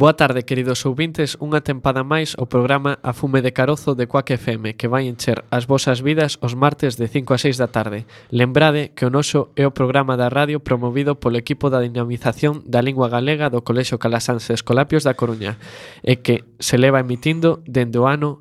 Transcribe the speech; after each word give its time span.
Boa 0.00 0.14
tarde, 0.14 0.48
queridos 0.48 0.80
ouvintes, 0.88 1.36
unha 1.44 1.60
tempada 1.60 2.00
máis 2.00 2.32
o 2.40 2.48
programa 2.48 2.96
A 3.04 3.12
Fume 3.12 3.44
de 3.44 3.52
Carozo 3.52 3.92
de 3.92 4.08
Coac 4.08 4.32
FM 4.32 4.72
que 4.72 4.88
vai 4.88 5.04
encher 5.04 5.44
as 5.52 5.68
vosas 5.68 6.00
vidas 6.00 6.40
os 6.40 6.56
martes 6.56 6.96
de 6.96 7.04
5 7.04 7.36
a 7.36 7.36
6 7.36 7.60
da 7.60 7.68
tarde. 7.68 8.08
Lembrade 8.32 8.96
que 8.96 9.04
o 9.04 9.12
noso 9.12 9.52
é 9.60 9.68
o 9.68 9.76
programa 9.76 10.16
da 10.16 10.32
radio 10.32 10.64
promovido 10.64 11.20
polo 11.20 11.36
equipo 11.36 11.68
da 11.68 11.84
dinamización 11.84 12.64
da 12.64 12.80
lingua 12.80 13.12
galega 13.12 13.52
do 13.52 13.60
Colexo 13.60 14.00
Calasanse 14.00 14.56
Escolapios 14.56 15.04
da 15.04 15.12
Coruña 15.12 15.60
e 16.00 16.24
que 16.24 16.48
se 16.56 16.80
leva 16.80 17.04
emitindo 17.04 17.60
dende 17.68 18.00
o 18.00 18.08
ano 18.08 18.40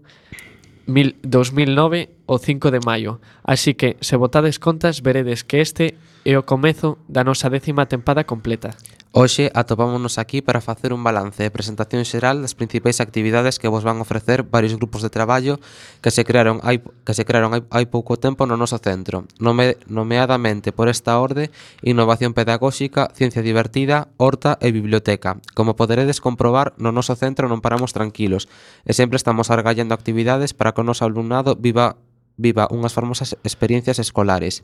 2009 0.87 2.23
o 2.23 2.39
5 2.39 2.71
de 2.71 2.79
maio. 2.87 3.19
Así 3.43 3.75
que, 3.75 3.99
se 3.99 4.15
votades 4.15 4.63
contas, 4.63 5.03
veredes 5.03 5.43
que 5.43 5.59
este 5.59 5.99
é 6.23 6.39
o 6.39 6.47
comezo 6.47 7.03
da 7.11 7.27
nosa 7.27 7.51
décima 7.51 7.83
tempada 7.83 8.23
completa. 8.23 8.79
Hoxe 9.11 9.49
atopámonos 9.55 10.21
aquí 10.21 10.45
para 10.45 10.61
facer 10.61 10.93
un 10.93 11.01
balance 11.01 11.41
e 11.41 11.49
presentación 11.49 12.05
xeral 12.05 12.45
das 12.45 12.53
principais 12.53 13.01
actividades 13.01 13.57
que 13.57 13.65
vos 13.65 13.81
van 13.81 13.97
ofrecer 14.05 14.45
varios 14.45 14.77
grupos 14.77 15.01
de 15.01 15.09
traballo 15.09 15.57
que 15.97 16.13
se 16.13 16.21
crearon 16.21 16.61
hai, 16.61 16.85
que 16.85 17.17
se 17.17 17.25
crearon 17.25 17.57
hai, 17.57 17.65
hai 17.73 17.89
pouco 17.89 18.21
tempo 18.21 18.45
no 18.45 18.53
noso 18.53 18.77
centro, 18.77 19.25
nome, 19.41 19.81
nomeadamente 19.89 20.69
por 20.69 20.93
esta 20.93 21.17
orde 21.17 21.49
Innovación 21.81 22.37
Pedagóxica, 22.37 23.09
Ciencia 23.17 23.41
Divertida, 23.41 24.13
Horta 24.21 24.61
e 24.61 24.69
Biblioteca. 24.69 25.41
Como 25.57 25.73
poderedes 25.73 26.21
comprobar, 26.21 26.77
no 26.77 26.93
noso 26.93 27.17
centro 27.17 27.49
non 27.49 27.65
paramos 27.65 27.97
tranquilos 27.97 28.45
e 28.85 28.93
sempre 28.93 29.17
estamos 29.17 29.49
argallando 29.49 29.97
actividades 29.97 30.53
para 30.53 30.77
que 30.77 30.85
o 30.85 30.87
noso 30.87 31.01
alumnado 31.01 31.57
viva 31.57 31.97
viva 32.39 32.71
unhas 32.71 32.95
formosas 32.95 33.35
experiencias 33.43 33.99
escolares. 33.99 34.63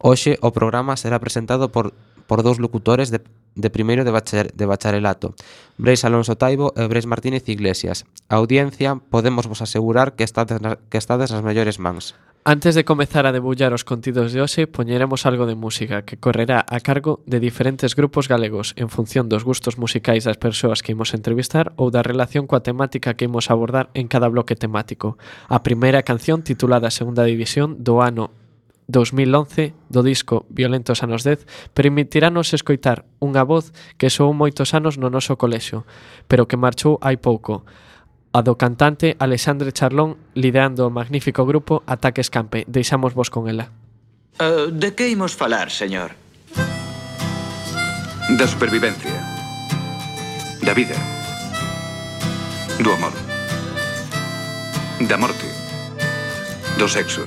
Hoxe 0.00 0.40
o 0.40 0.54
programa 0.56 0.96
será 0.96 1.20
presentado 1.20 1.68
por 1.68 1.92
por 2.30 2.46
dous 2.46 2.62
locutores 2.62 3.10
de, 3.10 3.26
de 3.58 3.70
primeiro 3.74 4.06
de, 4.06 4.14
bachar, 4.14 4.54
de 4.54 4.62
bacharelato, 4.62 5.34
Breis 5.82 6.06
Alonso 6.06 6.38
Taibo 6.38 6.70
e 6.78 6.86
Breis 6.86 7.10
Martínez 7.10 7.42
Iglesias. 7.50 8.06
A 8.30 8.38
audiencia, 8.38 8.94
podemos 8.94 9.50
vos 9.50 9.66
asegurar 9.66 10.14
que 10.14 10.22
estades, 10.22 10.62
na, 10.62 10.78
que 10.78 10.94
estades 10.94 11.34
nas 11.34 11.42
mellores 11.42 11.82
mans. 11.82 12.14
Antes 12.46 12.78
de 12.78 12.86
comezar 12.86 13.26
a 13.26 13.34
debullar 13.34 13.74
os 13.74 13.82
contidos 13.82 14.30
de 14.30 14.38
hoxe, 14.40 14.70
poñeremos 14.70 15.26
algo 15.26 15.44
de 15.44 15.58
música 15.58 16.06
que 16.06 16.22
correrá 16.22 16.64
a 16.70 16.78
cargo 16.78 17.18
de 17.26 17.42
diferentes 17.42 17.98
grupos 17.98 18.30
galegos 18.30 18.78
en 18.78 18.94
función 18.94 19.26
dos 19.26 19.42
gustos 19.42 19.74
musicais 19.74 20.22
das 20.22 20.38
persoas 20.38 20.86
que 20.86 20.94
imos 20.94 21.12
entrevistar 21.12 21.74
ou 21.74 21.90
da 21.90 22.06
relación 22.06 22.46
coa 22.46 22.62
temática 22.62 23.18
que 23.18 23.26
imos 23.26 23.50
abordar 23.50 23.90
en 23.92 24.06
cada 24.06 24.30
bloque 24.30 24.54
temático. 24.54 25.18
A 25.50 25.66
primeira 25.66 26.06
canción 26.06 26.46
titulada 26.46 26.94
Segunda 26.94 27.26
División 27.26 27.82
do 27.82 28.00
ano 28.00 28.30
2011 28.90 29.72
do 29.88 30.02
disco 30.02 30.44
Violentos 30.50 31.06
anos 31.06 31.22
10 31.22 31.46
permitiranos 31.72 32.50
escoitar 32.50 33.06
unha 33.22 33.46
voz 33.46 33.70
que 33.96 34.10
soou 34.10 34.34
moitos 34.34 34.74
anos 34.74 34.98
no 34.98 35.08
noso 35.08 35.38
colexio, 35.38 35.86
pero 36.26 36.50
que 36.50 36.58
marchou 36.58 36.98
hai 37.00 37.16
pouco, 37.16 37.62
a 38.30 38.42
do 38.42 38.54
cantante 38.54 39.16
Alexandre 39.18 39.72
Charlón 39.72 40.18
liderando 40.34 40.86
o 40.86 40.94
magnífico 40.94 41.42
grupo 41.46 41.82
Ataques 41.86 42.30
Campe. 42.30 42.62
Deixamos 42.66 43.14
vos 43.14 43.30
con 43.30 43.50
ela. 43.50 43.70
Uh, 44.38 44.70
de 44.70 44.94
que 44.94 45.10
imos 45.10 45.34
falar, 45.34 45.70
señor? 45.70 46.14
Da 48.38 48.46
supervivencia. 48.46 49.18
Da 50.62 50.74
vida. 50.74 50.94
Do 52.78 52.94
amor. 52.94 53.12
Da 55.02 55.16
morte. 55.18 55.50
Do 56.78 56.86
sexo 56.86 57.26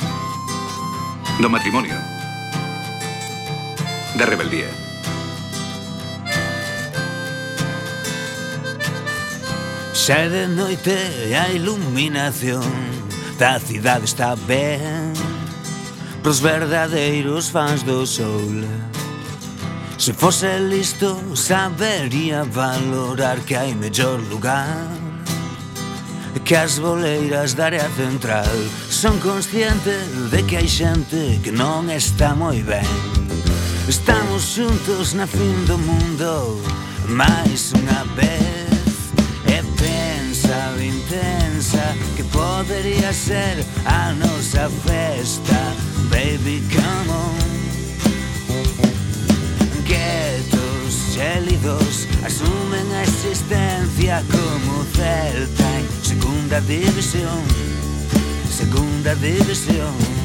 do 1.41 1.49
matrimonio, 1.49 1.95
da 4.17 4.25
rebeldía. 4.25 4.69
Xa 9.93 10.27
de 10.29 10.47
noite 10.47 10.95
e 11.29 11.35
a 11.35 11.49
iluminación 11.49 12.63
da 13.37 13.59
cidade 13.59 14.05
está 14.05 14.35
ben 14.35 15.13
Pros 16.23 16.39
verdadeiros 16.39 17.49
fans 17.49 17.83
do 17.83 18.05
sol. 18.07 18.63
Se 19.97 20.13
fose 20.13 20.57
listo 20.57 21.35
sabería 21.35 22.45
valorar 22.45 23.41
que 23.41 23.57
hai 23.57 23.75
mellor 23.75 24.21
lugar 24.31 25.02
que 26.39 26.55
as 26.55 26.79
boleiras 26.79 27.53
da 27.53 27.65
área 27.65 27.89
central 27.95 28.45
son 28.89 29.19
consciente 29.19 29.95
de 30.31 30.43
que 30.43 30.57
hai 30.57 30.67
xente 30.67 31.39
que 31.43 31.51
non 31.51 31.89
está 31.89 32.35
moi 32.35 32.61
ben. 32.63 32.87
Estamos 33.87 34.41
xuntos 34.41 35.13
na 35.13 35.27
fin 35.27 35.55
do 35.69 35.77
mundo 35.77 36.59
máis 37.07 37.71
unha 37.77 38.01
vez 38.17 39.13
e 39.45 39.57
pensa 39.77 40.57
o 40.75 40.81
intensa 40.81 41.85
que 42.15 42.23
podería 42.25 43.13
ser 43.13 43.63
a 43.85 44.11
nosa 44.13 44.69
festa. 44.83 45.59
Baby, 46.09 46.63
come 46.73 47.09
on. 47.11 47.53
Quietos, 49.85 51.15
gélidos, 51.15 52.07
asumen 52.25 52.87
a 52.91 53.03
existencia 53.03 54.23
como 54.31 54.83
celta 54.95 55.73
Segunda 56.33 56.61
división, 56.61 57.43
segunda 58.49 59.13
división. 59.13 60.22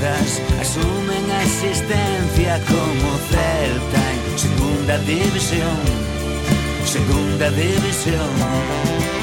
vidas 0.00 0.40
asumen 0.60 1.30
a 1.30 1.42
existencia 1.42 2.60
como 2.66 3.18
Celta 3.28 4.12
en 4.12 4.38
segunda 4.38 4.98
división, 4.98 5.76
segunda 6.84 7.50
división. 7.50 9.19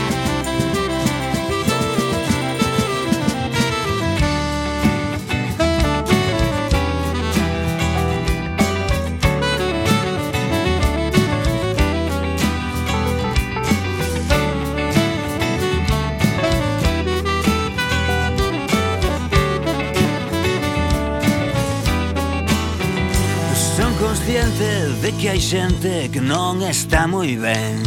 hai 25.38 25.46
xente 25.46 26.10
que 26.10 26.18
non 26.18 26.66
está 26.66 27.06
moi 27.06 27.38
ben 27.38 27.78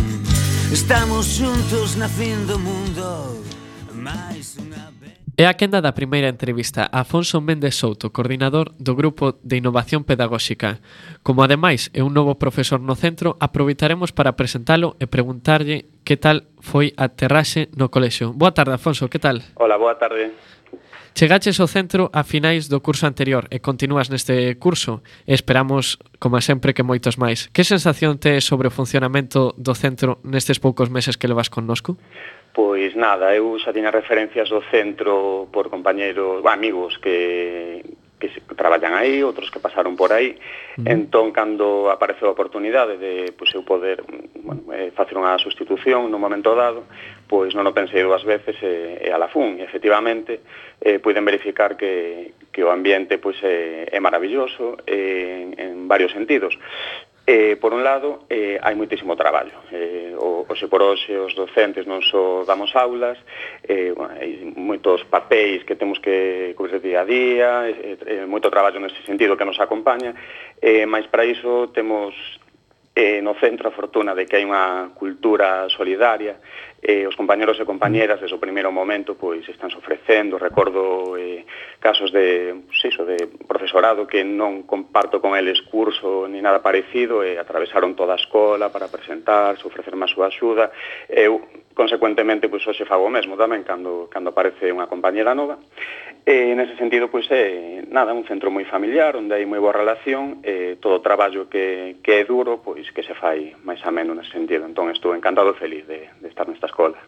Estamos 0.71 1.35
xuntos 1.35 1.99
na 1.99 2.07
fin 2.07 2.47
do 2.47 2.55
mundo 2.63 3.43
Mais 3.91 4.55
unha 4.55 4.95
vez 5.03 5.19
É 5.35 5.51
a 5.51 5.59
quenda 5.59 5.83
da 5.83 5.91
primeira 5.91 6.31
entrevista 6.31 6.87
a 6.87 7.03
Afonso 7.03 7.43
Méndez 7.43 7.75
Souto, 7.75 8.15
coordinador 8.15 8.71
do 8.79 8.95
Grupo 8.95 9.35
de 9.43 9.59
Innovación 9.59 10.07
Pedagóxica. 10.07 10.79
Como 11.27 11.43
ademais 11.43 11.91
é 11.91 12.07
un 12.07 12.15
novo 12.15 12.39
profesor 12.39 12.79
no 12.79 12.95
centro, 12.95 13.35
aproveitaremos 13.43 14.15
para 14.15 14.39
presentalo 14.39 14.95
e 15.03 15.11
preguntarlle 15.11 15.91
que 16.07 16.15
tal 16.15 16.47
foi 16.63 16.95
a 16.95 17.11
terraxe 17.11 17.67
no 17.75 17.91
colexio. 17.91 18.31
Boa 18.31 18.55
tarde, 18.55 18.79
Afonso, 18.79 19.11
que 19.11 19.19
tal? 19.19 19.43
Hola, 19.59 19.75
boa 19.75 19.99
tarde. 19.99 20.31
Chegaches 21.15 21.61
ao 21.61 21.69
centro 21.69 22.09
a 22.13 22.23
finais 22.23 22.69
do 22.71 22.81
curso 22.81 23.05
anterior 23.05 23.45
e 23.51 23.59
continúas 23.59 24.09
neste 24.09 24.55
curso 24.57 25.03
e 25.27 25.35
esperamos, 25.35 25.99
como 26.19 26.41
sempre, 26.41 26.73
que 26.73 26.87
moitos 26.87 27.19
máis. 27.19 27.51
Que 27.53 27.67
sensación 27.67 28.17
te 28.17 28.41
sobre 28.41 28.69
o 28.69 28.75
funcionamento 28.75 29.53
do 29.59 29.75
centro 29.75 30.23
nestes 30.25 30.63
poucos 30.63 30.89
meses 30.89 31.19
que 31.19 31.29
levas 31.29 31.51
connosco? 31.51 31.99
Pois 32.53 32.97
nada, 32.97 33.31
eu 33.35 33.59
xa 33.63 33.71
tiña 33.71 33.95
referencias 33.95 34.51
do 34.51 34.63
centro 34.71 35.47
por 35.55 35.71
compañeros, 35.71 36.43
amigos 36.47 36.99
que, 36.99 37.83
que 38.19 38.29
traballan 38.59 38.99
aí, 38.99 39.23
outros 39.23 39.51
que 39.55 39.63
pasaron 39.63 39.95
por 39.95 40.11
aí. 40.11 40.35
Uh 40.35 40.83
-huh. 40.83 40.91
Entón, 40.91 41.31
cando 41.31 41.87
apareceu 41.91 42.27
a 42.27 42.35
oportunidade 42.35 42.99
de 42.99 43.31
pois, 43.39 43.55
eu 43.55 43.63
poder 43.63 44.03
bueno, 44.43 44.67
eh, 44.75 44.91
facer 44.91 45.15
unha 45.15 45.39
sustitución 45.39 46.11
no 46.11 46.19
momento 46.19 46.59
dado, 46.59 46.83
pois 47.31 47.55
non 47.55 47.63
o 47.63 47.71
pensei 47.71 48.03
dúas 48.03 48.27
veces 48.27 48.59
e, 48.59 49.07
e 49.07 49.09
a 49.15 49.19
la 49.23 49.31
fun. 49.31 49.63
E, 49.63 49.63
efectivamente, 49.63 50.43
eh, 50.83 50.99
puiden 50.99 51.23
verificar 51.23 51.79
que, 51.79 52.35
que 52.51 52.67
o 52.67 52.75
ambiente 52.75 53.23
pois, 53.23 53.39
é, 53.47 53.87
é 53.87 54.03
maravilloso 54.03 54.83
eh, 54.83 55.47
en, 55.47 55.55
en 55.55 55.87
varios 55.87 56.11
sentidos. 56.11 56.59
Eh, 57.31 57.55
por 57.63 57.73
un 57.73 57.87
lado, 57.87 58.27
eh, 58.27 58.59
hai 58.59 58.75
moitísimo 58.75 59.15
traballo. 59.15 59.55
Eh, 59.71 60.11
o, 60.19 60.43
o 60.43 60.55
se 60.59 60.67
por 60.67 60.83
hoxe 60.83 61.15
os 61.15 61.31
docentes 61.39 61.87
non 61.87 62.03
só 62.03 62.43
damos 62.43 62.75
aulas, 62.75 63.15
eh, 63.63 63.95
bueno, 63.95 64.19
hai 64.19 64.51
moitos 64.59 65.07
papéis 65.07 65.63
que 65.63 65.79
temos 65.79 66.03
que 66.03 66.51
cubrir 66.59 66.83
día 66.83 67.07
a 67.07 67.07
día, 67.07 67.51
eh, 67.71 67.95
eh, 67.95 68.27
moito 68.27 68.51
traballo 68.51 68.83
nese 68.83 68.99
sentido 69.07 69.39
que 69.39 69.47
nos 69.47 69.63
acompaña, 69.63 70.11
eh, 70.59 70.83
máis 70.91 71.07
para 71.07 71.23
iso 71.23 71.71
temos 71.71 72.11
eh, 72.99 73.23
no 73.23 73.39
centro 73.39 73.71
a 73.71 73.77
fortuna 73.79 74.19
de 74.19 74.27
que 74.27 74.35
hai 74.35 74.45
unha 74.45 74.91
cultura 74.99 75.71
solidaria 75.71 76.43
eh, 76.83 77.07
os 77.07 77.17
compañeros 77.17 77.61
e 77.61 77.69
compañeras 77.69 78.21
desde 78.21 78.37
o 78.37 78.43
primeiro 78.43 78.73
momento 78.73 79.13
pois 79.15 79.45
están 79.45 79.69
ofrecendo, 79.77 80.41
recordo 80.41 81.17
eh, 81.21 81.45
casos 81.79 82.09
de, 82.13 82.57
pues, 82.67 82.81
iso, 82.89 83.05
de 83.05 83.29
profesorado 83.45 84.09
que 84.09 84.25
non 84.25 84.65
comparto 84.65 85.21
con 85.21 85.37
eles 85.37 85.61
curso 85.69 86.25
ni 86.25 86.41
nada 86.41 86.65
parecido 86.65 87.21
e 87.21 87.37
eh, 87.37 87.41
atravesaron 87.41 87.93
toda 87.93 88.17
a 88.17 88.21
escola 88.21 88.73
para 88.73 88.89
presentarse, 88.89 89.69
ofrecerme 89.69 90.09
máis 90.09 90.17
súa 90.17 90.33
axuda. 90.33 90.73
Eu 91.07 91.45
consecuentemente 91.77 92.49
pois 92.49 92.65
hoxe 92.65 92.89
fago 92.89 93.05
o 93.05 93.13
mesmo 93.13 93.37
tamén 93.37 93.61
cando 93.63 94.09
cando 94.09 94.33
aparece 94.33 94.73
unha 94.73 94.89
compañera 94.89 95.37
nova. 95.37 95.61
E 96.25 96.53
nese 96.57 96.77
sentido 96.81 97.13
pois 97.13 97.29
é 97.29 97.85
nada, 97.89 98.17
un 98.17 98.25
centro 98.25 98.49
moi 98.49 98.65
familiar 98.65 99.17
onde 99.21 99.37
hai 99.37 99.45
moi 99.45 99.61
boa 99.61 99.77
relación 99.77 100.41
e 100.41 100.81
todo 100.81 101.01
o 101.01 101.05
traballo 101.05 101.53
que 101.53 102.01
que 102.01 102.21
é 102.21 102.23
duro 102.25 102.65
pois 102.65 102.89
que 102.93 103.05
se 103.05 103.13
fai 103.13 103.53
máis 103.65 103.85
ameno 103.85 104.17
nese 104.17 104.33
sentido. 104.33 104.65
Entón 104.65 104.89
estou 104.89 105.13
encantado 105.13 105.53
feliz 105.53 105.85
de 105.85 106.09
de 106.09 106.29
estar 106.29 106.49
nesta 106.49 106.70
escola. 106.71 106.99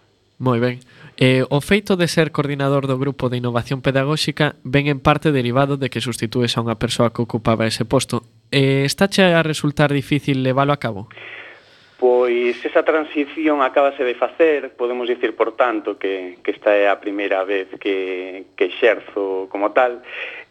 Moi 0.43 0.59
ben. 0.59 0.83
Eh, 1.23 1.47
o 1.55 1.63
feito 1.63 1.95
de 1.95 2.11
ser 2.11 2.35
coordinador 2.35 2.91
do 2.91 2.99
Grupo 2.99 3.31
de 3.31 3.39
Innovación 3.39 3.79
Pedagóxica 3.79 4.59
ven 4.67 4.91
en 4.91 4.99
parte 4.99 5.31
derivado 5.31 5.79
de 5.79 5.87
que 5.87 6.03
sustitues 6.03 6.59
a 6.59 6.67
unha 6.67 6.75
persoa 6.75 7.15
que 7.15 7.23
ocupaba 7.23 7.71
ese 7.71 7.87
posto. 7.87 8.27
Eh, 8.51 8.83
estáche 8.83 9.23
a 9.23 9.47
resultar 9.47 9.95
difícil 9.95 10.43
leválo 10.43 10.75
a 10.75 10.83
cabo? 10.83 11.07
Pois 12.03 12.59
esa 12.67 12.83
transición 12.83 13.63
acabase 13.63 14.03
de 14.03 14.19
facer, 14.19 14.75
podemos 14.75 15.07
dicir, 15.07 15.39
por 15.39 15.55
tanto, 15.55 15.95
que, 15.95 16.43
que 16.43 16.51
esta 16.51 16.75
é 16.75 16.91
a 16.91 16.99
primeira 16.99 17.47
vez 17.47 17.71
que, 17.79 18.51
que 18.59 18.75
xerzo 18.83 19.47
como 19.47 19.71
tal, 19.71 20.03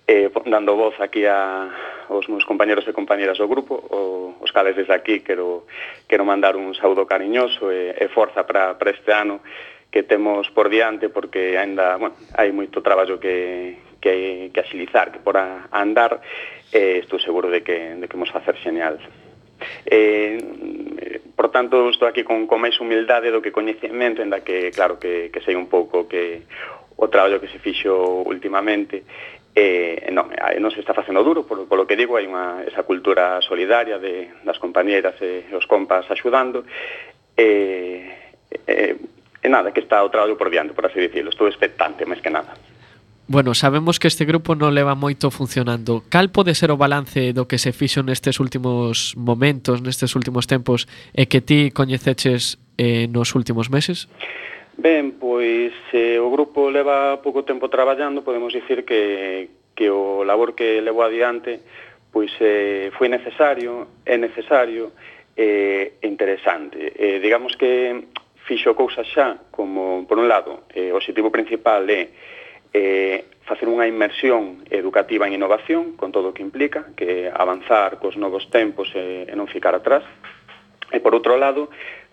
eh, 0.07 0.29
dando 0.45 0.75
voz 0.75 0.95
aquí 0.99 1.25
a, 1.25 1.69
aos 2.09 2.27
meus 2.27 2.45
compañeros 2.45 2.87
e 2.87 2.93
compañeras 2.93 3.37
do 3.37 3.47
grupo, 3.47 3.77
o, 3.77 4.35
os 4.41 4.51
cales 4.51 4.75
desde 4.75 4.93
aquí 4.93 5.21
quero, 5.21 5.65
quero 6.07 6.25
mandar 6.25 6.57
un 6.57 6.75
saúdo 6.75 7.07
cariñoso 7.07 7.71
e, 7.71 7.95
e 7.95 8.05
forza 8.09 8.43
para 8.43 8.75
este 8.91 9.13
ano 9.13 9.39
que 9.91 10.03
temos 10.03 10.49
por 10.51 10.69
diante, 10.69 11.09
porque 11.09 11.59
ainda 11.59 11.99
bueno, 11.99 12.15
hai 12.39 12.51
moito 12.55 12.79
traballo 12.79 13.19
que, 13.19 13.77
que, 13.99 14.49
que 14.55 14.59
axilizar, 14.59 15.11
que 15.11 15.19
por 15.19 15.35
a, 15.35 15.67
a 15.67 15.79
andar, 15.83 16.23
e 16.71 16.99
eh, 16.99 17.03
estou 17.03 17.19
seguro 17.19 17.51
de 17.51 17.61
que, 17.61 17.99
de 17.99 18.05
que 18.07 18.15
vamos 18.15 18.31
facer 18.31 18.55
genial. 18.59 18.97
Eh, 19.85 20.39
por 21.35 21.51
tanto, 21.51 21.91
estou 21.91 22.07
aquí 22.07 22.23
con, 22.23 22.47
con 22.47 22.63
máis 22.63 22.79
humildade 22.79 23.29
do 23.29 23.43
que 23.43 23.51
coñecemento, 23.51 24.23
enda 24.23 24.41
que, 24.41 24.71
claro, 24.71 24.95
que, 24.95 25.27
que 25.29 25.43
sei 25.43 25.59
un 25.59 25.67
pouco 25.67 26.07
que 26.07 26.47
o 27.01 27.09
traballo 27.09 27.41
que 27.41 27.51
se 27.51 27.59
fixo 27.59 28.23
últimamente 28.23 29.03
eh, 29.55 30.09
non, 30.11 30.31
eh, 30.31 30.59
non 30.59 30.71
se 30.71 30.79
está 30.79 30.95
facendo 30.95 31.23
duro, 31.23 31.43
polo, 31.43 31.67
polo 31.67 31.83
que 31.83 31.99
digo, 31.99 32.15
hai 32.15 32.27
unha, 32.27 32.63
esa 32.63 32.87
cultura 32.87 33.43
solidaria 33.43 33.99
de, 33.99 34.31
das 34.47 34.59
compañeras 34.59 35.19
e 35.19 35.43
os 35.51 35.67
compas 35.67 36.07
axudando, 36.07 36.63
e, 37.35 38.07
eh, 38.67 38.95
e 39.41 39.47
nada, 39.49 39.75
que 39.75 39.83
está 39.83 39.99
o 40.03 40.11
traballo 40.13 40.39
por 40.39 40.47
diante, 40.47 40.71
por 40.71 40.87
así 40.87 40.99
dicirlo, 41.03 41.33
estou 41.33 41.51
expectante, 41.51 42.07
máis 42.07 42.23
que 42.23 42.31
nada. 42.31 42.55
Bueno, 43.31 43.55
sabemos 43.55 43.99
que 43.99 44.07
este 44.07 44.25
grupo 44.27 44.59
non 44.59 44.75
leva 44.75 44.91
moito 44.91 45.31
funcionando. 45.31 46.03
Cal 46.11 46.35
pode 46.35 46.51
ser 46.51 46.67
o 46.67 46.75
balance 46.75 47.31
do 47.31 47.47
que 47.47 47.59
se 47.59 47.71
fixo 47.71 48.03
nestes 48.03 48.43
últimos 48.43 49.15
momentos, 49.15 49.79
nestes 49.79 50.15
últimos 50.19 50.51
tempos, 50.51 50.83
e 51.15 51.31
que 51.31 51.39
ti 51.39 51.71
coñeceches 51.71 52.59
eh, 52.75 53.07
nos 53.07 53.31
últimos 53.31 53.71
meses? 53.71 54.11
Ben, 54.81 55.13
pois 55.21 55.69
se 55.93 56.17
o 56.17 56.33
grupo 56.33 56.73
leva 56.73 57.21
pouco 57.21 57.45
tempo 57.45 57.69
traballando, 57.69 58.25
podemos 58.25 58.49
dicir 58.49 58.81
que, 58.81 59.69
que 59.77 59.93
o 59.93 60.25
labor 60.25 60.57
que 60.57 60.81
levou 60.81 61.05
adiante 61.05 61.61
pois 62.11 62.33
eh, 62.41 62.89
foi 62.97 63.07
necesario, 63.07 64.01
é 64.03 64.17
necesario 64.17 64.91
e 65.37 65.93
eh, 66.01 66.07
interesante. 66.09 66.97
Eh, 66.97 67.21
digamos 67.21 67.55
que 67.55 68.09
fixo 68.49 68.73
cousas 68.73 69.05
xa 69.07 69.37
como, 69.53 70.09
por 70.09 70.17
un 70.17 70.27
lado, 70.27 70.65
eh, 70.73 70.89
o 70.91 70.97
objetivo 70.97 71.29
principal 71.29 71.85
é 71.87 72.09
eh, 72.73 73.29
facer 73.45 73.69
unha 73.69 73.85
inmersión 73.85 74.65
educativa 74.67 75.29
en 75.29 75.37
innovación, 75.37 75.93
con 75.93 76.09
todo 76.09 76.33
o 76.33 76.35
que 76.35 76.41
implica, 76.41 76.89
que 76.97 77.29
avanzar 77.29 78.01
cos 78.01 78.17
novos 78.17 78.49
tempos 78.49 78.89
e, 78.97 79.29
e 79.29 79.33
non 79.37 79.45
ficar 79.45 79.77
atrás. 79.77 80.03
E 80.91 80.99
por 80.99 81.15
outro 81.15 81.39
lado, 81.39 81.71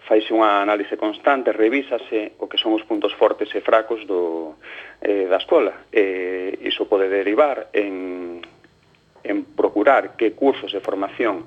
faise 0.08 0.32
unha 0.32 0.64
análise 0.64 0.96
constante, 0.96 1.52
revísase 1.52 2.40
o 2.40 2.48
que 2.48 2.56
son 2.56 2.72
os 2.72 2.82
puntos 2.88 3.12
fortes 3.12 3.52
e 3.52 3.60
fracos 3.60 4.00
do, 4.08 4.56
eh, 5.04 5.28
da 5.28 5.36
escola. 5.36 5.84
E 5.92 6.56
eh, 6.56 6.66
iso 6.66 6.88
pode 6.88 7.12
derivar 7.12 7.68
en, 7.76 8.40
en 9.20 9.36
procurar 9.52 10.16
que 10.16 10.32
cursos 10.32 10.72
de 10.72 10.80
formación 10.80 11.44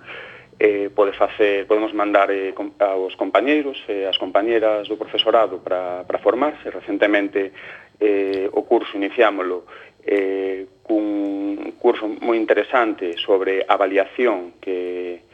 eh, 0.61 0.93
pode 0.93 1.17
facer, 1.17 1.65
podemos 1.65 1.89
mandar 1.97 2.29
eh, 2.29 2.53
aos 2.77 3.17
compañeiros 3.17 3.81
e 3.89 4.05
eh, 4.05 4.11
as 4.11 4.21
compañeras 4.21 4.85
do 4.85 4.93
profesorado 4.93 5.57
para, 5.65 6.05
para 6.05 6.21
formarse. 6.21 6.69
Recentemente 6.69 7.49
eh, 7.97 8.45
o 8.45 8.61
curso 8.69 8.93
iniciámolo 8.93 9.65
eh, 10.05 10.69
cun 10.85 11.73
curso 11.81 12.05
moi 12.21 12.37
interesante 12.37 13.17
sobre 13.17 13.65
avaliación 13.65 14.61
que 14.61 15.25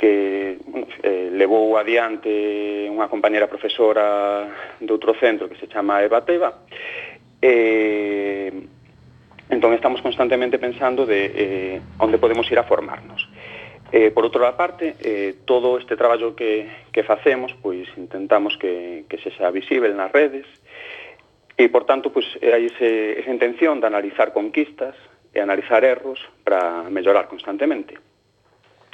que 0.00 0.56
eh, 1.04 1.28
levou 1.36 1.76
adiante 1.76 2.88
unha 2.88 3.04
compañera 3.12 3.52
profesora 3.52 4.48
de 4.80 4.88
outro 4.88 5.12
centro 5.20 5.44
que 5.44 5.60
se 5.60 5.68
chama 5.68 6.00
Eva 6.00 6.24
Teva 6.24 6.64
eh, 7.44 8.48
entón 9.52 9.76
estamos 9.76 10.00
constantemente 10.00 10.56
pensando 10.56 11.04
de 11.04 11.20
eh, 11.36 11.76
onde 12.00 12.16
podemos 12.16 12.48
ir 12.48 12.56
a 12.56 12.64
formarnos. 12.64 13.28
Eh, 13.92 14.08
por 14.08 14.24
outra 14.24 14.56
parte 14.56 14.96
eh, 15.04 15.44
todo 15.44 15.76
este 15.76 16.00
traballo 16.00 16.32
que, 16.32 16.88
que 16.96 17.04
facemos 17.04 17.52
pois 17.60 17.84
intentamos 18.00 18.56
que, 18.56 19.04
que 19.04 19.20
se 19.20 19.28
xa 19.36 19.52
visible 19.52 19.92
nas 19.92 20.08
redes 20.08 20.48
e 21.60 21.68
por 21.68 21.84
tanto 21.84 22.08
pois, 22.08 22.24
hai 22.40 22.72
ese, 22.72 23.20
esa 23.20 23.28
intención 23.28 23.84
de 23.84 23.90
analizar 23.92 24.32
conquistas 24.32 24.96
e 25.36 25.44
analizar 25.44 25.84
erros 25.84 26.24
para 26.40 26.88
mellorar 26.88 27.28
constantemente 27.28 28.00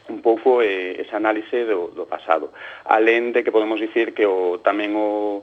un 0.09 0.23
pouco 0.23 0.63
eh, 0.63 1.01
esa 1.03 1.17
análise 1.17 1.65
do, 1.65 1.91
do 1.95 2.07
pasado. 2.07 2.53
Alén 2.85 3.33
de 3.33 3.43
que 3.43 3.55
podemos 3.55 3.81
dicir 3.81 4.15
que 4.15 4.27
o, 4.27 4.59
tamén 4.63 4.95
o, 4.95 5.43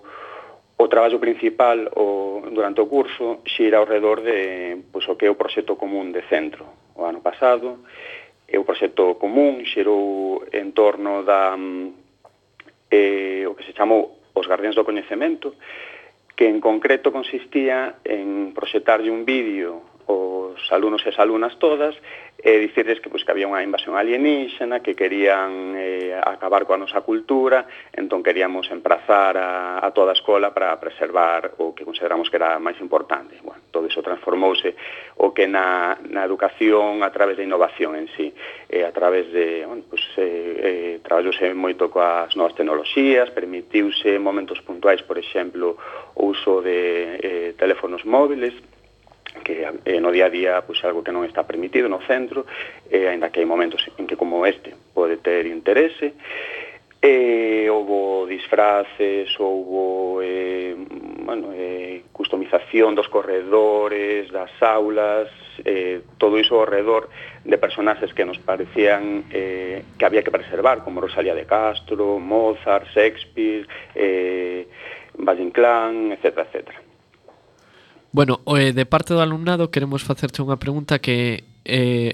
o 0.78 0.86
traballo 0.88 1.20
principal 1.20 1.92
o, 1.96 2.42
durante 2.52 2.82
o 2.82 2.90
curso 2.90 3.44
xira 3.46 3.80
ao 3.80 3.90
redor 3.90 4.24
de 4.24 4.80
pois, 4.92 5.08
o 5.08 5.16
que 5.16 5.28
é 5.28 5.32
o 5.32 5.40
proxecto 5.40 5.76
común 5.76 6.12
de 6.12 6.24
centro. 6.28 6.66
O 6.96 7.04
ano 7.04 7.22
pasado 7.22 7.84
e 8.48 8.56
o 8.58 8.68
proxecto 8.68 9.16
común 9.18 9.66
xerou 9.66 10.46
en 10.52 10.72
torno 10.72 11.24
da 11.24 11.58
eh, 12.92 13.44
o 13.48 13.56
que 13.56 13.66
se 13.66 13.74
chamou 13.74 14.22
os 14.34 14.46
Gardiáns 14.48 14.76
do 14.76 14.86
Coñecemento, 14.86 15.56
que 16.36 16.50
en 16.50 16.60
concreto 16.60 17.14
consistía 17.14 18.02
en 18.06 18.54
proxectarlle 18.54 19.14
un 19.14 19.26
vídeo 19.26 19.93
os 20.08 20.72
alumnos 20.72 21.06
e 21.06 21.10
as 21.10 21.20
alumnas 21.20 21.56
todas 21.60 21.96
e 22.44 22.60
dicirles 22.60 23.00
que, 23.00 23.08
pois, 23.08 23.24
que 23.24 23.32
había 23.32 23.48
unha 23.48 23.64
invasión 23.64 23.96
alienígena, 23.96 24.84
que 24.84 25.00
querían 25.00 25.80
eh, 25.80 26.12
acabar 26.12 26.68
coa 26.68 26.76
nosa 26.76 27.00
cultura, 27.00 27.64
entón 27.96 28.20
queríamos 28.20 28.68
emprazar 28.68 29.40
a, 29.40 29.80
a 29.80 29.88
toda 29.96 30.12
a 30.12 30.18
escola 30.20 30.52
para 30.52 30.76
preservar 30.76 31.56
o 31.64 31.72
que 31.72 31.88
consideramos 31.88 32.28
que 32.28 32.36
era 32.36 32.60
máis 32.60 32.76
importante. 32.84 33.40
Bueno, 33.40 33.64
todo 33.72 33.88
iso 33.88 34.04
transformouse 34.04 34.76
o 35.24 35.32
que 35.32 35.48
na, 35.48 35.96
na 36.04 36.28
educación 36.28 37.00
a 37.00 37.16
través 37.16 37.40
da 37.40 37.48
innovación 37.48 37.96
en 37.96 38.12
sí, 38.12 38.36
eh, 38.68 38.84
a 38.84 38.92
través 38.92 39.32
de, 39.32 39.64
bueno, 39.64 39.88
pois, 39.88 40.04
eh, 40.20 40.20
eh, 40.20 40.94
traballouse 41.00 41.48
moito 41.56 41.88
coas 41.88 42.36
novas 42.36 42.60
tecnoloxías, 42.60 43.32
permitiuse 43.32 44.20
momentos 44.20 44.60
puntuais, 44.68 45.00
por 45.00 45.16
exemplo, 45.16 45.80
o 46.20 46.28
uso 46.36 46.60
de 46.60 47.16
eh, 47.24 47.50
teléfonos 47.56 48.04
móviles, 48.04 48.52
que 49.42 49.66
eh, 49.66 50.00
no 50.00 50.12
día 50.14 50.28
a 50.28 50.34
día 50.34 50.54
pois 50.62 50.84
algo 50.86 51.02
que 51.02 51.12
non 51.12 51.26
está 51.26 51.48
permitido 51.48 51.90
no 51.90 52.04
centro, 52.06 52.46
eh, 52.92 53.10
aínda 53.10 53.34
que 53.34 53.42
hai 53.42 53.50
momentos 53.50 53.82
en 53.98 54.06
que 54.06 54.20
como 54.20 54.46
este 54.46 54.78
pode 54.94 55.18
ter 55.18 55.50
interese, 55.50 56.14
eh, 57.04 57.68
houbo 57.70 58.26
disfraces, 58.26 59.28
houbo 59.38 60.22
eh, 60.24 60.76
bueno, 60.78 61.52
eh, 61.52 62.04
customización 62.14 62.96
dos 62.96 63.10
corredores, 63.10 64.32
das 64.32 64.52
aulas, 64.62 65.28
eh, 65.66 66.02
todo 66.18 66.40
iso 66.40 66.60
ao 66.60 66.66
redor 66.66 67.10
de 67.44 67.58
personaxes 67.58 68.14
que 68.14 68.24
nos 68.24 68.40
parecían 68.40 69.26
eh, 69.32 69.84
que 70.00 70.06
había 70.06 70.24
que 70.24 70.32
preservar, 70.32 70.84
como 70.84 71.02
Rosalía 71.02 71.36
de 71.36 71.46
Castro, 71.46 72.20
Mozart, 72.20 72.88
Shakespeare, 72.96 73.68
eh, 73.96 74.68
Valle 75.20 75.44
Inclán, 75.44 76.14
etc. 76.14 76.40
etcétera. 76.40 76.83
Bueno, 78.14 78.42
eh, 78.46 78.74
de 78.74 78.86
parte 78.86 79.18
do 79.18 79.26
alumnado 79.26 79.74
queremos 79.74 80.06
facerche 80.06 80.46
unha 80.46 80.62
pregunta 80.62 81.02
que 81.02 81.42
é 81.66 82.14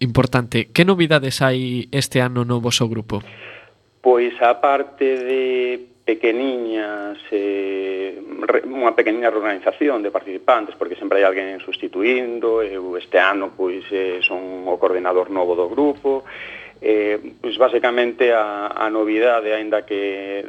importante. 0.00 0.72
Que 0.72 0.88
novidades 0.88 1.44
hai 1.44 1.84
este 1.92 2.24
ano 2.24 2.48
no 2.48 2.64
vosso 2.64 2.88
grupo? 2.88 3.20
Pois 4.00 4.32
a 4.40 4.56
parte 4.56 5.04
de 5.04 5.42
pequeniñas 6.08 7.20
eh, 7.28 8.16
unha 8.64 8.96
pequeniña 8.96 9.28
reorganización 9.28 10.00
de 10.00 10.08
participantes 10.08 10.72
porque 10.80 10.96
sempre 10.96 11.20
hai 11.20 11.28
alguén 11.28 11.60
sustituindo 11.60 12.64
eu 12.64 12.96
este 12.96 13.20
ano 13.20 13.52
pois 13.52 13.84
eh, 13.92 14.24
son 14.24 14.64
o 14.64 14.80
coordenador 14.80 15.28
novo 15.28 15.52
do 15.52 15.68
grupo 15.68 16.24
eh, 16.80 17.20
pois 17.44 17.60
basicamente 17.60 18.32
a, 18.32 18.72
a 18.72 18.88
novidade 18.88 19.52
aínda 19.52 19.84
que 19.84 20.40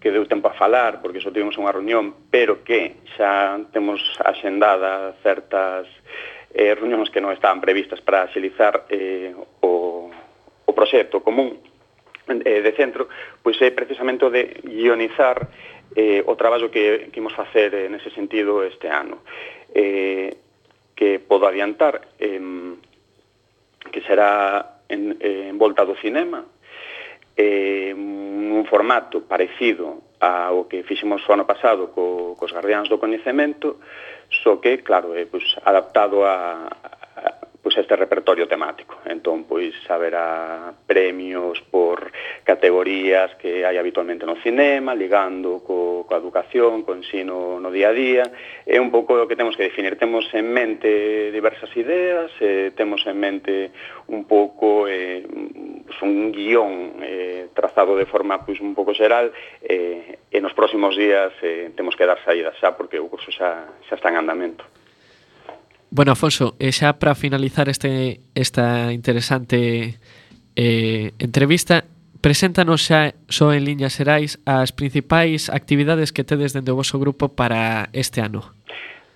que 0.00 0.10
deu 0.10 0.26
tempo 0.26 0.48
a 0.48 0.54
falar, 0.54 1.02
porque 1.02 1.20
só 1.20 1.34
tivemos 1.34 1.58
unha 1.58 1.74
reunión, 1.74 2.30
pero 2.30 2.62
que 2.62 3.02
xa 3.18 3.58
temos 3.74 3.98
axendada 4.22 5.18
certas 5.22 5.90
eh, 6.54 6.74
reunións 6.74 7.10
que 7.10 7.20
non 7.20 7.34
estaban 7.34 7.58
previstas 7.58 7.98
para 8.00 8.24
axilizar 8.24 8.86
eh, 8.88 9.34
o, 9.60 10.08
o 10.64 10.72
proxecto 10.72 11.20
común 11.20 11.58
eh, 12.30 12.60
de 12.62 12.72
centro, 12.78 13.08
pois 13.42 13.58
é 13.58 13.74
precisamente 13.74 14.24
o 14.24 14.30
de 14.30 14.62
guionizar 14.62 15.50
eh, 15.96 16.22
o 16.26 16.36
traballo 16.36 16.70
que, 16.70 17.10
que 17.10 17.18
imos 17.20 17.34
facer 17.34 17.74
eh, 17.74 17.88
nese 17.90 18.14
sentido 18.14 18.62
este 18.62 18.86
ano. 18.86 19.26
Eh, 19.74 20.36
que 20.98 21.22
podo 21.22 21.46
adiantar 21.46 22.10
eh, 22.18 22.42
que 23.92 24.00
será 24.02 24.82
en, 24.88 25.16
eh, 25.20 25.46
en 25.48 25.56
volta 25.58 25.86
do 25.86 25.94
cinema, 26.02 26.44
eh, 27.38 27.94
un 27.94 28.66
formato 28.66 29.22
parecido 29.22 30.02
ao 30.18 30.66
que 30.66 30.82
fixemos 30.82 31.22
o 31.22 31.32
ano 31.32 31.46
pasado 31.46 31.94
co, 31.94 32.34
cos 32.34 32.50
Guardiáns 32.50 32.90
do 32.90 32.98
Coñecemento, 32.98 33.78
só 34.42 34.58
que, 34.58 34.82
claro, 34.82 35.14
é, 35.14 35.22
eh, 35.22 35.26
pois, 35.30 35.46
adaptado 35.62 36.26
a, 36.26 36.66
pois 37.68 37.84
este 37.84 37.96
repertorio 37.96 38.48
temático. 38.48 38.96
Entón, 39.04 39.44
pois 39.44 39.76
haberá 39.92 40.72
premios 40.86 41.60
por 41.68 42.10
categorías 42.48 43.36
que 43.36 43.60
hai 43.60 43.76
habitualmente 43.76 44.24
no 44.24 44.40
cinema, 44.40 44.96
ligando 44.96 45.60
co, 45.60 46.08
coa 46.08 46.16
educación, 46.16 46.80
co 46.80 46.96
ensino 46.96 47.60
no 47.60 47.68
día 47.68 47.92
a 47.92 47.94
día, 47.94 48.24
é 48.64 48.80
un 48.80 48.88
pouco 48.88 49.20
o 49.20 49.28
que 49.28 49.36
temos 49.36 49.52
que 49.52 49.68
definir. 49.68 50.00
Temos 50.00 50.24
en 50.32 50.48
mente 50.48 51.28
diversas 51.28 51.68
ideas, 51.76 52.32
eh, 52.40 52.72
temos 52.72 53.04
en 53.04 53.20
mente 53.20 53.68
un 54.08 54.24
pouco 54.24 54.88
eh, 54.88 55.20
pues 55.84 56.00
un 56.00 56.32
guión 56.32 57.04
eh, 57.04 57.52
trazado 57.52 58.00
de 58.00 58.08
forma 58.08 58.48
pois 58.48 58.64
un 58.64 58.72
pouco 58.72 58.96
xeral 58.96 59.28
eh, 59.60 60.16
e 60.32 60.40
nos 60.40 60.56
próximos 60.56 60.96
días 60.96 61.36
eh, 61.44 61.68
temos 61.76 61.92
que 62.00 62.08
dar 62.08 62.16
saída 62.24 62.48
xa 62.56 62.72
porque 62.80 62.96
o 62.96 63.12
curso 63.12 63.28
xa, 63.28 63.68
xa 63.84 64.00
está 64.00 64.08
en 64.08 64.24
andamento. 64.24 64.64
Bueno, 65.90 66.12
Afonso, 66.12 66.52
e 66.60 66.68
xa 66.68 67.00
para 67.00 67.16
finalizar 67.16 67.72
este 67.72 68.20
esta 68.36 68.92
interesante 68.92 69.96
eh, 70.52 71.16
entrevista, 71.16 71.88
preséntanos 72.20 72.84
xa 72.84 73.16
só 73.32 73.56
en 73.56 73.64
liñas 73.64 73.96
xerais 73.96 74.36
as 74.44 74.76
principais 74.76 75.48
actividades 75.48 76.12
que 76.12 76.28
tedes 76.28 76.52
dende 76.52 76.76
o 76.76 76.78
vosso 76.78 77.00
grupo 77.00 77.32
para 77.32 77.88
este 77.96 78.20
ano. 78.20 78.52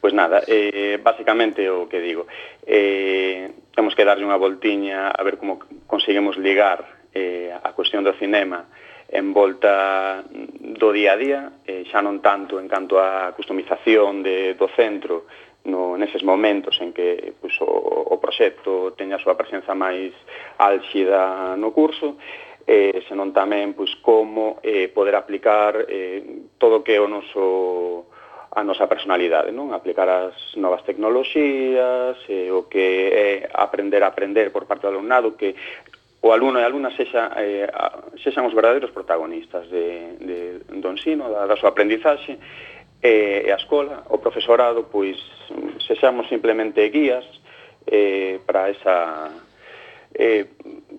Pois 0.00 0.16
nada, 0.16 0.40
eh, 0.48 0.96
basicamente 0.96 1.68
o 1.68 1.92
que 1.92 2.00
digo, 2.00 2.24
eh, 2.64 3.52
temos 3.76 3.92
que 3.92 4.08
darlle 4.08 4.24
unha 4.24 4.40
voltiña 4.40 5.12
a 5.12 5.20
ver 5.20 5.36
como 5.36 5.60
conseguimos 5.84 6.40
ligar 6.40 7.04
eh, 7.12 7.52
a 7.52 7.70
cuestión 7.76 8.00
do 8.00 8.16
cinema 8.16 8.64
en 9.12 9.36
volta 9.36 10.24
do 10.24 10.88
día 10.88 11.12
a 11.12 11.20
día, 11.20 11.40
eh, 11.68 11.84
xa 11.84 12.00
non 12.00 12.24
tanto 12.24 12.56
en 12.56 12.64
canto 12.64 12.96
á 12.96 13.36
customización 13.36 14.24
de, 14.24 14.56
do 14.56 14.72
centro, 14.72 15.28
no, 15.64 15.96
neses 15.96 16.22
momentos 16.22 16.78
en 16.80 16.92
que 16.92 17.34
pois, 17.38 17.54
o, 17.62 17.66
o 17.66 18.16
proxecto 18.18 18.92
teña 18.98 19.16
a 19.16 19.22
súa 19.22 19.38
presenza 19.38 19.74
máis 19.74 20.10
álxida 20.58 21.54
no 21.54 21.70
curso, 21.70 22.18
eh, 22.66 23.02
senón 23.06 23.30
tamén 23.30 23.74
pois, 23.74 23.94
como 24.02 24.58
eh, 24.62 24.90
poder 24.90 25.14
aplicar 25.14 25.86
eh, 25.86 26.50
todo 26.58 26.82
que 26.82 26.98
o 26.98 27.06
noso 27.06 28.10
a 28.52 28.60
nosa 28.60 28.84
personalidade, 28.84 29.48
non? 29.48 29.72
Aplicar 29.72 30.04
as 30.12 30.36
novas 30.60 30.84
tecnoloxías, 30.84 32.20
eh, 32.28 32.52
o 32.52 32.68
que 32.68 33.08
é 33.08 33.28
aprender 33.48 34.04
a 34.04 34.12
aprender 34.12 34.52
por 34.52 34.68
parte 34.68 34.84
do 34.84 34.92
alumnado, 34.92 35.40
que 35.40 35.56
o 36.20 36.30
alumno 36.30 36.60
e 36.60 36.64
alumna 36.64 36.92
sexa, 36.92 37.32
eh, 37.40 37.66
sexan 38.20 38.44
os 38.44 38.52
verdadeiros 38.52 38.92
protagonistas 38.92 39.66
de, 39.72 40.20
de, 40.20 40.38
do 40.68 40.88
ensino, 40.92 41.32
da, 41.32 41.48
da 41.48 41.56
súa 41.56 41.72
aprendizaxe, 41.72 42.36
e, 43.02 43.44
e 43.46 43.50
a 43.50 43.56
escola, 43.56 44.04
o 44.10 44.18
profesorado, 44.18 44.86
pois, 44.90 45.18
sexamos 45.86 46.28
simplemente 46.28 46.88
guías 46.88 47.26
eh, 47.86 48.38
para 48.46 48.70
esa 48.70 49.30
eh, 50.14 50.46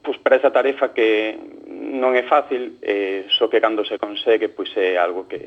pois 0.03 0.17
para 0.17 0.35
esa 0.35 0.51
tarefa 0.51 0.89
que 0.89 1.37
non 1.69 2.17
é 2.17 2.25
fácil, 2.25 2.81
eh, 2.81 3.29
só 3.37 3.47
que 3.47 3.61
cando 3.61 3.85
se 3.85 4.01
consegue, 4.01 4.49
pois 4.51 4.73
é 4.75 4.97
algo 4.97 5.29
que 5.29 5.37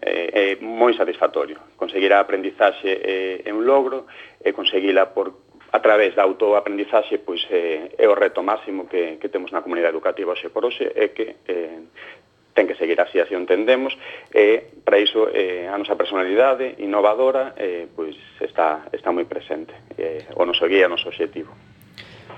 eh, 0.00 0.30
é 0.32 0.46
moi 0.62 0.94
satisfactorio. 0.94 1.76
Conseguir 1.76 2.14
a 2.14 2.22
aprendizaxe 2.22 2.88
é, 2.88 3.42
é 3.44 3.50
un 3.52 3.66
logro, 3.66 4.06
e 4.40 4.54
conseguila 4.54 5.10
por 5.12 5.52
a 5.72 5.80
través 5.80 6.14
da 6.14 6.22
autoaprendizaxe 6.22 7.18
pois, 7.18 7.42
eh, 7.50 7.90
é 7.96 8.06
o 8.08 8.14
reto 8.14 8.42
máximo 8.42 8.86
que, 8.86 9.16
que 9.16 9.28
temos 9.28 9.50
na 9.50 9.62
comunidade 9.62 9.96
educativa 9.96 10.32
hoxe 10.32 10.48
por 10.48 10.64
hoxe, 10.64 10.84
é 10.94 11.08
que 11.08 11.36
eh, 11.48 11.80
ten 12.54 12.68
que 12.68 12.76
seguir 12.76 13.00
así, 13.00 13.18
así 13.20 13.34
o 13.34 13.40
entendemos, 13.40 13.96
e 14.32 14.80
para 14.84 15.00
iso 15.00 15.28
eh, 15.32 15.68
a 15.68 15.76
nosa 15.80 15.96
personalidade 15.96 16.76
innovadora 16.78 17.56
eh, 17.56 17.88
pois 17.92 18.16
está, 18.40 18.86
está 18.92 19.08
moi 19.10 19.24
presente, 19.24 19.72
eh, 19.96 20.28
o 20.36 20.44
noso 20.44 20.68
guía, 20.68 20.86
o 20.88 20.92
noso 20.92 21.08
objetivo. 21.08 21.52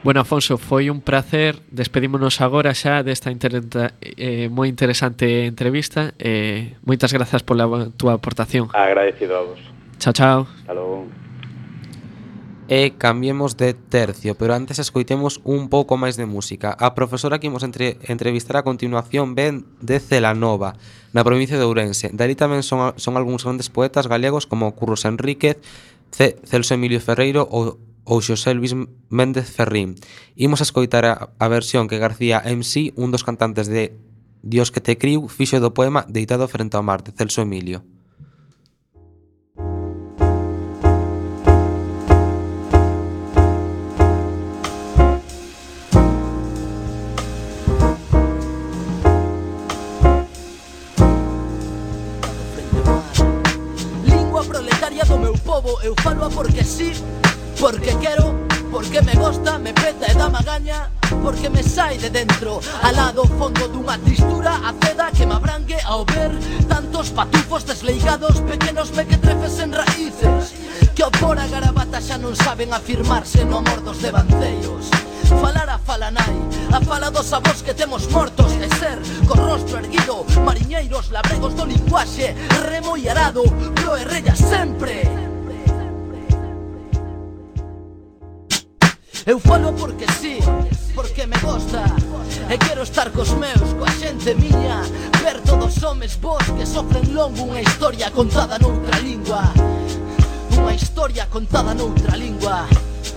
Bueno, 0.04 0.21
Afonso, 0.21 0.59
foi 0.59 0.90
un 0.90 1.00
placer. 1.00 1.56
Despedímonos 1.73 2.44
agora 2.44 2.76
xa 2.76 3.00
desta 3.00 3.33
interenta, 3.33 3.97
eh, 4.00 4.52
moi 4.52 4.68
interesante 4.68 5.49
entrevista 5.49 6.12
eh, 6.21 6.76
Moitas 6.85 7.09
grazas 7.09 7.40
pola 7.40 7.88
túa 7.97 8.21
aportación. 8.21 8.68
Agradecido 8.76 9.40
a 9.40 9.42
vos. 9.49 9.61
Chao, 9.99 10.12
chao. 10.12 10.38
Hasta 10.44 10.75
logo 10.76 11.09
e 12.68 12.97
cambiemos 12.97 13.56
de 13.61 13.76
tercio, 13.76 14.35
pero 14.35 14.56
antes 14.56 14.80
escoitemos 14.80 15.44
un 15.44 15.68
pouco 15.68 16.00
máis 16.00 16.16
de 16.16 16.25
música. 16.25 16.73
A 16.73 16.97
profesora 16.97 17.37
que 17.37 17.52
imos 17.52 17.61
entre, 17.61 18.00
entrevistar 18.09 18.56
a 18.56 18.66
continuación 18.66 19.37
ven 19.37 19.68
de 19.85 20.00
Celanova, 20.00 20.80
na 21.12 21.21
provincia 21.21 21.61
de 21.61 21.68
Ourense. 21.68 22.09
Dali 22.16 22.33
tamén 22.33 22.64
son, 22.64 22.96
son 22.96 23.20
algúns 23.20 23.44
grandes 23.44 23.68
poetas 23.68 24.09
galegos 24.09 24.48
como 24.48 24.72
Curros 24.72 25.05
Enríquez, 25.05 25.61
C, 26.09 26.40
Celso 26.48 26.72
Emilio 26.72 27.05
Ferreiro 27.05 27.44
ou, 27.44 27.77
ou 28.09 28.16
Xosé 28.24 28.57
Luis 28.57 28.72
Méndez 29.12 29.46
Ferrín. 29.46 30.00
Imos 30.33 30.64
a 30.64 30.66
escoitar 30.68 31.05
a, 31.05 31.37
a 31.37 31.46
versión 31.53 31.85
que 31.85 32.00
García 32.00 32.40
MC, 32.40 32.96
un 32.96 33.12
dos 33.12 33.29
cantantes 33.29 33.68
de 33.68 33.92
Dios 34.40 34.72
que 34.72 34.81
te 34.81 34.96
criu, 34.96 35.29
fixo 35.29 35.61
do 35.61 35.77
poema 35.77 36.05
Deitado 36.09 36.48
frente 36.48 36.77
ao 36.77 36.85
mar, 36.85 37.05
de 37.05 37.12
Celso 37.12 37.44
Emilio. 37.44 37.85
eu, 55.82 55.90
eu 55.90 55.94
falo 56.02 56.30
porque 56.30 56.64
sí, 56.64 56.92
porque 57.58 57.96
quero, 57.98 58.34
porque 58.70 59.00
me 59.02 59.12
gusta, 59.14 59.58
me 59.58 59.72
peta 59.72 60.10
e 60.10 60.14
dá 60.14 60.28
magaña, 60.28 60.90
porque 61.22 61.48
me 61.48 61.62
sai 61.62 61.98
de 61.98 62.10
dentro, 62.10 62.60
alado 62.82 63.24
fondo 63.38 63.68
dunha 63.68 63.98
tristura 63.98 64.60
aceda 64.64 65.10
que 65.10 65.26
me 65.26 65.34
abrangue 65.34 65.78
ao 65.84 66.04
ver 66.04 66.32
tantos 66.68 67.10
patufos 67.10 67.64
desleigados, 67.64 68.40
pequenos 68.42 68.92
mequetrefes 68.92 69.58
en 69.60 69.72
raíces, 69.72 70.54
que 70.94 71.02
opor 71.02 71.38
a 71.38 71.46
garabata 71.46 72.00
xa 72.00 72.18
non 72.18 72.34
saben 72.37 72.72
afirmarse 72.72 73.44
no 73.44 73.58
amor 73.58 73.82
dos 73.82 74.02
devanceios. 74.02 74.90
Falar 75.40 75.68
a 75.70 75.78
fala 75.78 76.10
nai, 76.10 76.37
a 76.70 76.78
fala 76.84 77.10
dos 77.10 77.32
avós 77.32 77.62
que 77.62 77.74
temos 77.74 78.06
mortos 78.10 78.52
de 78.60 78.68
ser 78.78 79.00
co 79.26 79.34
rostro 79.34 79.80
erguido, 79.80 80.22
mariñeiros 80.44 81.10
labregos 81.10 81.56
do 81.56 81.64
linguaxe 81.64 82.37
Remo 82.68 82.96
e 82.96 83.08
arado, 83.08 83.42
pro 83.74 83.96
e 83.96 84.04
rella 84.04 84.37
sempre 84.37 85.34
Eu 89.26 89.40
falo 89.40 89.72
porque 89.72 90.04
sí, 90.20 90.38
porque 90.94 91.26
me 91.26 91.38
gosta. 91.38 91.82
E 92.50 92.58
quero 92.58 92.82
estar 92.82 93.10
cos 93.10 93.32
meus, 93.40 93.72
coa 93.78 93.88
xente 93.88 94.34
miña. 94.34 94.82
Ver 95.24 95.40
todos 95.40 95.82
homes 95.82 96.20
vos 96.20 96.44
que 96.52 96.66
sofren 96.66 97.14
longo 97.14 97.48
Unha 97.48 97.64
historia 97.64 98.12
contada 98.12 98.60
noutra 98.60 99.00
lingua. 99.00 99.48
Unha 100.52 100.76
historia 100.76 101.24
contada 101.32 101.72
noutra 101.72 102.12
lingua 102.20 102.68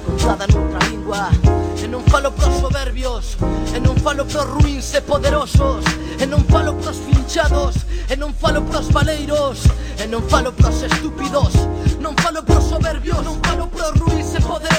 Contada 0.08 0.48
noutra 0.48 0.80
lingua. 0.88 1.28
E 1.76 1.88
non 1.92 2.00
falo 2.08 2.32
pros 2.32 2.56
soberbios 2.64 3.36
E 3.76 3.80
non 3.84 4.00
falo 4.00 4.24
pros 4.24 4.48
ruins 4.48 4.96
e 4.96 5.04
poderosos. 5.04 5.84
E 6.16 6.24
non 6.24 6.40
falo 6.48 6.72
pros 6.80 7.04
finchados 7.04 7.84
E 8.08 8.16
non 8.16 8.32
falo 8.32 8.64
pros 8.64 8.88
valeiros 8.96 9.68
E 10.00 10.08
non 10.08 10.24
falo 10.32 10.56
pros 10.56 10.88
estúpidos 10.88 11.52
Non 12.00 12.16
falo 12.24 12.48
pros 12.48 12.64
soberbios 12.72 13.20
Non 13.28 13.44
falo 13.44 13.68
pros 13.68 13.97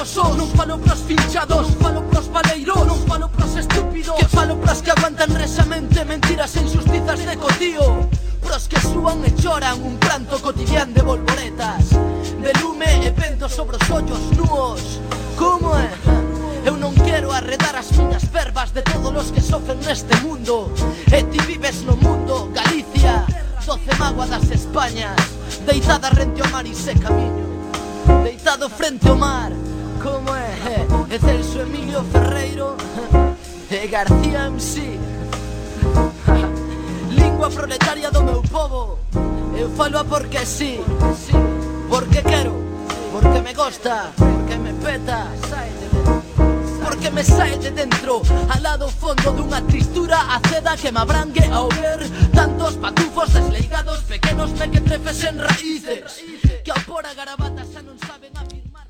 mentirosos 0.08 0.36
Non 0.36 0.48
falo 0.56 0.78
pros 0.78 1.00
finchados 1.06 1.68
non 1.68 1.76
falo 1.80 2.02
pros 2.08 2.28
baleiros 2.32 2.86
Non 2.86 2.98
falo 3.06 3.28
pros 3.28 3.56
estúpidos, 3.56 4.16
que 4.16 4.28
falo 4.28 4.56
pros 4.56 4.82
que 4.82 4.90
aguantan 4.90 5.34
resamente 5.34 6.04
Mentiras 6.04 6.56
e 6.56 6.60
injustizas 6.60 7.20
de 7.24 7.36
cotío 7.36 8.08
Pros 8.40 8.68
que 8.68 8.80
súan 8.80 9.24
e 9.24 9.30
choran 9.36 9.80
un 9.82 9.98
pranto 9.98 10.40
cotidián 10.40 10.94
de 10.94 11.02
bolboretas 11.02 11.92
De 12.40 12.52
lume 12.62 12.88
e 13.04 13.10
vento 13.10 13.48
sobre 13.48 13.76
os 13.76 13.90
ollos 13.90 14.20
nuos 14.36 15.00
Como 15.36 15.76
é? 15.76 15.90
Eu 16.64 16.76
non 16.76 16.92
quero 17.06 17.32
arredar 17.32 17.76
as 17.76 17.92
miñas 17.96 18.28
verbas 18.28 18.72
de 18.74 18.82
todos 18.82 19.14
os 19.14 19.28
que 19.32 19.40
sofren 19.40 19.78
neste 19.86 20.12
mundo. 20.20 20.68
E 21.08 21.22
ti 21.30 21.40
vives 21.46 21.86
no 21.86 21.96
mundo, 21.96 22.50
Galicia 22.52 23.24
Doce 23.68 23.92
mágoa 24.00 24.24
das 24.24 24.48
Españas 24.48 25.12
Deitada 25.68 26.08
rente 26.08 26.40
ao 26.40 26.48
mar 26.48 26.64
e 26.64 26.72
se 26.72 26.96
camiño 26.96 27.44
Deitado 28.24 28.68
frente 28.72 29.04
ao 29.04 29.16
mar 29.16 29.52
como 30.02 30.34
é, 30.34 30.50
eh, 30.50 30.86
E 31.10 31.18
Celso 31.18 31.60
Emilio 31.60 32.04
Ferreiro 32.04 32.76
e 33.70 33.86
García 33.86 34.46
MC 34.46 34.98
Lingua 37.10 37.50
proletaria 37.50 38.10
do 38.10 38.22
meu 38.22 38.42
povo. 38.42 38.98
Eu 39.56 39.70
falo 39.76 40.04
porque 40.04 40.44
sí, 40.46 40.80
porque 41.88 42.22
quero, 42.22 42.54
porque 43.12 43.40
me 43.40 43.54
gosta, 43.54 44.12
porque 44.16 44.56
me 44.56 44.72
peta. 44.74 45.26
Porque 46.84 47.10
me 47.10 47.22
sae 47.22 47.58
de 47.58 47.70
dentro, 47.70 48.22
al 48.48 48.62
lado 48.62 48.88
fondo 48.88 49.32
dunha 49.32 49.60
tristura 49.66 50.18
aceda 50.34 50.74
que 50.76 50.90
me 50.90 51.00
abrangue 51.00 51.44
ao 51.52 51.68
ver 51.68 52.00
Tantos 52.32 52.76
patufos 52.76 53.34
desleigados, 53.34 53.98
pequenos 54.08 54.50
me 54.52 54.70
que 54.70 54.80
trefes 54.80 55.22
en 55.24 55.38
raíces 55.38 56.24
Que 56.64 56.72
apora 56.72 57.12
garabata 57.12 57.57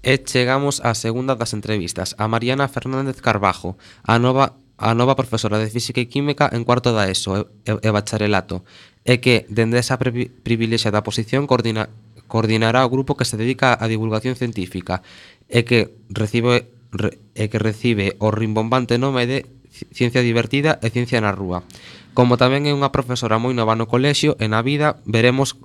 E 0.08 0.16
chegamos 0.24 0.80
á 0.80 0.96
segunda 0.96 1.36
das 1.36 1.52
entrevistas, 1.52 2.16
a 2.16 2.32
Mariana 2.32 2.64
Fernández 2.64 3.20
Carbajo, 3.20 3.76
a 4.08 4.16
nova 4.16 4.56
a 4.80 4.96
nova 4.96 5.12
profesora 5.20 5.60
de 5.60 5.68
Física 5.68 6.00
e 6.00 6.08
Química 6.08 6.48
en 6.48 6.64
cuarto 6.64 6.96
da 6.96 7.12
ESO 7.12 7.44
e, 7.68 7.76
e 7.76 7.90
bacharelato, 7.92 8.64
e 9.04 9.20
que, 9.20 9.44
dende 9.52 9.76
esa 9.76 10.00
privilexia 10.00 10.40
privilexiada 10.40 11.04
posición, 11.04 11.44
coordina, 11.44 11.92
coordinará 12.24 12.88
o 12.88 12.92
grupo 12.94 13.20
que 13.20 13.28
se 13.28 13.36
dedica 13.36 13.76
á 13.76 13.84
divulgación 13.84 14.32
científica 14.32 15.04
e 15.44 15.68
que 15.68 15.92
recibe, 16.08 16.72
re, 16.88 17.20
e 17.36 17.52
que 17.52 17.60
recibe 17.60 18.16
o 18.16 18.32
rimbombante 18.32 18.96
nome 18.96 19.28
de 19.28 19.44
Ciencia 19.92 20.24
Divertida 20.24 20.80
e 20.80 20.88
Ciencia 20.88 21.20
na 21.20 21.36
Rúa. 21.36 21.68
Como 22.16 22.40
tamén 22.40 22.64
é 22.64 22.72
unha 22.72 22.88
profesora 22.96 23.36
moi 23.36 23.52
nova 23.52 23.76
no 23.76 23.84
colexio 23.84 24.40
e 24.40 24.48
na 24.48 24.64
vida, 24.64 24.96
veremos 25.04 25.60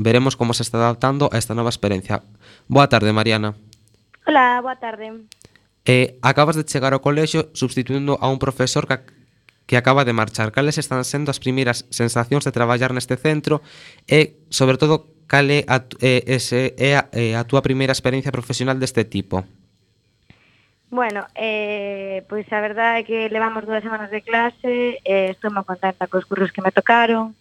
veremos 0.00 0.40
como 0.40 0.56
se 0.56 0.64
está 0.64 0.80
adaptando 0.80 1.28
a 1.28 1.36
esta 1.36 1.52
nova 1.52 1.68
experiencia. 1.68 2.24
Boa 2.72 2.88
tarde, 2.88 3.12
Mariana. 3.12 3.52
Hola, 4.26 4.60
boa 4.62 4.76
tarde. 4.76 5.26
Eh, 5.84 6.18
acabas 6.22 6.54
de 6.54 6.62
chegar 6.62 6.94
ao 6.94 7.02
colexio 7.02 7.50
substituindo 7.58 8.14
a 8.22 8.30
un 8.30 8.38
profesor 8.38 8.86
que, 8.86 9.02
que 9.66 9.74
acaba 9.74 10.06
de 10.06 10.14
marchar. 10.14 10.54
Cales 10.54 10.78
están 10.78 11.02
sendo 11.02 11.34
as 11.34 11.42
primeiras 11.42 11.90
sensacións 11.90 12.46
de 12.46 12.54
traballar 12.54 12.94
neste 12.94 13.18
centro 13.18 13.66
e, 14.06 14.38
sobre 14.46 14.78
todo, 14.78 15.10
cal 15.26 15.50
é 15.50 15.66
a, 15.66 15.82
eh, 15.98 16.22
ese, 16.30 16.78
é 16.78 16.94
a, 16.94 17.10
eh, 17.10 17.34
a 17.34 17.42
túa 17.42 17.66
primeira 17.66 17.90
experiencia 17.90 18.30
profesional 18.30 18.78
deste 18.78 19.02
tipo? 19.02 19.42
Bueno, 20.92 21.24
eh, 21.34 22.22
pois 22.28 22.44
a 22.52 22.60
verdade 22.60 23.00
é 23.00 23.06
que 23.08 23.32
levamos 23.32 23.64
dúas 23.64 23.82
semanas 23.82 24.12
de 24.12 24.20
clase, 24.20 25.00
eh, 25.02 25.32
estou 25.32 25.50
moi 25.50 25.64
contenta 25.64 26.06
cos 26.06 26.28
cursos 26.28 26.52
que 26.52 26.60
me 26.60 26.70
tocaron, 26.70 27.34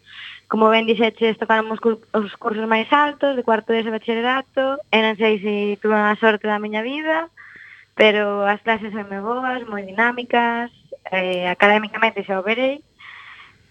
Como 0.52 0.68
ben 0.68 0.84
dixeches, 0.84 1.40
tocaron 1.40 1.72
os, 1.72 1.80
os 1.80 2.36
cursos 2.36 2.68
máis 2.68 2.92
altos, 2.92 3.40
de 3.40 3.44
cuarto 3.48 3.72
de 3.72 3.88
bacharelato, 3.88 4.84
e 4.92 5.00
non 5.00 5.16
sei 5.16 5.40
se 5.40 5.80
tuve 5.80 5.96
a 5.96 6.20
sorte 6.20 6.44
da 6.44 6.60
miña 6.60 6.84
vida, 6.84 7.32
pero 7.96 8.44
as 8.44 8.60
clases 8.60 8.92
son 8.92 9.08
moi 9.08 9.24
boas, 9.24 9.64
moi 9.64 9.88
dinámicas, 9.88 10.68
eh, 11.08 11.48
académicamente 11.48 12.28
xa 12.28 12.36
o 12.36 12.44
verei, 12.44 12.84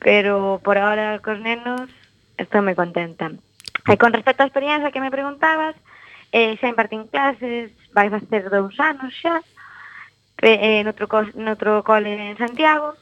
pero 0.00 0.56
por 0.64 0.80
ahora 0.80 1.20
cos 1.20 1.36
nenos 1.36 1.92
estou 2.40 2.64
moi 2.64 2.72
contenta. 2.72 3.28
E 3.84 4.00
con 4.00 4.16
respecto 4.16 4.40
á 4.40 4.48
experiencia 4.48 4.88
que 4.88 5.04
me 5.04 5.12
preguntabas, 5.12 5.76
eh, 6.32 6.56
xa 6.56 6.72
impartín 6.72 7.12
clases, 7.12 7.76
vai 7.92 8.08
facer 8.08 8.48
dous 8.48 8.72
anos 8.80 9.12
xa, 9.20 9.44
eh, 10.40 10.80
noutro, 10.80 11.12
co, 11.12 11.28
noutro 11.36 11.84
cole 11.84 12.32
en 12.32 12.40
Santiago, 12.40 12.96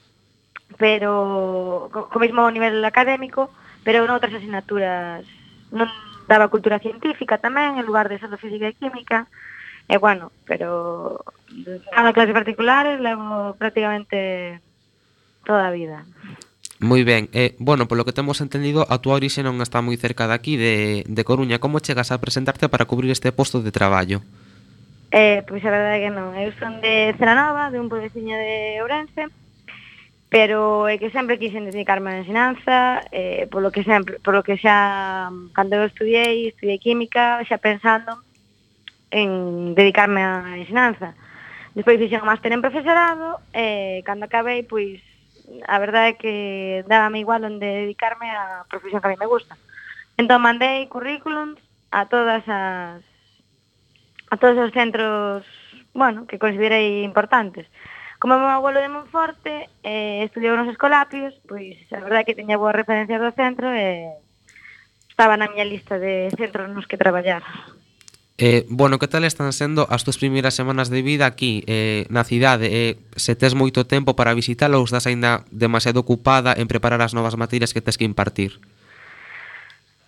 pero 0.83 1.87
co, 1.95 2.11
co 2.11 2.19
mesmo 2.19 2.43
nivel 2.51 2.83
académico, 2.83 3.55
pero 3.85 4.07
noutras 4.07 4.35
asignaturas 4.35 5.27
non 5.71 5.88
daba 6.29 6.53
cultura 6.53 6.79
científica 6.79 7.41
tamén, 7.41 7.81
en 7.81 7.88
lugar 7.88 8.09
de 8.09 8.21
solo 8.21 8.37
física 8.37 8.69
e 8.69 8.77
química, 8.77 9.27
e 9.88 9.97
bueno, 9.97 10.31
pero 10.45 11.25
cada 11.91 12.12
clase 12.12 12.37
particulares 12.37 13.01
levo 13.01 13.57
prácticamente 13.57 14.61
toda 15.49 15.69
a 15.69 15.75
vida. 15.75 16.05
Moi 16.79 17.03
ben, 17.03 17.27
eh, 17.35 17.57
bueno, 17.59 17.91
polo 17.91 18.07
que 18.07 18.14
temos 18.14 18.38
entendido, 18.38 18.87
a 18.87 19.03
túa 19.03 19.19
orixe 19.19 19.43
non 19.43 19.59
está 19.59 19.83
moi 19.83 19.99
cerca 19.99 20.31
de 20.31 20.35
aquí, 20.37 20.55
de, 20.55 21.03
de 21.09 21.23
Coruña. 21.27 21.59
Como 21.59 21.83
chegas 21.83 22.14
a 22.14 22.23
presentarte 22.23 22.71
para 22.71 22.87
cubrir 22.87 23.11
este 23.11 23.35
posto 23.35 23.59
de 23.59 23.75
traballo? 23.75 24.23
Eh, 25.11 25.43
pois 25.49 25.64
a 25.64 25.73
verdade 25.73 25.99
é 25.99 26.03
que 26.07 26.12
non, 26.14 26.37
eu 26.37 26.53
son 26.61 26.79
de 26.85 27.17
Celanova, 27.17 27.73
de 27.73 27.81
un 27.81 27.88
puebleciño 27.91 28.37
de 28.37 28.79
Ourense, 28.85 29.27
pero 30.29 30.88
é 30.88 31.01
que 31.01 31.09
sempre 31.11 31.41
quixen 31.41 31.64
dedicarme 31.64 32.12
á 32.12 32.21
ensinanza, 32.21 33.01
eh, 33.12 33.49
polo 33.49 33.73
que 33.73 33.81
sempre, 33.81 34.21
polo 34.21 34.45
que 34.45 34.61
xa 34.61 35.33
cando 35.57 35.81
eu 35.81 35.88
estudiei, 35.88 36.53
estudiei 36.53 36.77
química, 36.77 37.41
xa 37.49 37.57
pensando 37.57 38.21
en 39.09 39.73
dedicarme 39.73 40.21
á 40.21 40.61
ensinanza. 40.61 41.17
Despois 41.73 41.97
fixen 41.97 42.21
o 42.21 42.29
máster 42.29 42.53
en 42.53 42.61
profesorado 42.61 43.41
e 43.57 44.01
eh, 44.01 44.07
cando 44.07 44.29
acabei, 44.29 44.61
pois 44.69 45.01
a 45.64 45.77
verdade 45.81 46.12
é 46.12 46.19
que 46.21 46.35
dábame 46.85 47.25
igual 47.25 47.49
onde 47.49 47.88
dedicarme 47.88 48.29
á 48.29 48.69
profesión 48.69 49.01
que 49.01 49.09
a 49.09 49.12
mí 49.17 49.17
me 49.17 49.33
gusta. 49.33 49.57
Entón 50.21 50.45
mandei 50.45 50.85
currículums 50.93 51.57
a 51.88 52.05
todas 52.05 52.45
as 52.45 53.01
a 54.29 54.37
todos 54.37 54.61
os 54.61 54.73
centros, 54.77 55.49
bueno, 55.97 56.29
que 56.29 56.37
considerei 56.37 57.01
importantes. 57.01 57.64
Como 58.19 58.35
o 58.35 58.39
meu 58.43 58.51
abuelo 58.51 58.83
de 58.83 58.91
Monforte 58.91 59.71
eh, 59.87 60.27
estudiou 60.27 60.59
nos 60.59 60.67
Escolapios, 60.67 61.39
pois 61.47 61.79
a 61.95 62.03
verdade 62.03 62.23
é 62.23 62.27
que 62.27 62.39
teña 62.39 62.59
boas 62.59 62.75
referencias 62.75 63.23
do 63.23 63.31
centro 63.31 63.71
e 63.71 63.79
eh, 63.79 64.19
estaba 65.07 65.39
na 65.39 65.47
miña 65.47 65.63
lista 65.63 66.03
de 66.03 66.27
centros 66.35 66.67
nos 66.67 66.91
que 66.91 66.99
traballar. 66.99 67.47
Eh, 68.39 68.67
bueno, 68.71 68.99
que 68.99 69.07
tal 69.07 69.23
están 69.23 69.51
sendo 69.55 69.87
as 69.91 70.07
túas 70.07 70.19
primeiras 70.19 70.55
semanas 70.55 70.91
de 70.91 71.03
vida 71.03 71.27
aquí 71.27 71.63
eh, 71.67 72.07
na 72.07 72.23
cidade? 72.23 72.71
Eh, 72.71 72.95
se 73.19 73.35
tes 73.35 73.55
moito 73.55 73.83
tempo 73.83 74.15
para 74.15 74.35
visitar 74.35 74.71
ou 74.71 74.87
estás 74.87 75.11
aínda 75.11 75.43
demasiado 75.51 75.99
ocupada 76.03 76.55
en 76.55 76.71
preparar 76.71 77.03
as 77.03 77.15
novas 77.15 77.35
materias 77.35 77.75
que 77.75 77.83
tes 77.83 77.99
que 77.99 78.07
impartir? 78.07 78.63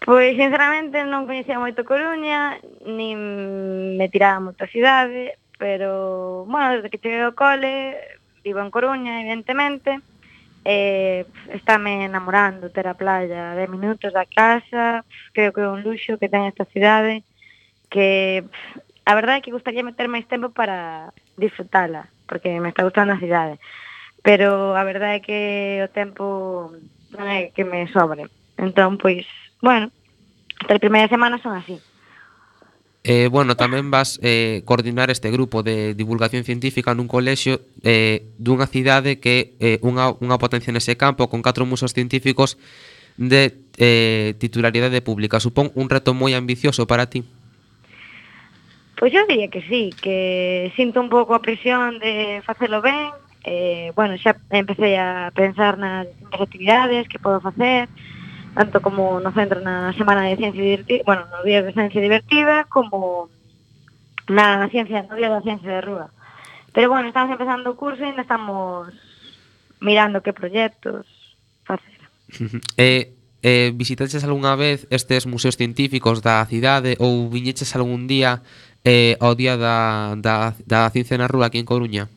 Pois, 0.06 0.38
sinceramente, 0.38 1.02
non 1.06 1.26
coñecía 1.26 1.58
moito 1.58 1.82
Coruña, 1.82 2.62
nin 2.86 3.98
me 3.98 4.06
tiraba 4.06 4.38
moito 4.38 4.62
a 4.62 4.70
cidade, 4.70 5.34
pero, 5.60 6.46
bueno, 6.48 6.72
desde 6.72 6.88
que 6.88 6.98
cheguei 6.98 7.20
ao 7.20 7.36
cole, 7.36 8.00
vivo 8.40 8.64
en 8.64 8.72
Coruña, 8.72 9.20
evidentemente, 9.20 10.00
eh, 10.64 11.28
estáme 11.52 12.08
enamorando 12.08 12.72
ter 12.72 12.88
a 12.88 12.96
playa, 12.96 13.52
10 13.54 13.68
minutos 13.68 14.08
da 14.08 14.24
casa, 14.24 15.04
creo 15.36 15.52
que 15.52 15.60
é 15.60 15.68
un 15.68 15.84
luxo 15.84 16.16
que 16.16 16.32
ten 16.32 16.48
esta 16.48 16.64
cidade, 16.72 17.28
que 17.92 18.40
a 19.04 19.12
verdade 19.12 19.38
é 19.38 19.44
que 19.44 19.52
gustaría 19.52 19.84
meter 19.84 20.08
máis 20.08 20.24
tempo 20.24 20.48
para 20.48 21.12
disfrutala, 21.36 22.08
porque 22.24 22.56
me 22.56 22.72
está 22.72 22.80
gustando 22.80 23.12
a 23.12 23.20
cidade, 23.20 23.60
pero 24.24 24.72
a 24.72 24.82
verdade 24.88 25.20
é 25.20 25.24
que 25.24 25.40
o 25.84 25.92
tempo 25.92 26.72
non 27.12 27.28
é 27.28 27.52
que 27.52 27.68
me 27.68 27.84
sobre, 27.92 28.32
entón, 28.56 28.96
pois, 28.96 29.28
bueno, 29.60 29.92
as 30.72 30.80
primeiras 30.80 31.12
semanas 31.12 31.44
son 31.44 31.52
así. 31.52 31.76
Eh, 33.02 33.28
bueno, 33.32 33.56
tamén 33.56 33.88
vas 33.88 34.20
eh, 34.20 34.60
coordinar 34.68 35.08
este 35.08 35.32
grupo 35.32 35.64
de 35.64 35.96
divulgación 35.96 36.44
científica 36.44 36.92
nun 36.92 37.08
colexio 37.08 37.64
eh, 37.80 38.28
dunha 38.36 38.68
cidade 38.68 39.16
que 39.16 39.56
é 39.56 39.80
eh, 39.80 39.86
unha, 39.86 40.12
unha 40.20 40.36
potencia 40.36 40.68
nese 40.68 41.00
campo 41.00 41.32
con 41.32 41.40
catro 41.40 41.64
musos 41.64 41.96
científicos 41.96 42.60
de 43.16 43.56
eh, 43.80 44.36
titularidade 44.36 45.00
pública. 45.00 45.40
Supón 45.40 45.72
un 45.80 45.88
reto 45.88 46.12
moi 46.12 46.36
ambicioso 46.36 46.84
para 46.84 47.08
ti? 47.08 47.24
Pois 49.00 49.16
eu 49.16 49.24
diría 49.24 49.48
que 49.48 49.64
sí, 49.64 49.96
que 49.96 50.68
sinto 50.76 51.00
un 51.00 51.08
pouco 51.08 51.32
a 51.32 51.40
presión 51.40 51.96
de 52.04 52.44
facelo 52.44 52.84
ben, 52.84 53.16
eh, 53.48 53.96
bueno, 53.96 54.20
xa 54.20 54.36
empecé 54.52 55.00
a 55.00 55.32
pensar 55.32 55.80
nas 55.80 56.04
actividades 56.36 57.08
que 57.08 57.16
podo 57.16 57.40
facer, 57.40 57.88
tanto 58.60 58.82
como 58.82 59.24
no 59.24 59.32
centro 59.32 59.64
na 59.64 59.96
Semana 59.96 60.28
de 60.28 60.36
Ciencia 60.36 60.60
Divertida, 60.60 61.00
bueno, 61.08 61.24
no 61.32 61.40
Día 61.40 61.64
de 61.64 61.72
Ciencia 61.72 61.96
Divertida, 61.96 62.68
como 62.68 63.32
na 64.28 64.68
ciencia, 64.68 65.00
no 65.08 65.16
Día 65.16 65.32
da 65.32 65.40
Ciencia 65.40 65.72
de 65.72 65.80
Rúa. 65.80 66.12
Pero 66.76 66.92
bueno, 66.92 67.08
estamos 67.08 67.32
empezando 67.32 67.72
o 67.72 67.78
curso 67.80 68.04
e 68.04 68.12
ainda 68.12 68.20
estamos 68.20 68.92
mirando 69.80 70.20
que 70.20 70.36
proxectos 70.36 71.08
facer. 71.64 72.04
eh, 72.76 73.16
eh, 73.40 73.72
visitaches 73.72 74.28
algunha 74.28 74.52
vez 74.60 74.84
estes 74.92 75.24
museos 75.24 75.56
científicos 75.56 76.20
da 76.20 76.44
cidade 76.44 77.00
ou 77.00 77.32
viñeches 77.32 77.72
algún 77.72 78.04
día 78.04 78.44
eh, 78.84 79.16
ao 79.24 79.32
Día 79.32 79.56
da, 79.56 80.12
da, 80.20 80.52
da 80.68 80.92
Ciencia 80.92 81.16
na 81.16 81.32
Rúa 81.32 81.48
aquí 81.48 81.56
en 81.56 81.64
Coruña? 81.64 82.12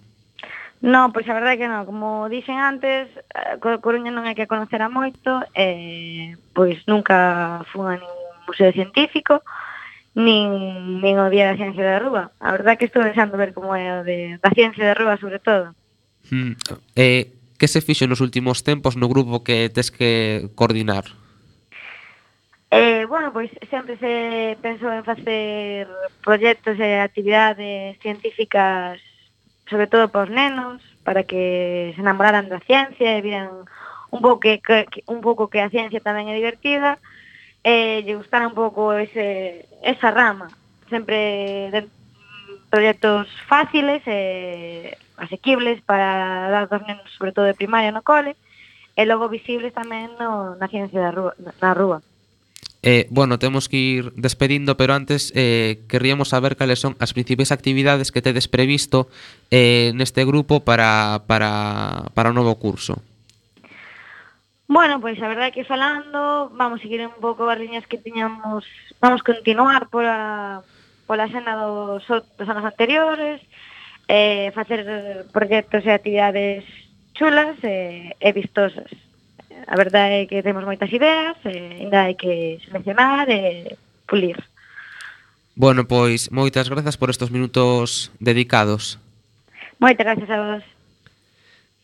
No, 0.83 1.13
pois 1.15 1.23
a 1.31 1.33
verdade 1.33 1.55
é 1.55 1.61
que 1.63 1.71
non, 1.71 1.87
como 1.87 2.27
dixen 2.27 2.59
antes, 2.59 3.07
eh, 3.31 3.55
Coruña 3.79 4.11
non 4.11 4.27
hai 4.27 4.35
que 4.35 4.51
conocera 4.51 4.91
moito, 4.91 5.39
eh, 5.55 6.35
pois 6.51 6.83
nunca 6.91 7.63
fun 7.71 7.87
a 7.87 7.95
ningún 7.95 8.43
museo 8.43 8.67
científico, 8.75 9.47
nin, 10.11 10.99
nin 10.99 11.15
o 11.23 11.31
Día 11.31 11.47
da 11.47 11.55
Ciencia 11.55 11.87
da 11.87 12.03
Rúa. 12.03 12.35
A 12.35 12.51
verdade 12.51 12.75
é 12.75 12.79
que 12.83 12.87
estou 12.91 12.99
deixando 12.99 13.39
ver 13.39 13.55
como 13.55 13.71
é 13.71 13.95
o 13.95 14.03
de, 14.03 14.35
da 14.43 14.51
Ciencia 14.51 14.83
da 14.83 14.99
Rúa, 14.99 15.15
sobre 15.15 15.39
todo. 15.39 15.71
Mm, 16.27 16.59
eh, 16.99 17.31
que 17.55 17.71
se 17.71 17.79
fixo 17.79 18.03
nos 18.03 18.19
últimos 18.19 18.59
tempos 18.67 18.99
no 18.99 19.07
grupo 19.07 19.39
que 19.39 19.71
tes 19.71 19.87
que 19.87 20.51
coordinar? 20.51 21.07
Eh, 22.75 23.07
bueno, 23.07 23.31
pois 23.31 23.47
sempre 23.71 23.95
se 24.03 24.59
pensou 24.59 24.91
en 24.91 25.07
facer 25.07 25.87
proxectos 26.19 26.75
e 26.75 26.99
actividades 26.99 27.95
científicas 28.03 28.99
sobre 29.69 29.87
todo 29.87 30.09
para 30.09 30.27
os 30.27 30.31
nenos, 30.31 30.81
para 31.03 31.23
que 31.23 31.91
se 31.95 32.01
enamoraran 32.01 32.49
da 32.49 32.63
ciencia 32.63 33.17
e 33.17 33.23
viran 33.23 33.67
un 34.13 34.21
pouco 34.21 34.39
que, 34.39 34.61
que 34.61 35.03
un 35.07 35.21
pouco 35.21 35.49
que 35.49 35.59
a 35.59 35.71
ciencia 35.73 36.03
tamén 36.03 36.29
é 36.29 36.35
divertida 36.37 37.01
e 37.63 38.03
lle 38.03 38.19
gustara 38.19 38.47
un 38.47 38.55
pouco 38.55 38.91
ese, 38.93 39.65
esa 39.81 40.11
rama, 40.11 40.51
sempre 40.91 41.71
de 41.71 41.87
proxectos 42.69 43.31
fáciles 43.47 44.03
e 44.05 44.93
asequibles 45.17 45.79
para 45.81 46.49
dar 46.51 46.67
dos 46.67 46.83
nenos, 46.83 47.07
sobre 47.17 47.31
todo 47.31 47.45
de 47.45 47.57
primaria 47.57 47.95
no 47.95 48.03
cole, 48.03 48.35
e 48.93 49.01
logo 49.07 49.31
visibles 49.31 49.73
tamén 49.73 50.13
no, 50.19 50.59
na 50.59 50.67
ciencia 50.67 50.99
da 51.01 51.11
rúa, 51.15 51.33
na 51.39 51.73
rúa. 51.73 51.99
Eh, 52.85 53.07
bueno, 53.09 53.39
temos 53.39 53.69
que 53.69 53.77
ir 53.77 54.11
despedindo, 54.15 54.75
pero 54.75 54.93
antes 54.93 55.31
eh, 55.35 55.79
querríamos 55.87 56.29
saber 56.29 56.59
cales 56.59 56.83
son 56.83 56.99
as 56.99 57.15
principais 57.15 57.55
actividades 57.55 58.11
que 58.11 58.19
tedes 58.19 58.51
previsto 58.51 59.07
eh, 59.55 59.95
neste 59.95 60.27
grupo 60.27 60.59
para, 60.67 61.23
para, 61.23 62.11
para 62.11 62.29
o 62.29 62.35
novo 62.35 62.59
curso. 62.59 62.99
Bueno, 64.67 64.99
pois 64.99 65.15
pues, 65.15 65.23
a 65.23 65.31
verdade 65.31 65.55
que 65.55 65.63
falando, 65.63 66.51
vamos 66.59 66.83
seguir 66.83 66.99
un 67.07 67.15
pouco 67.23 67.47
as 67.47 67.55
liñas 67.55 67.87
que 67.87 67.95
tiñamos, 67.95 68.67
vamos 68.99 69.23
continuar 69.23 69.87
pola, 69.87 70.59
pola 71.07 71.31
xena 71.31 71.55
dos, 71.55 72.03
dos 72.03 72.47
anos 72.51 72.67
anteriores, 72.67 73.39
eh, 74.11 74.51
facer 74.51 75.23
proxectos 75.31 75.87
e 75.87 75.91
actividades 75.95 76.67
chulas 77.15 77.55
e, 77.63 78.11
e 78.19 78.29
vistosas 78.35 78.91
a 79.67 79.75
verdade 79.75 80.23
é 80.23 80.25
que 80.25 80.43
temos 80.43 80.63
moitas 80.63 80.91
ideas, 80.91 81.37
e 81.45 81.83
ainda 81.83 82.07
hai 82.07 82.15
que 82.15 82.59
seleccionar 82.65 83.29
e 83.29 83.75
pulir. 84.07 84.37
Bueno, 85.55 85.85
pois 85.85 86.31
moitas 86.33 86.67
grazas 86.67 86.97
por 86.97 87.09
estos 87.09 87.29
minutos 87.29 88.11
dedicados. 88.19 88.97
Moitas 89.79 90.05
grazas 90.05 90.29
a 90.29 90.37
vos. 90.39 90.63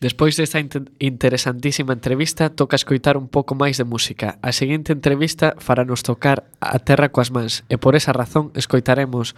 Despois 0.00 0.34
desta 0.34 0.58
interesantísima 0.98 1.92
entrevista, 1.92 2.48
toca 2.48 2.74
escoitar 2.74 3.20
un 3.20 3.28
pouco 3.28 3.52
máis 3.52 3.76
de 3.76 3.84
música. 3.84 4.40
A 4.40 4.50
seguinte 4.50 4.96
entrevista 4.96 5.60
faranos 5.60 6.00
tocar 6.00 6.48
a 6.56 6.80
terra 6.80 7.12
coas 7.12 7.28
mans 7.28 7.68
e 7.68 7.76
por 7.76 7.92
esa 7.92 8.16
razón 8.16 8.48
escoitaremos 8.56 9.36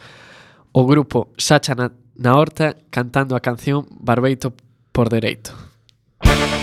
o 0.71 0.87
grupo 0.87 1.35
Sacha 1.35 1.75
na, 1.75 1.91
na 2.15 2.39
Horta 2.39 2.79
cantando 2.95 3.35
a 3.35 3.43
canción 3.43 3.91
Barbeito 3.91 4.55
por 4.95 5.11
Dereito. 5.11 5.51
Música 6.23 6.62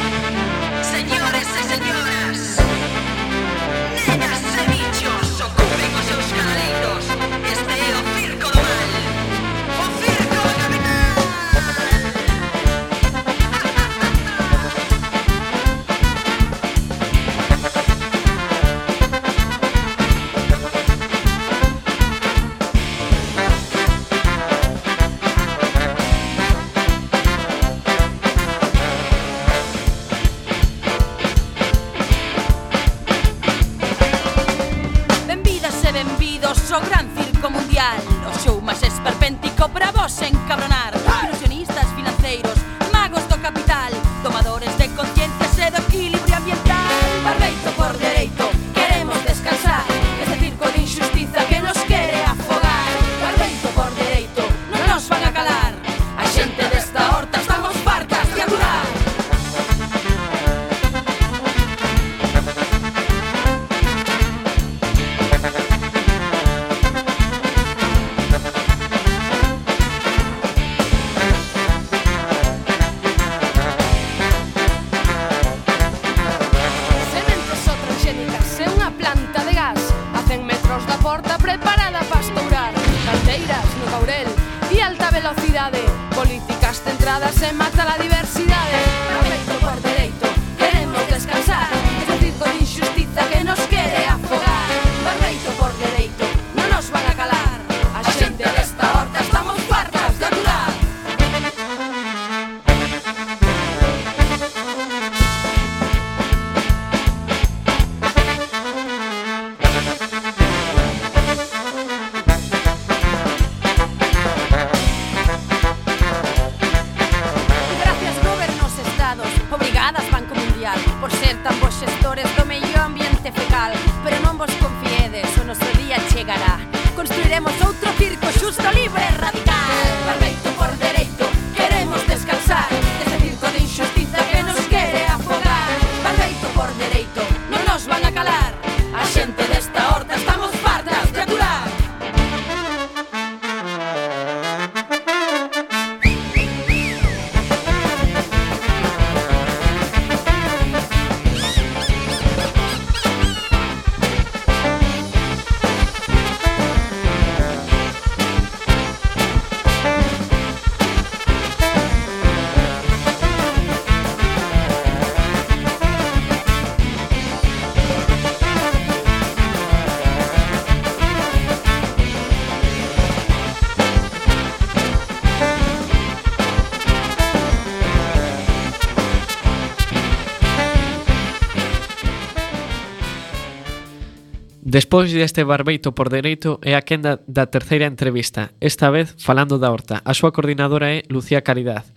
Despois 184.70 185.10
deste 185.12 185.42
barbeito 185.44 185.98
por 185.98 186.14
dereito 186.14 186.62
é 186.62 186.78
a 186.78 186.86
quenda 186.86 187.26
da 187.26 187.50
terceira 187.50 187.90
entrevista, 187.90 188.54
esta 188.62 188.94
vez 188.94 189.18
falando 189.18 189.58
da 189.58 189.74
Horta. 189.74 190.06
A 190.06 190.14
súa 190.14 190.30
coordinadora 190.30 190.94
é 190.94 191.02
Lucía 191.10 191.42
Caridad, 191.42 191.90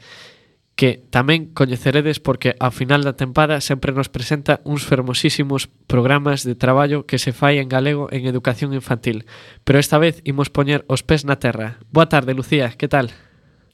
que 0.72 1.04
tamén 1.12 1.52
coñeceredes 1.52 2.16
porque 2.16 2.56
ao 2.56 2.72
final 2.72 3.04
da 3.04 3.12
tempada 3.12 3.61
sempre 3.61 3.92
nos 3.92 4.08
presenta 4.08 4.64
uns 4.64 4.88
fermosísimos 4.88 5.68
programas 5.85 6.48
de 6.48 6.56
traballo 6.56 7.04
que 7.04 7.20
se 7.20 7.37
fai 7.37 7.61
en 7.61 7.68
galego 7.68 8.08
en 8.08 8.24
educación 8.24 8.72
infantil. 8.72 9.28
Pero 9.68 9.76
esta 9.76 10.00
vez 10.00 10.24
imos 10.24 10.48
poñer 10.48 10.88
os 10.88 11.04
pés 11.04 11.28
na 11.28 11.37
terra. 11.37 11.76
Boa 11.92 12.08
tarde, 12.08 12.32
Lucía, 12.32 12.72
que 12.72 12.88
tal? 12.88 13.12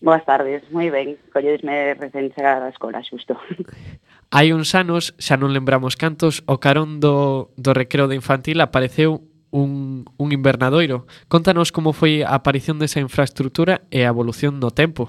Boas 0.02 0.26
tardes, 0.26 0.66
moi 0.74 0.90
ben. 0.90 1.14
Colledesme 1.30 1.94
recén 1.94 2.34
chegar 2.34 2.66
á 2.66 2.70
escola, 2.74 2.98
xusto. 3.06 3.38
Hai 4.30 4.52
uns 4.52 4.76
anos, 4.76 5.16
xa 5.16 5.40
non 5.40 5.56
lembramos 5.56 5.96
cantos, 5.96 6.44
o 6.44 6.60
carón 6.60 7.00
do, 7.00 7.48
do 7.56 7.72
recreo 7.72 8.12
de 8.12 8.18
infantil 8.20 8.60
apareceu 8.60 9.24
un, 9.48 10.04
un 10.20 10.28
invernadoiro. 10.36 11.08
Contanos 11.32 11.72
como 11.72 11.96
foi 11.96 12.20
a 12.20 12.36
aparición 12.36 12.76
desa 12.76 13.00
infraestructura 13.00 13.88
e 13.88 14.04
a 14.04 14.12
evolución 14.12 14.60
no 14.60 14.68
tempo. 14.68 15.08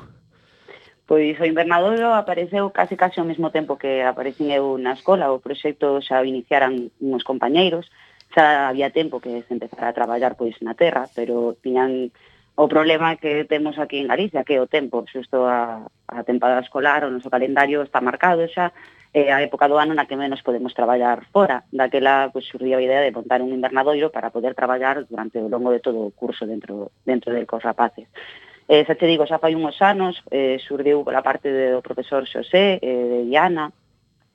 Pois 1.04 1.36
o 1.36 1.44
invernadoiro 1.44 2.16
apareceu 2.16 2.72
case 2.72 2.96
case 2.96 3.20
ao 3.20 3.28
mesmo 3.28 3.52
tempo 3.52 3.76
que 3.76 4.08
aparecín 4.08 4.56
eu 4.56 4.80
na 4.80 4.96
escola. 4.96 5.36
O 5.36 5.44
proxecto 5.44 6.00
xa 6.00 6.24
o 6.24 6.28
iniciaran 6.28 6.88
uns 7.04 7.28
compañeiros. 7.28 7.92
Xa 8.32 8.72
había 8.72 8.88
tempo 8.96 9.20
que 9.20 9.44
se 9.44 9.52
empezara 9.52 9.92
a 9.92 9.98
traballar 10.00 10.40
pois 10.40 10.56
na 10.64 10.80
terra, 10.80 11.12
pero 11.12 11.60
tiñan 11.60 12.16
o 12.56 12.72
problema 12.72 13.20
que 13.20 13.44
temos 13.44 13.76
aquí 13.76 14.00
en 14.00 14.08
Galicia, 14.08 14.48
que 14.48 14.56
é 14.56 14.64
o 14.64 14.72
tempo, 14.72 15.04
xusto 15.12 15.44
a, 15.44 15.92
a 16.08 16.24
temporada 16.24 16.64
escolar, 16.64 17.04
o 17.04 17.12
noso 17.12 17.28
calendario 17.28 17.84
está 17.84 18.00
marcado 18.00 18.48
xa, 18.48 18.72
é 19.14 19.34
a 19.34 19.42
época 19.42 19.68
do 19.68 19.82
ano 19.82 19.98
na 19.98 20.06
que 20.06 20.16
menos 20.16 20.46
podemos 20.46 20.74
traballar 20.74 21.26
fora. 21.34 21.66
Daquela 21.74 22.30
pues, 22.30 22.46
surdiu 22.46 22.78
a 22.78 22.82
idea 22.82 23.02
de 23.02 23.12
montar 23.12 23.42
un 23.42 23.50
invernadoiro 23.50 24.14
para 24.14 24.30
poder 24.30 24.54
traballar 24.54 25.06
durante 25.10 25.42
o 25.42 25.50
longo 25.50 25.74
de 25.74 25.82
todo 25.82 26.06
o 26.06 26.14
curso 26.14 26.46
dentro, 26.46 26.92
dentro 27.06 27.34
del 27.34 27.50
cos 27.50 27.66
rapaces. 27.66 28.06
Eh, 28.70 28.86
xa 28.86 28.94
te 28.94 29.10
digo, 29.10 29.26
xa 29.26 29.42
fai 29.42 29.58
uns 29.58 29.82
anos, 29.82 30.22
eh, 30.30 30.62
surdiu 30.62 31.02
pola 31.02 31.26
parte 31.26 31.50
do 31.50 31.82
profesor 31.82 32.30
Xosé, 32.30 32.78
eh, 32.78 33.06
de 33.10 33.20
Diana, 33.26 33.74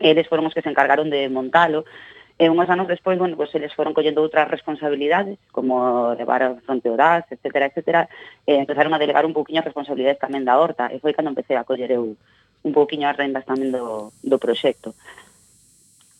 eles 0.02 0.26
foron 0.26 0.50
os 0.50 0.54
que 0.54 0.62
se 0.62 0.70
encargaron 0.70 1.06
de 1.06 1.30
montalo, 1.30 1.86
E 2.34 2.50
unhos 2.50 2.66
anos 2.66 2.90
despois, 2.90 3.14
bueno, 3.14 3.38
pues, 3.38 3.54
eles 3.54 3.70
foron 3.78 3.94
collendo 3.94 4.18
outras 4.18 4.50
responsabilidades, 4.50 5.38
como 5.54 6.10
levar 6.18 6.42
a 6.42 6.58
fronte 6.66 6.90
orás, 6.90 7.22
etc, 7.30 7.70
etc, 7.70 8.10
e 8.42 8.58
empezaron 8.58 8.90
a 8.90 8.98
delegar 8.98 9.22
un 9.22 9.30
pouquiño 9.30 9.62
as 9.62 9.68
responsabilidades 9.70 10.18
tamén 10.18 10.42
da 10.42 10.58
horta, 10.58 10.90
e 10.90 10.98
foi 10.98 11.14
cando 11.14 11.30
empecé 11.30 11.54
a 11.54 11.62
coller 11.62 11.94
eu 11.94 12.18
un 12.64 12.72
pouquiño 12.72 13.06
as 13.06 13.16
rendas 13.16 13.44
tamén 13.44 13.70
do, 13.70 14.10
do 14.24 14.40
proxecto. 14.40 14.96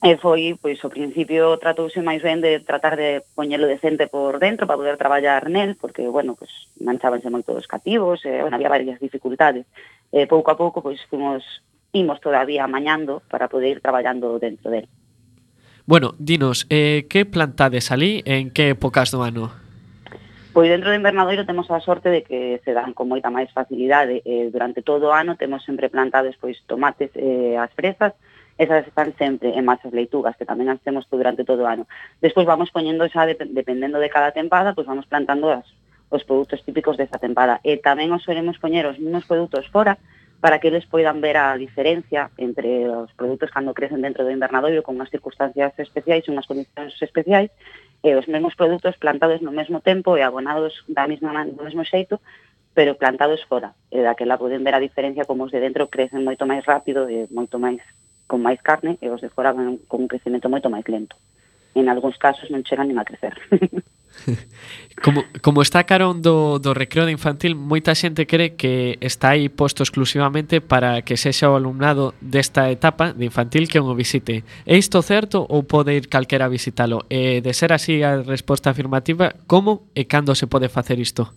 E 0.04 0.20
foi, 0.20 0.52
pois, 0.61 0.76
ao 0.85 0.92
principio 0.92 1.57
tratouse 1.57 2.04
máis 2.04 2.20
ben 2.20 2.44
de 2.44 2.61
tratar 2.61 2.92
de 3.00 3.24
poñelo 3.33 3.64
decente 3.64 4.04
por 4.04 4.37
dentro 4.37 4.68
para 4.68 4.76
poder 4.76 5.00
traballar 5.00 5.48
nel, 5.48 5.80
porque, 5.80 6.04
bueno, 6.04 6.37
pois, 6.37 6.52
manchábanse 6.76 7.33
moito 7.33 7.57
os 7.57 7.64
cativos, 7.64 8.20
e, 8.28 8.44
bueno, 8.44 8.61
había 8.61 8.68
varias 8.68 9.00
dificultades. 9.00 9.64
E 10.12 10.28
pouco 10.28 10.52
a 10.52 10.61
pouco, 10.61 10.85
pois, 10.85 11.00
fomos, 11.09 11.40
imos 11.96 12.20
todavía 12.20 12.68
amañando 12.68 13.24
para 13.33 13.48
poder 13.48 13.76
ir 13.76 13.80
traballando 13.80 14.37
dentro 14.37 14.68
del. 14.68 14.85
Bueno, 15.88 16.12
dinos, 16.20 16.68
eh, 16.68 17.09
que 17.09 17.24
plantades 17.24 17.88
ali 17.88 18.20
en 18.28 18.52
que 18.52 18.76
épocas 18.76 19.09
do 19.09 19.24
ano? 19.24 19.63
Pois 20.55 20.71
dentro 20.71 20.87
do 20.90 20.95
invernadoiro 20.95 21.43
temos 21.45 21.67
a 21.75 21.83
sorte 21.83 22.14
de 22.14 22.23
que 22.23 22.62
se 22.62 22.71
dan 22.71 22.95
con 22.95 23.11
moita 23.11 23.27
máis 23.27 23.51
facilidade. 23.51 24.23
Eh, 24.23 24.55
durante 24.55 24.87
todo 24.87 25.11
o 25.11 25.12
ano 25.12 25.35
temos 25.35 25.67
sempre 25.67 25.90
plantados 25.90 26.38
pois 26.38 26.62
tomates 26.71 27.11
e 27.19 27.59
eh, 27.59 27.59
as 27.59 27.75
fresas, 27.75 28.14
esas 28.55 28.87
están 28.87 29.11
sempre 29.19 29.51
en 29.51 29.67
masas 29.67 29.90
leitugas, 29.90 30.38
que 30.38 30.47
tamén 30.47 30.71
as 30.71 30.79
temos 30.79 31.11
durante 31.11 31.43
todo 31.43 31.67
o 31.67 31.71
ano. 31.75 31.90
Despois 32.23 32.47
vamos 32.47 32.71
poñendo 32.71 33.03
xa, 33.11 33.27
de, 33.27 33.35
dependendo 33.51 33.99
de 33.99 34.07
cada 34.07 34.31
tempada, 34.31 34.79
pois 34.79 34.87
vamos 34.87 35.11
plantando 35.11 35.51
as, 35.51 35.67
os 36.07 36.23
produtos 36.23 36.62
típicos 36.62 36.95
desta 36.95 37.19
tempada. 37.19 37.59
E 37.67 37.83
tamén 37.83 38.14
os 38.14 38.23
solemos 38.23 38.55
poñer 38.62 38.87
os 38.87 38.95
mesmos 38.95 39.27
produtos 39.27 39.67
fora, 39.75 39.99
para 40.44 40.59
que 40.59 40.68
eles 40.68 40.85
poidan 40.85 41.22
ver 41.22 41.38
a 41.38 41.57
diferencia 41.57 42.28
entre 42.37 42.85
os 42.85 43.09
produtos 43.16 43.48
cando 43.48 43.72
crecen 43.72 44.04
dentro 44.04 44.28
do 44.28 44.30
invernadoiro 44.30 44.85
con 44.85 45.00
unhas 45.00 45.09
circunstancias 45.09 45.72
especiais, 45.80 46.28
unhas 46.28 46.44
condicións 46.44 46.92
especiais, 47.00 47.48
e 48.04 48.12
eh, 48.12 48.20
os 48.20 48.28
mesmos 48.28 48.52
produtos 48.52 48.92
plantados 49.00 49.40
no 49.40 49.57
mesmo 49.57 49.80
tempo 49.80 50.20
e 50.20 50.20
abonados 50.20 50.85
da 50.85 51.09
mesma, 51.09 51.33
do 51.48 51.64
mesmo 51.64 51.80
xeito, 51.88 52.20
pero 52.76 53.00
plantados 53.00 53.40
fora. 53.48 53.72
E 53.88 53.96
eh, 53.96 54.04
daquela 54.04 54.37
poden 54.37 54.61
ver 54.61 54.76
a 54.76 54.85
diferencia 54.85 55.24
como 55.24 55.48
os 55.48 55.52
de 55.54 55.64
dentro 55.64 55.88
crecen 55.88 56.28
moito 56.28 56.44
máis 56.44 56.61
rápido 56.68 57.09
eh, 57.09 57.24
e 57.24 57.33
moito 57.33 57.57
máis 57.57 57.80
con 58.28 58.44
máis 58.44 58.61
carne 58.61 59.00
e 59.00 59.09
os 59.09 59.24
de 59.24 59.33
fora 59.33 59.57
van 59.57 59.80
con 59.88 60.04
un 60.04 60.12
crecemento 60.12 60.52
moito 60.52 60.68
máis 60.68 60.85
lento. 60.85 61.16
En 61.72 61.88
algúns 61.88 62.20
casos 62.20 62.52
non 62.52 62.61
chegan 62.68 62.92
nin 62.92 63.00
a 63.00 63.09
crecer. 63.09 63.33
Como, 65.03 65.24
como 65.42 65.61
está 65.61 65.83
carón 65.85 66.22
do, 66.22 66.62
do 66.62 66.72
recreo 66.72 67.05
de 67.05 67.12
infantil, 67.12 67.59
moita 67.59 67.98
xente 67.98 68.31
cree 68.31 68.55
que 68.55 68.96
está 69.03 69.35
aí 69.35 69.50
posto 69.50 69.83
exclusivamente 69.83 70.62
para 70.62 71.03
que 71.03 71.18
sexa 71.18 71.50
o 71.50 71.59
alumnado 71.59 72.14
desta 72.22 72.70
etapa 72.70 73.11
de 73.11 73.27
infantil 73.27 73.66
que 73.66 73.83
o 73.83 73.92
visite. 73.98 74.46
É 74.64 74.79
isto 74.79 75.03
certo 75.03 75.44
ou 75.50 75.66
pode 75.66 75.98
ir 75.98 76.07
calquera 76.07 76.46
a 76.46 76.53
visitalo? 76.53 77.05
E 77.11 77.42
de 77.42 77.53
ser 77.53 77.74
así 77.74 78.07
a 78.07 78.22
resposta 78.22 78.70
afirmativa, 78.70 79.35
como 79.50 79.90
e 79.98 80.07
cando 80.07 80.33
se 80.38 80.46
pode 80.46 80.70
facer 80.70 81.03
isto? 81.03 81.35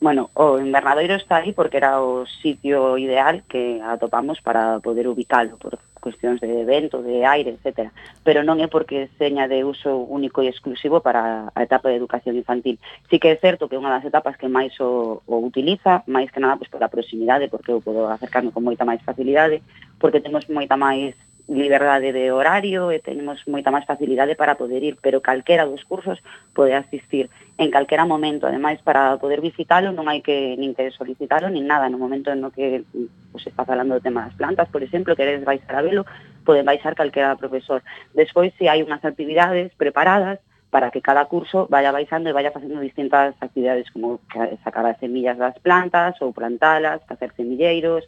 Bueno, 0.00 0.30
o 0.34 0.56
invernadoiro 0.62 1.18
está 1.18 1.42
aí 1.42 1.52
porque 1.52 1.82
era 1.82 2.00
o 2.00 2.24
sitio 2.26 2.96
ideal 2.96 3.42
que 3.48 3.82
atopamos 3.82 4.40
para 4.40 4.78
poder 4.80 5.08
ubicalo, 5.08 5.58
por 5.58 5.76
cuestións 6.04 6.44
de 6.44 6.68
vento, 6.68 7.00
de 7.00 7.24
aire, 7.24 7.56
etc. 7.56 7.88
Pero 8.20 8.44
non 8.44 8.60
é 8.60 8.68
porque 8.68 9.08
seña 9.16 9.48
de 9.48 9.64
uso 9.64 10.04
único 10.04 10.44
e 10.44 10.52
exclusivo 10.52 11.00
para 11.00 11.48
a 11.48 11.60
etapa 11.64 11.88
de 11.88 11.96
educación 11.96 12.36
infantil. 12.36 12.76
Sí 13.08 13.16
que 13.16 13.32
é 13.32 13.40
certo 13.40 13.64
que 13.72 13.76
é 13.76 13.80
unha 13.80 13.96
das 13.96 14.04
etapas 14.04 14.36
que 14.36 14.52
máis 14.52 14.76
o, 14.84 15.24
o 15.24 15.40
utiliza, 15.40 16.04
máis 16.04 16.28
que 16.28 16.44
nada 16.44 16.60
pois, 16.60 16.68
pola 16.68 16.92
proximidade, 16.92 17.48
porque 17.48 17.72
eu 17.72 17.80
podo 17.80 18.04
acercarme 18.12 18.52
con 18.52 18.60
moita 18.60 18.84
máis 18.84 19.00
facilidade, 19.00 19.64
porque 19.96 20.20
temos 20.20 20.44
moita 20.52 20.76
máis 20.76 21.16
liberdade 21.48 22.12
de 22.12 22.32
horario 22.32 22.88
e 22.88 23.04
tenemos 23.04 23.44
moita 23.44 23.68
máis 23.68 23.84
facilidade 23.84 24.32
para 24.32 24.56
poder 24.56 24.80
ir, 24.80 24.96
pero 24.96 25.20
calquera 25.20 25.68
dos 25.68 25.84
cursos 25.84 26.22
pode 26.56 26.72
asistir 26.72 27.28
en 27.60 27.68
calquera 27.68 28.08
momento. 28.08 28.48
Ademais, 28.48 28.80
para 28.80 29.20
poder 29.20 29.44
visitalo 29.44 29.92
non 29.92 30.08
hai 30.08 30.24
que 30.24 30.56
nin 30.56 30.72
que 30.72 30.88
solicitalo 30.88 31.52
nin 31.52 31.68
nada. 31.68 31.92
No 31.92 32.00
momento 32.00 32.32
no 32.32 32.48
que 32.48 32.88
pues, 33.28 33.44
está 33.44 33.68
falando 33.68 33.92
do 33.92 34.04
tema 34.04 34.24
das 34.24 34.36
plantas, 34.40 34.72
por 34.72 34.80
exemplo, 34.80 35.12
queredes 35.12 35.44
baixar 35.44 35.76
a 35.76 35.84
velo, 35.84 36.08
poden 36.48 36.64
baixar 36.64 36.96
calquera 36.96 37.36
profesor. 37.36 37.84
Despois, 38.16 38.56
se 38.56 38.72
hai 38.72 38.80
unhas 38.80 39.04
actividades 39.04 39.68
preparadas, 39.76 40.40
para 40.74 40.90
que 40.90 41.00
cada 41.00 41.26
curso 41.26 41.68
vaya 41.70 41.94
baixando 41.94 42.26
e 42.26 42.34
vaya 42.34 42.50
facendo 42.50 42.82
distintas 42.82 43.38
actividades 43.38 43.86
como 43.94 44.18
sacar 44.66 44.82
as 44.90 44.98
semillas 44.98 45.38
das 45.38 45.54
plantas 45.62 46.18
ou 46.18 46.34
plantalas, 46.34 46.98
facer 47.06 47.30
semilleiros, 47.38 48.02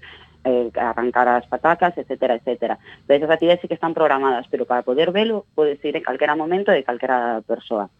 eh, 0.46 0.70
arrancar 0.78 1.28
as 1.28 1.46
patacas, 1.46 1.98
etcétera, 1.98 2.36
etcétera. 2.36 2.78
Pero 3.06 3.18
esas 3.18 3.34
actividades 3.34 3.60
sí 3.60 3.68
que 3.68 3.74
están 3.74 3.94
programadas, 3.94 4.46
pero 4.50 4.64
para 4.64 4.82
poder 4.82 5.10
velo 5.10 5.44
podes 5.54 5.84
ir 5.84 5.96
en 5.96 6.02
calquera 6.02 6.34
momento 6.34 6.70
de 6.70 6.84
calquera 6.84 7.42
persoa. 7.46 7.90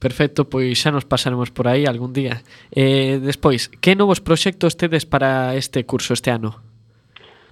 Perfecto, 0.00 0.48
pois 0.48 0.76
xa 0.76 0.90
nos 0.92 1.04
pasaremos 1.04 1.52
por 1.52 1.68
aí 1.68 1.84
algún 1.86 2.12
día. 2.12 2.40
Eh, 2.72 3.20
despois, 3.20 3.68
que 3.68 3.96
novos 3.96 4.20
proxectos 4.20 4.76
tedes 4.76 5.04
para 5.04 5.54
este 5.56 5.84
curso 5.84 6.12
este 6.12 6.32
ano? 6.32 6.56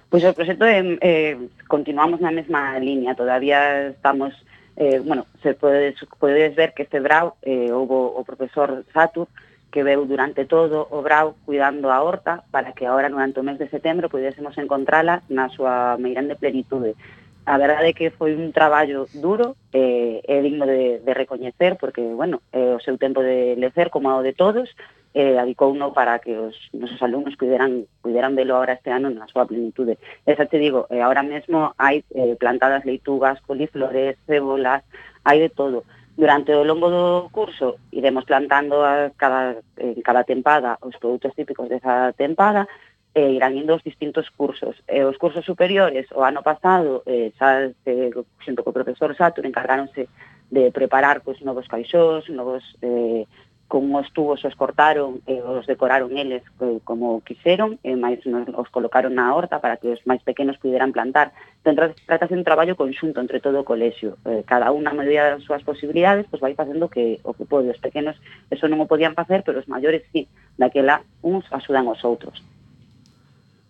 Pois 0.09 0.21
o 0.25 0.33
proxecto 0.33 0.65
de, 0.65 0.97
eh, 1.01 1.37
continuamos 1.69 2.21
na 2.21 2.29
mesma 2.33 2.77
liña, 2.77 3.17
todavía 3.17 3.89
estamos 3.93 4.33
eh, 4.77 4.99
bueno, 4.99 5.25
se 5.41 5.53
podes, 5.53 5.95
podes 6.19 6.55
ver 6.55 6.73
que 6.73 6.83
este 6.83 6.99
brau 6.99 7.35
eh, 7.41 7.71
houve 7.71 7.95
o 7.95 8.23
profesor 8.27 8.83
Satur 8.91 9.27
que 9.75 9.83
veu 9.83 10.07
durante 10.07 10.47
todo 10.47 10.87
o 10.87 11.03
brau 11.03 11.35
cuidando 11.43 11.91
a 11.91 11.99
horta 11.99 12.47
para 12.47 12.71
que 12.71 12.87
ahora 12.87 13.11
durante 13.11 13.43
o 13.43 13.43
mes 13.43 13.59
de 13.59 13.67
setembro 13.67 14.07
pudésemos 14.07 14.55
encontrala 14.55 15.19
na 15.27 15.51
súa 15.51 15.99
meirande 15.99 16.39
plenitude. 16.39 16.95
A 17.43 17.59
verdade 17.59 17.91
é 17.91 17.93
que 17.93 18.07
foi 18.07 18.31
un 18.39 18.55
traballo 18.55 19.03
duro 19.11 19.59
e 19.75 20.23
eh, 20.23 20.31
é 20.31 20.39
digno 20.39 20.63
de, 20.63 21.03
de 21.03 21.11
recoñecer 21.11 21.75
porque, 21.75 21.99
bueno, 22.01 22.39
eh, 22.55 22.71
o 22.71 22.79
seu 22.79 22.95
tempo 22.95 23.19
de 23.19 23.59
lecer 23.59 23.91
como 23.91 24.15
o 24.15 24.23
de 24.23 24.31
todos 24.31 24.71
eh, 25.11 25.35
adicouno 25.35 25.91
para 25.91 26.23
que 26.23 26.39
os 26.39 26.55
nosos 26.71 27.03
alumnos 27.03 27.35
puderan, 27.35 27.83
puderan 27.99 28.39
velo 28.39 28.55
agora 28.55 28.79
este 28.79 28.95
ano 28.95 29.11
na 29.11 29.27
súa 29.27 29.43
plenitude. 29.43 29.99
Esa 30.23 30.47
te 30.47 30.55
digo, 30.55 30.87
eh, 30.87 31.03
ahora 31.03 31.19
mesmo 31.19 31.75
hai 31.75 32.07
eh, 32.15 32.39
plantadas 32.39 32.87
leitugas, 32.87 33.43
coliflores, 33.43 34.15
cebolas, 34.23 34.87
hai 35.27 35.43
de 35.43 35.51
todo 35.51 35.83
Durante 36.15 36.55
o 36.55 36.63
longo 36.63 36.87
do 36.87 37.27
curso 37.29 37.75
iremos 37.91 38.23
plantando 38.23 38.79
a 38.79 39.11
cada, 39.19 39.59
en 39.75 39.99
cada 39.99 40.23
tempada 40.23 40.79
os 40.79 40.95
produtos 40.95 41.35
típicos 41.35 41.67
desa 41.67 42.15
tempada 42.15 42.71
e 43.11 43.35
irán 43.35 43.55
indo 43.55 43.75
os 43.75 43.83
distintos 43.83 44.31
cursos. 44.31 44.79
E 44.87 45.03
os 45.03 45.19
cursos 45.19 45.43
superiores 45.43 46.07
o 46.15 46.23
ano 46.23 46.39
pasado 46.39 47.03
eh, 47.03 47.35
xa 47.35 47.67
se, 47.83 48.15
xunto 48.43 48.63
co 48.63 48.71
profesor 48.71 49.11
Satur 49.15 49.43
encargáronse 49.43 50.07
de 50.51 50.71
preparar 50.71 51.19
pois, 51.19 51.39
novos 51.43 51.67
caixós, 51.67 52.27
novos 52.31 52.63
eh, 52.79 53.27
con 53.67 53.89
os 53.95 54.13
tubos 54.13 54.45
os 54.45 54.55
cortaron 54.55 55.25
e 55.25 55.41
os 55.41 55.65
decoraron 55.65 56.13
eles 56.13 56.45
eh, 56.61 56.77
como 56.85 57.25
quixeron 57.25 57.81
e 57.81 57.97
máis 57.97 58.21
nos, 58.29 58.45
os 58.53 58.69
colocaron 58.69 59.17
na 59.17 59.33
horta 59.33 59.57
para 59.57 59.81
que 59.81 59.89
os 59.89 60.01
máis 60.05 60.21
pequenos 60.21 60.61
puderan 60.61 60.93
plantar. 60.93 61.33
Entón, 61.65 61.97
tratase 62.05 62.37
un 62.37 62.45
traballo 62.45 62.77
conxunto 62.77 63.17
entre 63.17 63.41
todo 63.41 63.65
o 63.65 63.67
colexio. 63.67 64.21
Eh, 64.29 64.45
cada 64.45 64.69
unha 64.69 64.93
na 64.93 65.01
medida 65.01 65.33
das 65.33 65.43
súas 65.43 65.65
posibilidades 65.65 66.29
pois 66.29 66.45
vai 66.45 66.53
facendo 66.53 66.93
que 66.93 67.17
o 67.25 67.33
que 67.33 67.49
pode. 67.49 67.73
Os 67.73 67.81
pequenos 67.81 68.13
eso 68.53 68.69
non 68.69 68.79
o 68.79 68.89
podían 68.89 69.17
facer, 69.17 69.41
pero 69.41 69.57
os 69.57 69.67
maiores 69.67 70.05
sí. 70.13 70.29
Daquela 70.61 71.01
uns 71.25 71.49
axudan 71.49 71.89
os 71.89 72.05
outros. 72.05 72.37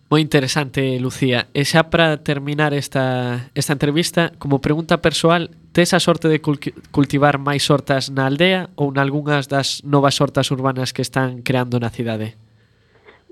Moi 0.06 0.22
interesante, 0.22 1.00
Lucía. 1.02 1.50
E 1.50 1.66
xa 1.66 1.90
para 1.90 2.22
terminar 2.22 2.70
esta, 2.70 3.50
esta 3.58 3.74
entrevista, 3.74 4.30
como 4.38 4.62
pregunta 4.62 5.02
persoal, 5.02 5.50
tes 5.74 5.90
a 5.90 5.98
sorte 5.98 6.30
de 6.30 6.38
cultivar 6.94 7.42
máis 7.42 7.66
hortas 7.66 8.14
na 8.14 8.30
aldea 8.30 8.70
ou 8.78 8.94
nalgúnas 8.94 9.50
das 9.50 9.82
novas 9.82 10.22
hortas 10.22 10.54
urbanas 10.54 10.94
que 10.94 11.02
están 11.02 11.42
creando 11.42 11.82
na 11.82 11.90
cidade? 11.90 12.38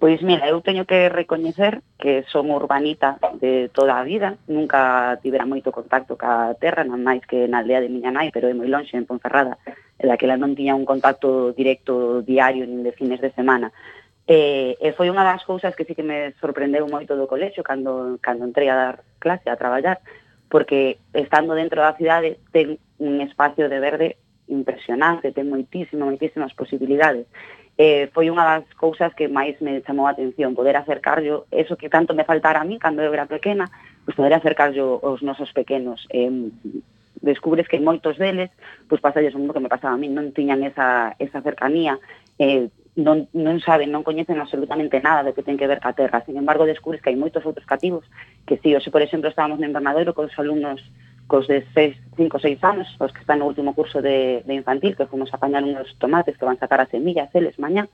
Pois 0.02 0.18
mira, 0.26 0.50
eu 0.50 0.58
teño 0.66 0.82
que 0.82 1.06
recoñecer 1.06 1.78
que 1.94 2.26
son 2.26 2.50
urbanita 2.50 3.22
de 3.38 3.70
toda 3.70 3.94
a 3.94 4.02
vida, 4.02 4.34
nunca 4.50 5.14
tivera 5.22 5.46
moito 5.46 5.70
contacto 5.70 6.18
ca 6.18 6.58
terra, 6.58 6.82
non 6.82 7.06
máis 7.06 7.22
que 7.22 7.46
na 7.46 7.62
aldea 7.62 7.86
de 7.86 7.88
miña 7.88 8.10
nai, 8.10 8.34
pero 8.34 8.50
é 8.50 8.54
moi 8.58 8.66
lonxe 8.66 8.98
en 8.98 9.06
Ponferrada, 9.06 9.62
e 9.94 10.10
daquela 10.10 10.34
non 10.34 10.58
tiña 10.58 10.74
un 10.74 10.82
contacto 10.82 11.54
directo 11.54 12.18
diario 12.26 12.66
nin 12.66 12.82
de 12.82 12.90
fines 12.90 13.22
de 13.22 13.30
semana. 13.30 13.70
E, 14.24 14.80
e 14.80 14.88
foi 14.96 15.12
unha 15.12 15.20
das 15.20 15.44
cousas 15.44 15.76
que 15.76 15.84
sí 15.84 15.92
que 15.92 16.06
me 16.06 16.32
sorprendeu 16.40 16.88
moito 16.88 17.12
do 17.12 17.28
colexo 17.28 17.60
cando, 17.60 18.16
cando 18.24 18.48
entrei 18.48 18.72
a 18.72 18.76
dar 18.76 18.96
clase, 19.20 19.52
a 19.52 19.60
traballar, 19.60 20.00
porque 20.48 20.96
estando 21.12 21.52
dentro 21.52 21.84
da 21.84 21.92
cidade 21.92 22.40
ten 22.48 22.80
un 22.96 23.20
espacio 23.20 23.68
de 23.68 23.78
verde 23.84 24.08
impresionante, 24.48 25.32
ten 25.36 25.52
moitísimo, 25.52 26.08
moitísimas 26.08 26.56
posibilidades. 26.56 27.28
Eh, 27.76 28.08
foi 28.14 28.30
unha 28.32 28.46
das 28.46 28.64
cousas 28.80 29.12
que 29.12 29.28
máis 29.28 29.60
me 29.60 29.82
chamou 29.84 30.08
a 30.08 30.16
atención, 30.16 30.56
poder 30.56 30.78
acercarlo, 30.80 31.44
eso 31.52 31.76
que 31.76 31.92
tanto 31.92 32.16
me 32.16 32.24
faltara 32.24 32.64
a 32.64 32.68
mí 32.68 32.80
cando 32.80 33.04
eu 33.04 33.12
era 33.12 33.28
pequena, 33.28 33.68
pues 34.08 34.16
poder 34.16 34.32
acercarlo 34.32 35.04
aos 35.04 35.20
nosos 35.20 35.52
pequenos. 35.52 36.06
Eh, 36.08 36.48
descubres 37.20 37.68
que 37.68 37.80
moitos 37.80 38.16
deles, 38.16 38.48
pois 38.88 39.04
pasalles 39.04 39.34
un 39.34 39.44
mundo 39.44 39.52
que 39.52 39.64
me 39.64 39.72
pasaba 39.72 39.96
a 39.96 40.00
mí, 40.00 40.08
non 40.08 40.32
tiñan 40.32 40.62
esa, 40.62 41.12
esa 41.18 41.44
cercanía, 41.44 41.98
eh, 42.38 42.72
non, 42.94 43.26
non 43.34 43.58
saben, 43.58 43.90
non 43.90 44.06
coñecen 44.06 44.38
absolutamente 44.38 45.02
nada 45.02 45.26
do 45.26 45.34
que 45.34 45.42
ten 45.42 45.58
que 45.58 45.66
ver 45.66 45.82
ca 45.82 45.98
terra. 45.98 46.22
Sin 46.22 46.38
embargo, 46.38 46.62
descubres 46.62 47.02
que 47.02 47.10
hai 47.10 47.18
moitos 47.18 47.42
outros 47.42 47.66
cativos 47.66 48.06
que 48.46 48.62
si, 48.62 48.70
hoxe, 48.70 48.94
por 48.94 49.02
exemplo, 49.02 49.26
estábamos 49.26 49.58
no 49.58 49.66
invernadoiro 49.66 50.14
cos 50.14 50.30
alumnos 50.38 50.78
cos 51.26 51.48
de 51.48 51.66
6, 51.74 51.96
5 52.16 52.36
ou 52.36 52.42
6 52.42 52.62
anos, 52.62 52.86
os 53.00 53.10
que 53.10 53.24
están 53.24 53.42
no 53.42 53.50
último 53.50 53.74
curso 53.74 53.98
de, 53.98 54.46
de 54.46 54.54
infantil, 54.54 54.94
que 54.94 55.10
fomos 55.10 55.32
a 55.32 55.36
apañar 55.40 55.64
unos 55.64 55.90
tomates 55.98 56.36
que 56.38 56.46
van 56.46 56.60
sacar 56.60 56.78
as 56.78 56.92
semillas, 56.92 57.32
eles, 57.34 57.58
mañá, 57.58 57.88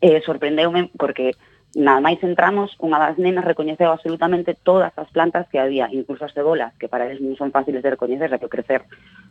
eh, 0.00 0.22
sorprendeume 0.24 0.88
porque 0.96 1.36
nada 1.74 2.00
máis 2.00 2.20
entramos, 2.20 2.76
unha 2.80 3.00
das 3.00 3.16
nenas 3.16 3.44
recoñeceu 3.44 3.88
absolutamente 3.92 4.56
todas 4.56 4.92
as 4.96 5.08
plantas 5.12 5.48
que 5.48 5.60
había, 5.60 5.88
incluso 5.92 6.24
as 6.24 6.32
cebolas, 6.36 6.72
que 6.76 6.88
para 6.88 7.08
eles 7.08 7.20
non 7.20 7.36
son 7.36 7.52
fáciles 7.52 7.80
de 7.84 7.92
recoñecer, 7.92 8.28
que 8.40 8.48
crecer. 8.48 8.84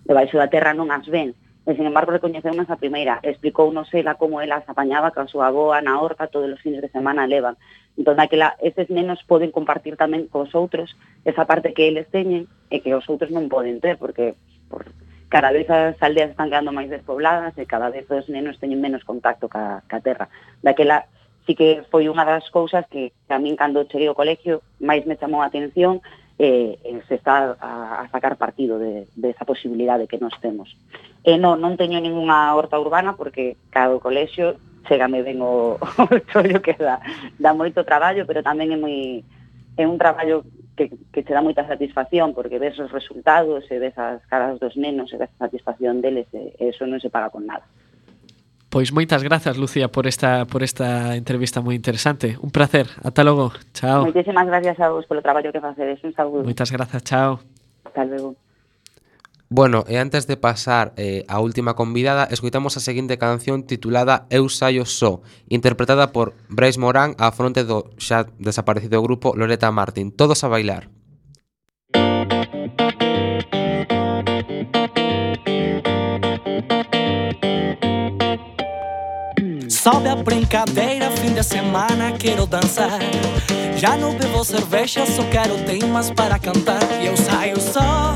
Debaixo 0.06 0.42
da 0.42 0.50
terra 0.50 0.74
non 0.74 0.90
as 0.90 1.06
ven, 1.06 1.38
E, 1.66 1.76
sin 1.76 1.86
embargo, 1.86 2.12
recoñeceu 2.12 2.54
a 2.58 2.82
primeira. 2.82 3.22
Explicou 3.22 3.70
non 3.70 3.86
ela 3.94 4.18
como 4.18 4.42
ela 4.42 4.66
se 4.66 4.72
apañaba 4.74 5.14
ca 5.14 5.30
súa 5.30 5.54
boa 5.54 5.78
na 5.86 6.02
horta 6.02 6.26
todos 6.26 6.50
os 6.50 6.62
fines 6.62 6.82
de 6.82 6.90
semana 6.90 7.30
levan. 7.30 7.54
Entón, 7.94 8.18
daquela, 8.18 8.58
eses 8.66 8.90
nenos 8.90 9.22
poden 9.30 9.54
compartir 9.54 9.94
tamén 9.94 10.26
cos 10.26 10.58
outros 10.58 10.98
esa 11.22 11.46
parte 11.46 11.78
que 11.78 11.86
eles 11.86 12.10
teñen 12.10 12.50
e 12.74 12.82
que 12.82 12.98
os 12.98 13.06
outros 13.06 13.30
non 13.30 13.46
poden 13.46 13.78
ter, 13.78 14.02
porque 14.02 14.34
por, 14.74 14.90
cada 15.30 15.54
vez 15.54 15.70
as 15.70 15.96
aldeas 16.02 16.34
están 16.34 16.50
quedando 16.50 16.74
máis 16.74 16.90
despobladas 16.90 17.54
e 17.62 17.70
cada 17.70 17.94
vez 17.94 18.10
os 18.10 18.26
nenos 18.26 18.58
teñen 18.58 18.82
menos 18.82 19.06
contacto 19.06 19.46
ca, 19.46 19.86
ca 19.86 20.02
terra. 20.02 20.34
Daquela, 20.66 21.06
sí 21.46 21.54
que 21.54 21.86
foi 21.94 22.10
unha 22.10 22.26
das 22.26 22.50
cousas 22.50 22.90
que, 22.90 23.14
que 23.14 23.34
a 23.34 23.40
min 23.40 23.54
cando 23.54 23.86
cheguei 23.86 24.10
ao 24.10 24.18
colegio 24.18 24.66
máis 24.82 25.06
me 25.06 25.18
chamou 25.18 25.46
a 25.46 25.50
atención 25.50 26.02
Eh, 26.44 26.80
eh, 26.84 27.02
se 27.08 27.14
está 27.14 27.56
a, 27.62 28.02
a 28.02 28.10
sacar 28.10 28.36
partido 28.36 28.80
de, 28.80 29.06
de 29.16 29.28
de 29.28 29.46
posibilidad 29.46 30.00
de 30.00 30.08
que 30.08 30.18
nos 30.18 30.34
temos. 30.42 30.76
E 31.22 31.38
non, 31.38 31.62
non 31.62 31.78
teño 31.78 32.02
ninguna 32.02 32.58
horta 32.58 32.82
urbana 32.82 33.14
porque 33.14 33.62
cada 33.70 33.94
colexio 34.02 34.58
chegame 34.90 35.22
ben 35.22 35.38
o, 35.46 35.78
o 36.02 36.06
chollo 36.34 36.58
que 36.66 36.74
dá, 36.74 36.98
dá 37.38 37.54
moito 37.54 37.86
traballo, 37.86 38.26
pero 38.26 38.42
tamén 38.42 38.74
é 38.74 38.78
moi 38.82 39.22
é 39.78 39.86
un 39.86 40.02
traballo 40.02 40.42
que, 40.74 40.90
que 41.14 41.22
te 41.22 41.30
dá 41.30 41.46
moita 41.46 41.62
satisfacción 41.70 42.34
porque 42.34 42.58
ves 42.58 42.74
os 42.82 42.90
resultados 42.90 43.70
e 43.70 43.78
ves 43.78 43.94
as 44.02 44.26
caras 44.26 44.58
dos 44.58 44.74
nenos 44.74 45.14
e 45.14 45.22
ves 45.22 45.30
a 45.38 45.46
satisfacción 45.46 46.02
deles 46.02 46.26
e, 46.34 46.58
e 46.58 46.74
eso 46.74 46.90
non 46.90 46.98
se 46.98 47.14
paga 47.14 47.30
con 47.30 47.46
nada. 47.46 47.70
Pois 48.72 48.96
moitas 48.96 49.20
grazas, 49.20 49.60
Lucía, 49.60 49.92
por 49.92 50.08
esta 50.08 50.48
por 50.48 50.64
esta 50.64 51.20
entrevista 51.20 51.60
moi 51.60 51.76
interesante. 51.76 52.40
Un 52.40 52.56
placer. 52.56 52.88
Ata 53.04 53.20
logo. 53.28 53.52
Chao. 53.76 54.08
Moitísimas 54.08 54.48
gracias 54.48 54.80
a 54.80 54.88
vos 54.88 55.04
polo 55.12 55.20
traballo 55.20 55.52
que 55.52 55.60
facedes. 55.60 56.00
Un 56.08 56.16
saúdo. 56.16 56.48
Moitas 56.48 56.72
grazas. 56.72 57.04
Chao. 57.04 57.44
Hasta 57.84 58.08
luego. 58.08 58.40
Bueno, 59.52 59.84
e 59.92 60.00
antes 60.00 60.24
de 60.24 60.40
pasar 60.40 60.96
eh, 60.96 61.28
á 61.28 61.44
última 61.44 61.76
convidada, 61.76 62.32
escoitamos 62.32 62.80
a 62.80 62.82
seguinte 62.82 63.20
canción 63.20 63.68
titulada 63.68 64.24
Eu 64.32 64.48
saio 64.48 64.88
só, 64.88 65.20
interpretada 65.52 66.16
por 66.16 66.40
Bryce 66.48 66.80
Morán 66.80 67.20
á 67.20 67.28
fronte 67.36 67.68
do 67.68 67.92
xa 68.00 68.32
desaparecido 68.40 69.04
grupo 69.04 69.36
Loreta 69.36 69.68
Martin. 69.68 70.16
Todos 70.16 70.48
a 70.48 70.48
bailar. 70.48 70.88
Sobe 79.92 80.08
a 80.08 80.16
brincadeira, 80.16 81.12
fim 81.18 81.34
de 81.34 81.44
semana 81.44 82.14
quero 82.18 82.46
dançar. 82.46 82.98
Já 83.76 83.98
não 83.98 84.18
bebo 84.18 84.42
cerveja, 84.42 85.06
só 85.06 85.22
quero 85.26 85.58
temas 85.66 86.10
para 86.10 86.40
cantar. 86.40 86.82
E 87.02 87.08
eu 87.08 87.18
saio 87.18 87.60
só. 87.60 88.16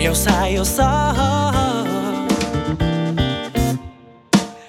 Eu 0.00 0.12
saio 0.12 0.64
só. 0.64 1.14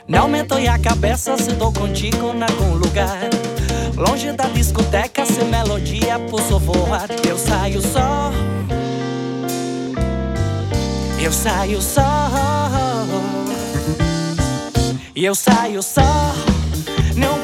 Não 0.08 0.28
me 0.28 0.42
a 0.42 0.78
cabeça 0.78 1.36
se 1.38 1.56
tô 1.56 1.72
contigo 1.72 2.32
em 2.32 2.44
algum 2.44 2.76
lugar. 2.76 3.28
Longe 3.98 4.32
da 4.34 4.46
discoteca, 4.46 5.26
sem 5.26 5.46
melodia, 5.46 6.20
posso 6.30 6.60
voar. 6.60 7.08
Eu 7.28 7.40
saio 7.40 7.82
só. 7.82 8.32
Eu 11.20 11.32
saio 11.32 11.82
só. 11.82 12.51
E 15.14 15.26
eu 15.26 15.36
saio 15.36 15.84
só, 15.84 16.02
não 17.18 17.41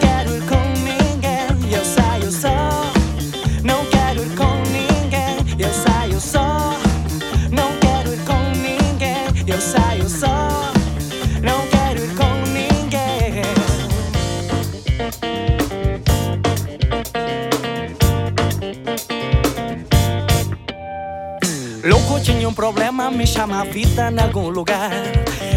Um 22.48 22.54
problema, 22.54 23.12
me 23.12 23.28
chama 23.28 23.60
a 23.60 23.66
vida 23.66 24.10
em 24.10 24.20
algum 24.22 24.48
lugar. 24.48 24.90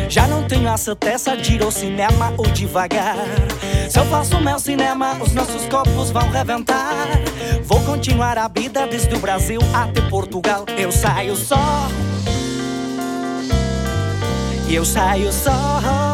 Já 0.08 0.26
não 0.26 0.42
tenho 0.48 0.68
a 0.68 0.76
certeza 0.76 1.36
de 1.36 1.54
ir 1.54 1.62
ao 1.62 1.70
cinema 1.70 2.34
ou 2.36 2.44
devagar. 2.46 3.14
Se 3.88 3.96
eu 3.96 4.04
faço 4.06 4.40
meu 4.40 4.58
cinema, 4.58 5.16
os 5.22 5.32
nossos 5.32 5.66
corpos 5.66 6.10
vão 6.10 6.28
reventar. 6.30 7.06
Vou 7.62 7.80
continuar 7.84 8.36
a 8.36 8.48
vida 8.48 8.88
desde 8.88 9.14
o 9.14 9.20
Brasil 9.20 9.60
até 9.72 10.00
Portugal. 10.08 10.64
Eu 10.76 10.90
saio 10.90 11.36
só. 11.36 11.88
Eu 14.68 14.84
saio 14.84 15.32
só. 15.32 16.09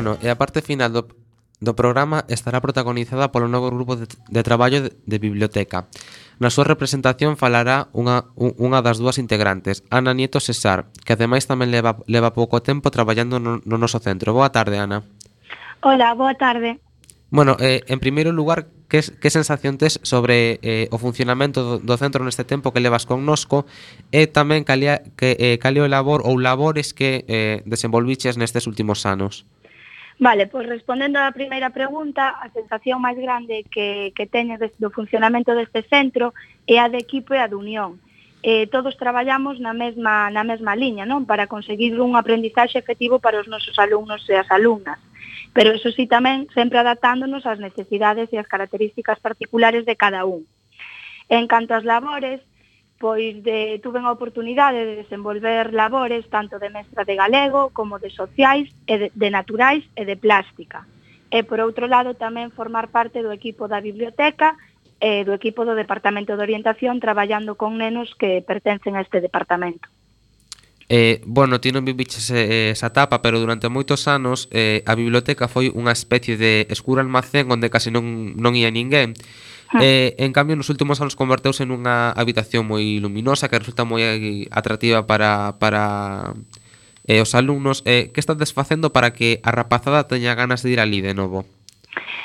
Bueno, 0.00 0.16
e 0.24 0.32
a 0.32 0.40
parte 0.40 0.64
final 0.64 0.96
do, 0.96 1.12
do 1.60 1.76
programa 1.76 2.24
estará 2.32 2.56
protagonizada 2.64 3.28
polo 3.28 3.52
novo 3.52 3.68
grupo 3.68 4.00
de, 4.00 4.08
de 4.08 4.40
traballo 4.40 4.80
de, 4.80 4.96
de 4.96 5.18
biblioteca. 5.20 5.92
Na 6.40 6.48
súa 6.48 6.64
representación 6.64 7.36
falará 7.36 7.92
unha, 7.92 8.32
unha 8.32 8.80
das 8.80 8.96
dúas 8.96 9.20
integrantes, 9.20 9.84
Ana 9.92 10.16
Nieto 10.16 10.40
Cesar, 10.40 10.88
que 11.04 11.12
ademais 11.12 11.44
tamén 11.44 11.68
leva, 11.68 12.00
leva 12.08 12.32
pouco 12.32 12.64
tempo 12.64 12.88
traballando 12.88 13.36
no, 13.36 13.60
no 13.60 13.76
noso 13.76 14.00
centro. 14.00 14.32
Boa 14.32 14.48
tarde, 14.48 14.80
Ana. 14.80 15.04
Hola, 15.84 16.16
boa 16.16 16.32
tarde. 16.32 16.80
Bueno, 17.28 17.60
eh, 17.60 17.84
en 17.84 18.00
primeiro 18.00 18.32
lugar, 18.32 18.72
que, 18.88 19.04
que 19.04 19.28
sensación 19.28 19.76
tes 19.76 20.00
sobre 20.00 20.64
eh, 20.64 20.88
o 20.88 20.96
funcionamento 20.96 21.60
do, 21.60 21.74
do 21.76 22.00
centro 22.00 22.24
neste 22.24 22.48
tempo 22.48 22.72
que 22.72 22.80
levas 22.80 23.04
connosco 23.04 23.68
e 24.08 24.32
tamén 24.32 24.64
calia, 24.64 25.04
que, 25.12 25.36
eh, 25.36 25.60
calio 25.60 25.84
labor 25.92 26.24
ou 26.24 26.40
labores 26.40 26.96
que 26.96 27.28
eh, 27.28 27.60
desenvolviches 27.68 28.40
nestes 28.40 28.64
últimos 28.64 29.04
anos? 29.04 29.44
Vale, 30.20 30.44
pois 30.52 30.68
respondendo 30.68 31.16
á 31.16 31.32
primeira 31.32 31.72
pregunta, 31.72 32.36
a 32.36 32.52
sensación 32.52 33.00
máis 33.00 33.16
grande 33.16 33.64
que, 33.72 34.12
que 34.12 34.28
teño 34.28 34.60
do 34.60 34.92
funcionamento 34.92 35.56
deste 35.56 35.80
centro 35.88 36.36
é 36.68 36.76
a 36.76 36.92
de 36.92 37.00
equipo 37.00 37.32
e 37.32 37.40
a 37.40 37.48
de 37.48 37.56
unión. 37.56 37.96
Eh, 38.44 38.68
todos 38.68 39.00
traballamos 39.00 39.56
na 39.64 39.72
mesma, 39.72 40.28
na 40.28 40.44
mesma 40.44 40.76
liña, 40.76 41.08
non? 41.08 41.24
Para 41.24 41.48
conseguir 41.48 41.96
un 41.96 42.20
aprendizaxe 42.20 42.76
efectivo 42.76 43.16
para 43.16 43.40
os 43.40 43.48
nosos 43.48 43.80
alumnos 43.80 44.20
e 44.28 44.36
as 44.36 44.48
alumnas. 44.52 45.00
Pero 45.56 45.72
eso 45.72 45.88
sí 45.88 46.04
tamén 46.04 46.52
sempre 46.52 46.76
adaptándonos 46.76 47.48
ás 47.48 47.56
necesidades 47.56 48.28
e 48.28 48.36
ás 48.36 48.44
características 48.44 49.24
particulares 49.24 49.88
de 49.88 49.96
cada 49.96 50.28
un. 50.28 50.44
En 51.32 51.48
canto 51.48 51.72
ás 51.72 51.88
labores, 51.88 52.44
pois 53.00 53.42
de, 53.42 53.80
tuven 53.82 54.04
a 54.04 54.12
oportunidade 54.12 54.84
de 54.84 55.00
desenvolver 55.00 55.72
labores 55.72 56.28
tanto 56.28 56.60
de 56.60 56.68
mestra 56.68 57.08
de 57.08 57.16
galego 57.16 57.72
como 57.72 57.96
de 57.96 58.12
sociais, 58.12 58.68
e 58.84 58.94
de, 59.00 59.08
de 59.16 59.28
naturais 59.32 59.88
e 59.96 60.04
de 60.04 60.20
plástica. 60.20 60.84
E 61.32 61.40
por 61.40 61.64
outro 61.64 61.88
lado 61.88 62.12
tamén 62.12 62.52
formar 62.52 62.92
parte 62.92 63.24
do 63.24 63.32
equipo 63.32 63.72
da 63.72 63.80
biblioteca 63.80 64.60
e 65.00 65.24
do 65.24 65.32
equipo 65.32 65.64
do 65.64 65.72
Departamento 65.72 66.36
de 66.36 66.44
Orientación 66.44 67.00
traballando 67.00 67.56
con 67.56 67.80
nenos 67.80 68.12
que 68.20 68.44
pertencen 68.44 69.00
a 69.00 69.00
este 69.00 69.24
departamento. 69.24 69.88
Eh, 70.92 71.24
bueno, 71.24 71.56
ti 71.56 71.72
non 71.72 71.88
viviches 71.88 72.28
eh, 72.28 72.76
esa 72.76 72.92
etapa, 72.92 73.24
pero 73.24 73.40
durante 73.40 73.72
moitos 73.72 74.12
anos 74.12 74.44
eh, 74.52 74.84
a 74.84 74.92
biblioteca 74.92 75.48
foi 75.48 75.72
unha 75.72 75.96
especie 75.96 76.36
de 76.36 76.68
escuro 76.68 77.00
almacén 77.00 77.48
onde 77.48 77.72
case 77.72 77.88
non, 77.88 78.36
non 78.36 78.52
ia 78.52 78.68
ninguén 78.68 79.16
Ah. 79.72 79.78
Eh, 79.82 80.16
en 80.18 80.32
cambio, 80.32 80.56
nos 80.56 80.68
últimos 80.68 81.00
anos 81.00 81.14
converteuse 81.14 81.62
nunha 81.62 82.10
habitación 82.18 82.66
moi 82.66 82.98
luminosa 82.98 83.46
que 83.46 83.62
resulta 83.62 83.86
moi 83.86 84.02
atractiva 84.50 85.06
para, 85.06 85.62
para 85.62 86.34
eh, 87.06 87.22
os 87.22 87.38
alumnos. 87.38 87.86
Eh, 87.86 88.10
que 88.10 88.18
estades 88.18 88.50
facendo 88.50 88.90
para 88.90 89.14
que 89.14 89.38
a 89.46 89.54
rapazada 89.54 90.10
teña 90.10 90.34
ganas 90.34 90.66
de 90.66 90.74
ir 90.74 90.80
ali 90.82 90.98
de 90.98 91.14
novo? 91.14 91.46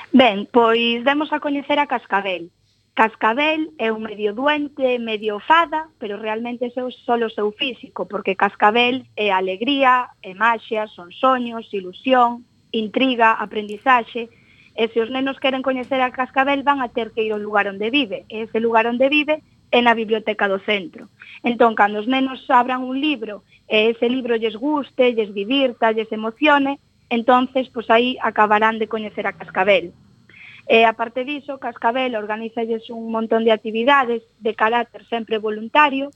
Ben, 0.09 0.49
pois 0.49 1.05
demos 1.05 1.29
a 1.29 1.39
coñecer 1.39 1.77
a 1.77 1.85
Cascabel. 1.85 2.49
Cascabel 2.95 3.75
é 3.77 3.91
un 3.91 4.07
medio 4.07 4.33
duente, 4.33 4.97
medio 4.97 5.37
fada, 5.43 5.91
pero 5.99 6.17
realmente 6.17 6.71
é 6.71 6.71
solo 7.05 7.29
seu 7.29 7.51
físico, 7.51 8.07
porque 8.07 8.39
Cascabel 8.39 9.05
é 9.19 9.35
alegría, 9.35 10.09
é 10.23 10.33
maxia, 10.33 10.87
son 10.87 11.11
soños, 11.11 11.67
ilusión, 11.75 12.47
intriga, 12.71 13.35
aprendizaxe, 13.35 14.31
E 14.75 14.91
se 14.91 14.99
os 14.99 15.09
nenos 15.09 15.39
queren 15.39 15.63
coñecer 15.63 16.03
a 16.03 16.11
Cascabel 16.11 16.63
van 16.67 16.83
a 16.83 16.91
ter 16.91 17.15
que 17.15 17.23
ir 17.23 17.31
ao 17.31 17.39
lugar 17.39 17.65
onde 17.71 17.89
vive. 17.89 18.27
E 18.27 18.43
ese 18.45 18.59
lugar 18.59 18.85
onde 18.91 19.07
vive 19.07 19.39
é 19.71 19.79
na 19.81 19.95
biblioteca 19.95 20.51
do 20.51 20.59
centro. 20.59 21.07
Entón, 21.43 21.75
cando 21.79 21.99
os 21.99 22.07
nenos 22.07 22.43
abran 22.51 22.83
un 22.83 22.99
libro 22.99 23.43
e 23.67 23.91
ese 23.91 24.07
libro 24.11 24.35
lles 24.35 24.55
guste, 24.55 25.15
lles 25.15 25.33
divirta, 25.33 25.95
lles 25.95 26.11
emocione, 26.11 26.79
entonces, 27.09 27.69
pois 27.73 27.89
aí 27.89 28.17
acabarán 28.21 28.79
de 28.79 28.87
coñecer 28.87 29.25
a 29.27 29.33
Cascabel. 29.33 29.93
E 30.67 30.83
aparte 30.83 31.23
diso, 31.23 31.61
Cascabel 31.61 32.15
organizalles 32.15 32.89
un 32.89 33.11
montón 33.11 33.45
de 33.45 33.53
actividades 33.53 34.23
de 34.39 34.55
carácter 34.55 35.05
sempre 35.05 35.37
voluntario, 35.37 36.09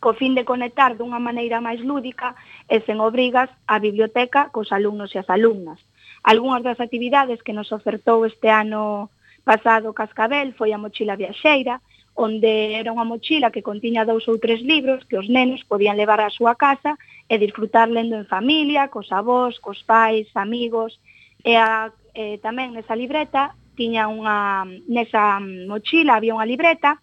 co 0.00 0.12
fin 0.14 0.34
de 0.34 0.44
conectar 0.44 0.98
dunha 0.98 1.22
maneira 1.22 1.62
máis 1.62 1.80
lúdica 1.80 2.34
e 2.68 2.82
sen 2.84 3.00
obrigas 3.00 3.48
a 3.66 3.78
biblioteca 3.78 4.50
cos 4.52 4.74
alumnos 4.74 5.14
e 5.14 5.18
as 5.22 5.28
alumnas. 5.30 5.80
Algúnas 6.26 6.66
das 6.66 6.82
actividades 6.82 7.38
que 7.46 7.54
nos 7.54 7.70
ofertou 7.70 8.26
este 8.26 8.50
ano 8.50 9.14
pasado 9.46 9.94
Cascabel 9.94 10.58
foi 10.58 10.74
a 10.74 10.82
mochila 10.82 11.14
viaxeira, 11.14 11.78
onde 12.18 12.74
era 12.74 12.90
unha 12.90 13.06
mochila 13.06 13.54
que 13.54 13.62
contiña 13.62 14.02
dous 14.02 14.26
ou 14.26 14.34
tres 14.42 14.58
libros 14.58 15.06
que 15.06 15.14
os 15.14 15.30
nenos 15.30 15.62
podían 15.70 15.94
levar 15.94 16.18
á 16.18 16.26
súa 16.34 16.58
casa 16.58 16.98
e 17.30 17.38
disfrutar 17.38 17.86
lendo 17.86 18.18
en 18.18 18.26
familia, 18.26 18.90
cos 18.90 19.14
avós, 19.14 19.62
cos 19.62 19.86
pais, 19.86 20.26
amigos, 20.34 20.98
e 21.46 21.54
a, 21.54 21.94
e 22.10 22.42
tamén 22.42 22.74
nesa 22.74 22.98
libreta 22.98 23.54
tiña 23.78 24.10
unha 24.10 24.66
nesa 24.90 25.38
mochila 25.38 26.18
había 26.18 26.34
unha 26.34 26.48
libreta 26.48 26.98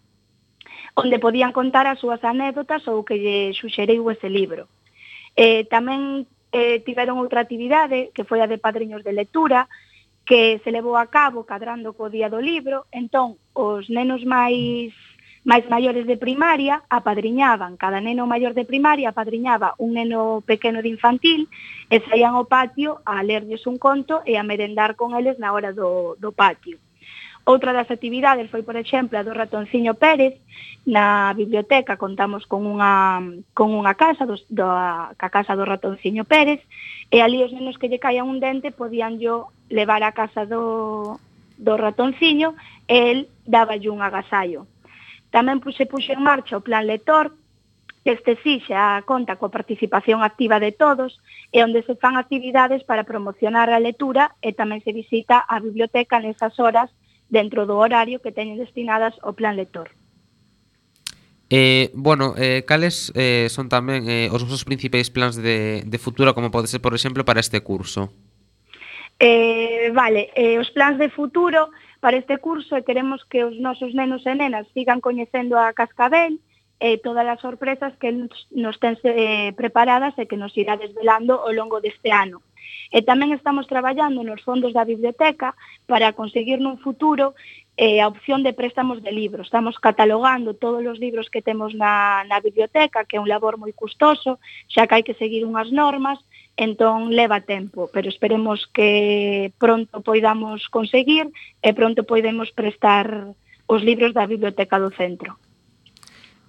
onde 1.00 1.16
podían 1.16 1.56
contar 1.56 1.88
as 1.88 1.96
súas 1.96 2.20
anécdotas 2.20 2.84
ou 2.92 3.08
que 3.08 3.16
lle 3.16 3.56
xuxeriu 3.56 4.04
ese 4.12 4.28
libro. 4.28 4.68
Eh, 5.32 5.64
tamén 5.72 6.28
eh, 6.54 6.78
tiveron 6.86 7.18
outra 7.18 7.42
actividade, 7.42 8.14
que 8.14 8.22
foi 8.22 8.38
a 8.38 8.46
de 8.46 8.62
padriños 8.62 9.02
de 9.02 9.10
lectura, 9.10 9.66
que 10.24 10.62
se 10.62 10.70
levou 10.70 10.96
a 10.96 11.10
cabo 11.10 11.42
cadrando 11.44 11.92
co 11.92 12.08
día 12.08 12.30
do 12.30 12.38
libro, 12.38 12.86
entón 12.94 13.36
os 13.52 13.90
nenos 13.90 14.22
máis 14.22 14.94
máis 15.44 15.68
maiores 15.68 16.08
de 16.08 16.16
primaria 16.16 16.80
apadriñaban, 16.88 17.76
cada 17.76 18.00
neno 18.00 18.24
maior 18.24 18.56
de 18.56 18.64
primaria 18.64 19.12
apadriñaba 19.12 19.76
un 19.76 19.98
neno 20.00 20.40
pequeno 20.40 20.80
de 20.80 20.88
infantil 20.88 21.52
e 21.92 22.00
saían 22.08 22.32
ao 22.32 22.48
patio 22.48 23.04
a 23.04 23.20
lerlles 23.20 23.68
un 23.68 23.76
conto 23.76 24.24
e 24.24 24.40
a 24.40 24.46
merendar 24.46 24.96
con 24.96 25.12
eles 25.12 25.36
na 25.36 25.52
hora 25.52 25.76
do, 25.76 26.16
do 26.16 26.32
patio. 26.32 26.80
Outra 27.44 27.76
das 27.76 27.92
actividades 27.92 28.48
foi, 28.48 28.64
por 28.64 28.72
exemplo, 28.72 29.20
a 29.20 29.22
do 29.22 29.36
ratonciño 29.36 30.00
Pérez. 30.00 30.40
Na 30.88 31.36
biblioteca 31.36 32.00
contamos 32.00 32.48
con 32.48 32.64
unha, 32.64 33.20
con 33.52 33.76
unha 33.76 33.92
casa, 34.00 34.24
dos, 34.24 34.48
do, 34.48 34.64
a 34.64 35.28
casa 35.28 35.52
do 35.52 35.68
ratonciño 35.68 36.24
Pérez, 36.24 36.64
e 37.12 37.20
ali 37.20 37.44
os 37.44 37.52
nenos 37.52 37.76
que 37.76 37.92
lle 37.92 38.00
caían 38.00 38.32
un 38.32 38.40
dente 38.40 38.72
podían 38.72 39.20
yo 39.20 39.52
levar 39.68 40.00
a 40.00 40.16
casa 40.16 40.48
do, 40.48 41.20
do 41.60 41.76
ratonciño 41.76 42.56
e 42.88 43.12
el 43.12 43.18
daba 43.44 43.76
un 43.76 44.00
agasallo. 44.00 44.64
Tamén 45.28 45.60
se 45.76 45.84
puxe 45.84 46.16
en 46.16 46.24
marcha 46.24 46.56
o 46.56 46.64
plan 46.64 46.88
letor, 46.88 47.36
que 48.04 48.12
este 48.16 48.40
sí 48.40 48.64
xa 48.64 49.04
conta 49.04 49.36
coa 49.36 49.52
participación 49.52 50.24
activa 50.24 50.60
de 50.60 50.72
todos 50.72 51.20
e 51.52 51.60
onde 51.60 51.84
se 51.84 51.96
fan 52.00 52.16
actividades 52.16 52.84
para 52.88 53.04
promocionar 53.04 53.68
a 53.68 53.80
lectura 53.80 54.32
e 54.40 54.56
tamén 54.56 54.80
se 54.80 54.96
visita 54.96 55.44
a 55.44 55.60
biblioteca 55.60 56.20
nesas 56.20 56.56
horas 56.56 56.88
dentro 57.28 57.66
do 57.66 57.78
horario 57.78 58.20
que 58.20 58.32
teñen 58.32 58.60
destinadas 58.60 59.14
ao 59.22 59.36
plan 59.36 59.56
lector. 59.56 59.90
Eh, 61.50 61.92
bueno, 61.94 62.34
eh, 62.36 62.64
cales 62.66 63.12
eh, 63.14 63.46
son 63.52 63.68
tamén 63.68 64.08
eh, 64.08 64.32
os 64.32 64.42
vosos 64.42 64.64
principais 64.64 65.12
plans 65.12 65.36
de, 65.36 65.84
de 65.84 65.98
futuro, 66.00 66.32
como 66.32 66.50
pode 66.50 66.66
ser, 66.66 66.80
por 66.80 66.96
exemplo, 66.96 67.22
para 67.22 67.44
este 67.44 67.60
curso? 67.60 68.10
Eh, 69.20 69.92
vale, 69.94 70.32
eh, 70.34 70.58
os 70.58 70.70
plans 70.72 70.98
de 70.98 71.08
futuro 71.08 71.70
para 72.00 72.16
este 72.16 72.38
curso 72.38 72.76
eh, 72.76 72.82
queremos 72.82 73.24
que 73.24 73.44
os 73.44 73.54
nosos 73.60 73.94
nenos 73.94 74.26
e 74.26 74.34
nenas 74.34 74.66
sigan 74.74 75.00
coñecendo 75.00 75.56
a 75.56 75.72
Cascabel, 75.72 76.40
eh, 76.80 76.98
todas 76.98 77.24
as 77.28 77.40
sorpresas 77.40 77.94
que 78.00 78.10
nos 78.50 78.76
ten 78.80 78.98
eh, 79.04 79.54
preparadas 79.54 80.12
e 80.18 80.26
que 80.26 80.36
nos 80.36 80.52
irá 80.58 80.76
desvelando 80.76 81.38
ao 81.38 81.54
longo 81.54 81.78
deste 81.80 82.10
ano. 82.10 82.42
E 82.94 83.02
tamén 83.02 83.34
estamos 83.34 83.66
traballando 83.66 84.22
nos 84.22 84.46
fondos 84.46 84.70
da 84.70 84.86
biblioteca 84.86 85.58
para 85.90 86.14
conseguir 86.14 86.62
nun 86.62 86.78
futuro 86.78 87.34
eh, 87.74 87.98
a 87.98 88.06
opción 88.06 88.46
de 88.46 88.54
préstamos 88.54 89.02
de 89.02 89.10
libros. 89.10 89.50
Estamos 89.50 89.82
catalogando 89.82 90.54
todos 90.54 90.78
os 90.86 91.02
libros 91.02 91.26
que 91.26 91.42
temos 91.42 91.74
na, 91.74 92.22
na 92.30 92.38
biblioteca, 92.38 93.02
que 93.02 93.18
é 93.18 93.20
un 93.20 93.26
labor 93.26 93.58
moi 93.58 93.74
custoso, 93.74 94.38
xa 94.70 94.86
que 94.86 94.94
hai 94.94 95.02
que 95.02 95.18
seguir 95.18 95.42
unhas 95.42 95.74
normas, 95.74 96.22
entón 96.54 97.10
leva 97.10 97.42
tempo, 97.42 97.90
pero 97.90 98.06
esperemos 98.06 98.70
que 98.70 99.50
pronto 99.58 99.98
poidamos 100.06 100.70
conseguir 100.70 101.34
e 101.66 101.74
pronto 101.74 102.06
poidemos 102.06 102.54
prestar 102.54 103.34
os 103.66 103.82
libros 103.82 104.14
da 104.14 104.22
biblioteca 104.30 104.78
do 104.78 104.94
centro. 104.94 105.34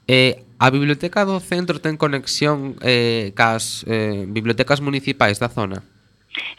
Eh, 0.06 0.46
a 0.62 0.70
biblioteca 0.70 1.26
do 1.26 1.42
centro 1.42 1.82
ten 1.82 1.98
conexión 1.98 2.78
eh, 2.86 3.34
cas 3.34 3.82
eh, 3.90 4.30
bibliotecas 4.30 4.78
municipais 4.78 5.42
da 5.42 5.50
zona? 5.50 5.95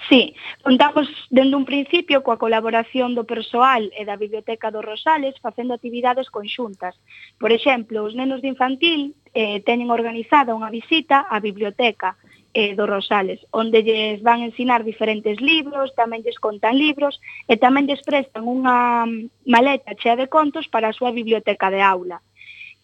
Sí, 0.09 0.35
contamos 0.63 1.09
dende 1.31 1.57
un 1.57 1.67
principio 1.67 2.23
coa 2.23 2.41
colaboración 2.41 3.13
do 3.19 3.27
persoal 3.27 3.91
e 3.93 4.07
da 4.07 4.17
Biblioteca 4.17 4.71
dos 4.71 4.87
Rosales 4.87 5.35
facendo 5.43 5.75
actividades 5.75 6.31
conxuntas. 6.31 6.95
Por 7.37 7.51
exemplo, 7.51 8.07
os 8.07 8.15
nenos 8.15 8.41
de 8.41 8.49
infantil 8.55 9.19
eh, 9.35 9.61
teñen 9.67 9.91
organizada 9.91 10.57
unha 10.57 10.71
visita 10.71 11.27
á 11.29 11.37
biblioteca 11.43 12.17
eh, 12.57 12.73
dos 12.73 12.89
Rosales, 12.89 13.45
onde 13.51 13.83
lles 13.83 14.23
van 14.23 14.41
ensinar 14.41 14.81
diferentes 14.81 15.43
libros, 15.45 15.93
tamén 15.93 16.25
lles 16.25 16.41
contan 16.41 16.79
libros 16.81 17.21
e 17.45 17.61
tamén 17.61 17.85
lles 17.85 18.01
prestan 18.01 18.49
unha 18.49 19.05
maleta 19.45 19.93
chea 19.99 20.17
de 20.17 20.31
contos 20.33 20.65
para 20.73 20.89
a 20.89 20.97
súa 20.97 21.13
biblioteca 21.13 21.69
de 21.69 21.85
aula. 21.85 22.25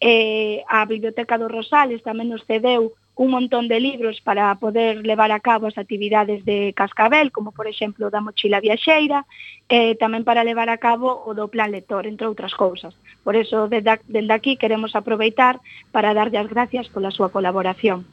Eh, 0.03 0.61
a 0.67 0.83
Biblioteca 0.85 1.39
dos 1.41 1.49
Rosales 1.49 2.03
tamén 2.05 2.29
nos 2.29 2.45
cedeu 2.45 2.93
un 3.15 3.29
montón 3.29 3.67
de 3.67 3.79
libros 3.79 4.21
para 4.21 4.55
poder 4.55 5.05
levar 5.05 5.31
a 5.31 5.39
cabo 5.39 5.69
as 5.69 5.77
actividades 5.77 6.41
de 6.45 6.73
Cascabel, 6.73 7.31
como 7.31 7.53
por 7.53 7.69
exemplo 7.69 8.09
da 8.09 8.25
mochila 8.25 8.57
viaxeira, 8.57 9.29
e 9.69 9.93
tamén 10.01 10.25
para 10.25 10.41
levar 10.41 10.73
a 10.73 10.81
cabo 10.81 11.21
o 11.21 11.37
do 11.37 11.45
plan 11.45 11.69
lector, 11.69 12.09
entre 12.09 12.25
outras 12.25 12.57
cousas. 12.57 12.97
Por 13.21 13.37
eso, 13.37 13.69
desde, 13.69 14.01
desde 14.09 14.33
aquí 14.33 14.57
queremos 14.57 14.97
aproveitar 14.97 15.61
para 15.93 16.17
darlle 16.17 16.41
as 16.41 16.49
gracias 16.49 16.89
pola 16.89 17.13
súa 17.13 17.29
colaboración. 17.29 18.09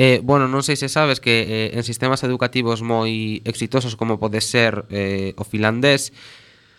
Eh, 0.00 0.24
bueno, 0.24 0.48
non 0.48 0.64
sei 0.64 0.80
se 0.80 0.88
sabes 0.88 1.20
que 1.20 1.44
eh, 1.44 1.76
en 1.76 1.84
sistemas 1.84 2.24
educativos 2.24 2.80
moi 2.80 3.44
exitosos 3.44 4.00
como 4.00 4.16
pode 4.16 4.40
ser 4.40 4.88
eh, 4.88 5.36
o 5.36 5.44
finlandés, 5.44 6.16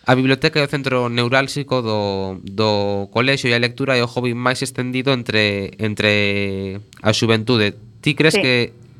A 0.04 0.14
biblioteca 0.18 0.58
é 0.58 0.66
o 0.66 0.70
centro 0.70 1.06
neurálxico 1.06 1.78
do, 1.78 2.42
do 2.42 3.06
colexio 3.14 3.46
e 3.46 3.54
a 3.54 3.62
lectura 3.62 3.94
é 3.94 4.02
o 4.02 4.10
hobby 4.10 4.34
máis 4.34 4.58
extendido 4.58 5.14
entre, 5.14 5.78
entre 5.78 6.82
a 7.06 7.14
xuventude. 7.14 7.78
Ti 8.02 8.18
crees 8.18 8.34
sí. 8.34 8.42
que 8.42 8.54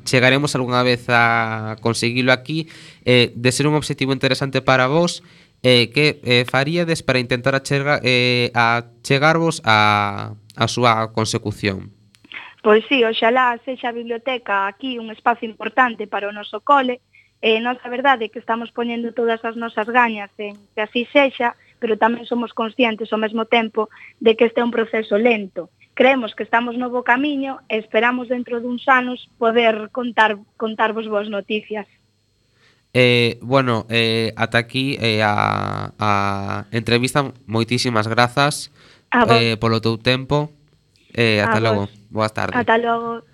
chegaremos 0.07 0.55
algunha 0.55 0.79
vez 0.79 1.03
a 1.11 1.75
conseguilo 1.83 2.31
aquí 2.31 2.71
eh, 3.03 3.35
de 3.35 3.51
ser 3.51 3.67
un 3.67 3.75
obxectivo 3.75 4.15
interesante 4.15 4.63
para 4.63 4.87
vos 4.87 5.27
eh, 5.63 5.91
que 5.91 6.19
eh, 6.23 6.45
faríades 6.47 7.03
para 7.03 7.19
intentar 7.19 7.55
achega, 7.55 7.99
eh, 8.03 8.51
a 8.55 8.87
chegarvos 9.03 9.59
a, 9.67 10.35
a 10.55 10.65
súa 10.67 11.11
consecución? 11.11 11.91
Pois 12.63 12.83
sí, 12.87 13.03
oxalá 13.03 13.59
sexa 13.67 13.91
a 13.91 13.95
biblioteca 13.95 14.67
aquí 14.71 14.95
un 14.95 15.11
espazo 15.11 15.43
importante 15.43 16.07
para 16.07 16.31
o 16.31 16.35
noso 16.35 16.63
cole, 16.63 17.03
eh, 17.43 17.59
nós 17.59 17.75
a 17.83 17.91
verdade 17.91 18.25
é 18.25 18.31
que 18.31 18.39
estamos 18.39 18.71
poñendo 18.71 19.11
todas 19.11 19.43
as 19.43 19.59
nosas 19.59 19.91
gañas 19.91 20.31
en 20.39 20.55
que 20.71 20.79
así 20.79 21.03
sexa, 21.11 21.59
pero 21.83 21.99
tamén 21.99 22.23
somos 22.23 22.55
conscientes 22.55 23.11
ao 23.11 23.19
mesmo 23.19 23.43
tempo 23.43 23.91
de 24.23 24.39
que 24.39 24.47
este 24.47 24.63
é 24.63 24.65
un 24.65 24.71
proceso 24.71 25.19
lento. 25.19 25.67
Creemos 25.91 26.31
que 26.39 26.47
estamos 26.47 26.79
no 26.79 26.87
bo 26.87 27.03
camiño 27.03 27.59
e 27.67 27.75
esperamos 27.83 28.31
dentro 28.31 28.63
duns 28.63 28.87
anos 28.87 29.27
poder 29.35 29.91
contar 29.91 30.39
contarvos 30.55 31.11
boas 31.11 31.27
noticias. 31.27 31.83
Eh, 32.95 33.35
bueno, 33.43 33.85
eh, 33.91 34.31
ata 34.39 34.63
aquí 34.63 34.95
eh, 35.03 35.19
a, 35.19 35.91
a 35.99 36.11
entrevista. 36.71 37.27
Moitísimas 37.43 38.07
grazas 38.07 38.71
eh, 39.11 39.59
polo 39.59 39.83
teu 39.83 39.99
tempo. 39.99 40.47
Eh, 41.11 41.43
ata 41.43 41.59
logo, 41.59 41.91
boas 42.07 42.31
tardes. 42.31 42.55
Ata 42.55 42.79
logo. 42.79 43.32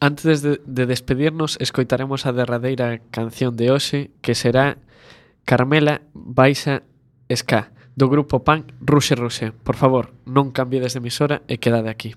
Antes 0.00 0.40
de, 0.40 0.60
de 0.64 0.86
despedirnos, 0.86 1.60
escoitaremos 1.60 2.24
a 2.24 2.32
derradeira 2.32 3.04
canción 3.12 3.52
de 3.52 3.68
hoxe, 3.68 4.08
que 4.24 4.32
será 4.32 4.80
Carmela 5.44 6.00
Baixa 6.16 6.88
Ska, 7.28 7.76
do 7.92 8.08
grupo 8.08 8.40
punk 8.40 8.72
Ruxe 8.80 9.12
Ruxe. 9.12 9.52
Por 9.52 9.76
favor, 9.76 10.16
non 10.24 10.56
cambiades 10.56 10.96
de 10.96 11.04
emisora 11.04 11.44
e 11.52 11.60
quedade 11.60 11.92
aquí. 11.92 12.16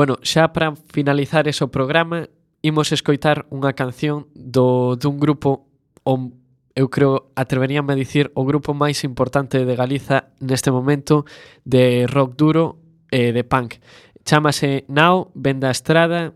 Bueno, 0.00 0.16
xa 0.22 0.54
para 0.54 0.76
finalizar 0.76 1.46
ese 1.46 1.68
programa, 1.68 2.24
imos 2.64 2.88
escoitar 2.88 3.44
unha 3.52 3.76
canción 3.76 4.32
do, 4.32 4.96
dun 4.96 5.20
grupo 5.20 5.68
o, 6.08 6.32
eu 6.72 6.88
creo, 6.88 7.28
atreveríame 7.36 7.92
a 7.92 8.00
dicir 8.00 8.32
o 8.32 8.48
grupo 8.48 8.72
máis 8.72 9.04
importante 9.04 9.60
de 9.60 9.74
Galiza 9.76 10.32
neste 10.40 10.72
momento 10.72 11.28
de 11.68 12.08
rock 12.08 12.32
duro 12.32 12.80
e 13.12 13.28
eh, 13.28 13.30
de 13.36 13.44
punk. 13.44 13.76
Chámase 14.24 14.88
Now, 14.88 15.36
Venda 15.36 15.68
Estrada, 15.68 16.32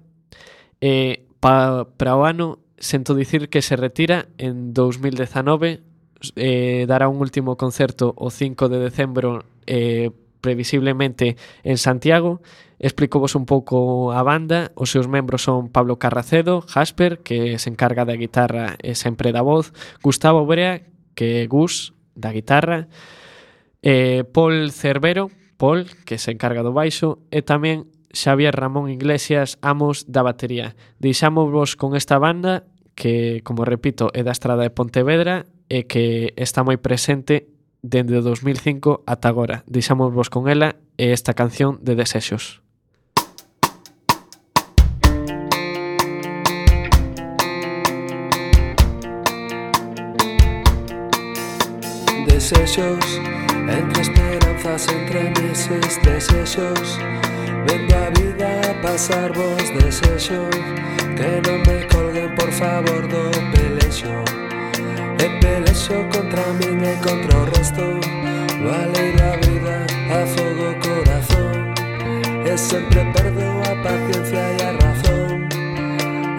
eh, 0.84 1.24
pa, 1.40 1.88
para 1.96 2.20
o 2.20 2.28
ano 2.28 2.60
sento 2.76 3.16
dicir 3.16 3.48
que 3.48 3.64
se 3.64 3.80
retira 3.80 4.28
en 4.36 4.76
2019 4.76 5.80
eh, 6.36 6.84
dará 6.84 7.08
un 7.08 7.16
último 7.16 7.56
concerto 7.56 8.12
o 8.12 8.28
5 8.28 8.68
de 8.68 8.76
decembro 8.76 9.48
eh, 9.64 10.12
previsiblemente 10.44 11.40
en 11.64 11.80
Santiago 11.80 12.44
Explicovos 12.84 13.32
un 13.32 13.48
pouco 13.48 14.12
a 14.12 14.20
banda, 14.20 14.68
os 14.76 14.92
seus 14.92 15.08
membros 15.08 15.40
son 15.40 15.72
Pablo 15.72 15.96
Carracedo, 15.96 16.60
Jasper, 16.68 17.24
que 17.24 17.56
se 17.56 17.72
encarga 17.72 18.04
da 18.04 18.12
guitarra 18.12 18.76
e 18.84 18.92
sempre 18.92 19.32
da 19.32 19.40
voz, 19.40 19.72
Gustavo 20.04 20.44
Brea, 20.44 20.84
que 21.16 21.40
é 21.40 21.48
Gus, 21.48 21.96
da 22.12 22.28
guitarra, 22.28 22.92
eh, 23.80 24.28
Paul 24.28 24.68
Cervero, 24.68 25.32
Paul, 25.56 25.88
que 26.04 26.20
se 26.20 26.36
encarga 26.36 26.60
do 26.60 26.76
baixo, 26.76 27.24
e 27.32 27.40
tamén 27.40 27.88
Xavier 28.12 28.52
Ramón 28.52 28.92
Iglesias, 28.92 29.56
Amos 29.64 30.04
da 30.04 30.20
batería. 30.20 30.76
Deixámosvos 31.00 31.80
con 31.80 31.96
esta 31.96 32.20
banda 32.20 32.68
que, 32.92 33.40
como 33.48 33.64
repito, 33.64 34.12
é 34.12 34.20
da 34.20 34.36
Estrada 34.36 34.60
de 34.60 34.76
Pontevedra 34.76 35.48
e 35.72 35.88
que 35.88 36.36
está 36.36 36.60
moi 36.60 36.76
presente 36.76 37.48
dende 37.80 38.20
2005 38.20 39.08
ata 39.08 39.32
agora. 39.32 39.64
Deixámosvos 39.64 40.28
con 40.28 40.52
ela 40.52 40.76
e 41.00 41.16
esta 41.16 41.32
canción 41.32 41.80
de 41.80 41.96
Desexos. 41.96 42.63
desexos 52.44 53.20
Entre 53.68 54.02
esperanzas, 54.02 54.86
entre 54.88 55.30
meses 55.40 55.98
desexos 56.02 56.98
Venga 57.66 58.06
a 58.06 58.10
vida 58.10 58.60
a 58.70 58.82
pasar 58.82 59.32
vos 59.32 59.70
desexos 59.70 60.54
Que 61.16 61.40
non 61.48 61.64
me 61.64 61.86
colguen 61.88 62.34
por 62.36 62.50
favor 62.52 63.00
do 63.08 63.32
pelexo 63.56 64.12
E 65.24 65.26
pelexo 65.40 65.94
contra 66.12 66.44
min 66.60 66.84
e 66.84 66.94
contra 67.00 67.38
o 67.38 67.44
resto. 67.56 67.86
Vale 68.60 69.04
la 69.16 69.32
vida 69.40 69.86
a 70.12 70.20
fogo 70.26 70.68
corazón. 70.84 71.72
E 72.44 72.58
sempre 72.58 73.04
perdo 73.14 73.48
a 73.64 73.72
paciencia 73.80 74.44
e 74.52 74.62
a 74.68 74.72
razón. 74.84 75.48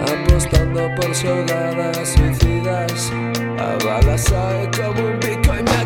Apostando 0.05 0.81
por 0.95 1.15
xogadas 1.15 2.09
suicidas. 2.09 3.11
A 3.57 3.73
bala 3.83 4.17
sae 4.17 4.69
como 4.77 5.07
un 5.09 5.19
bico 5.19 5.53
e 5.55 5.63
me 5.63 5.84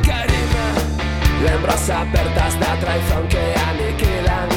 Lembros 1.43 1.89
apertas 1.89 2.53
da 2.59 2.75
traición 2.83 3.27
que 3.27 3.43
aniquilan. 3.69 4.49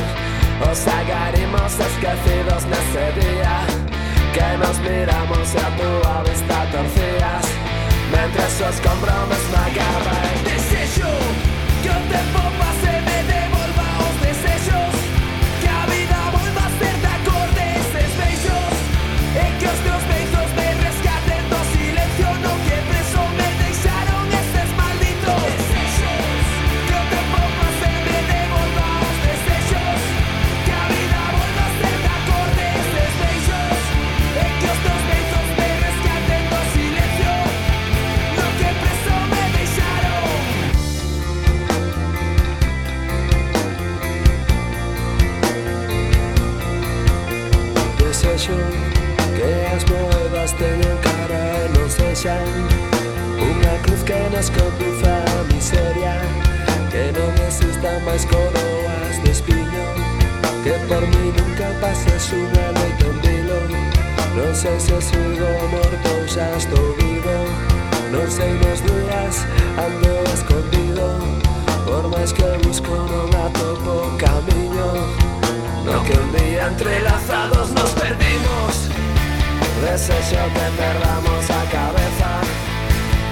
Os 0.71 0.81
agarimos 0.87 1.73
esquecidos 1.89 2.63
nese 2.71 3.05
día. 3.21 3.57
Que 4.35 4.49
nos 4.63 4.79
miramos 4.79 5.55
e 5.55 5.59
a 5.67 5.69
túa 5.79 6.23
vista 6.29 6.59
torcías. 6.73 7.47
Mentres 8.13 8.61
os 8.69 8.81
compromes 8.81 9.43
que 12.13 12.21
pase 12.59 12.93
me 13.07 13.19
os 13.29 14.82
dicho 48.53 49.37
que 49.37 49.67
as 49.75 49.85
moedas 49.89 50.53
teñen 50.55 50.97
cara 51.01 51.43
e 51.65 51.69
non 51.75 51.89
sexan 51.89 52.47
Unha 53.41 53.75
cruz 53.83 54.03
que 54.05 54.21
nos 54.31 54.49
conduza 54.51 55.15
a 55.25 55.41
miseria 55.53 56.15
Que 56.93 57.13
non 57.17 57.33
existan 57.49 57.99
máis 58.05 58.25
coroas 58.29 59.15
de 59.25 59.31
espiño 59.31 59.87
Que 60.65 60.73
por 60.87 61.03
mí 61.03 61.33
nunca 61.37 61.67
pases 61.81 62.31
unha 62.31 62.67
noite 62.71 63.07
en 63.11 63.19
vilo. 63.19 63.59
Non 64.39 64.55
sei 64.55 64.79
se 64.79 64.95
sigo 65.03 65.51
morto 65.75 66.11
ou 66.15 66.23
xa 66.31 66.47
estou 66.55 66.95
vivo. 67.03 67.35
Non 68.15 68.31
sei 68.31 68.55
nos 68.63 68.79
días 68.87 69.43
ando 69.75 70.15
escondido. 70.31 71.19
Por 71.83 72.07
máis 72.15 72.31
que 72.31 72.47
busco 72.63 72.95
non 72.95 73.27
atopo 73.35 74.15
camiño 74.23 74.89
No. 75.85 76.03
Que 76.05 76.13
un 76.13 76.33
día 76.33 76.67
entrelazados 76.69 77.71
nos 77.73 77.91
perdimos. 77.91 78.89
Desexo 79.83 80.43
que 80.57 80.67
perdamos 80.79 81.45
a 81.51 81.63
cabeza. 81.77 82.31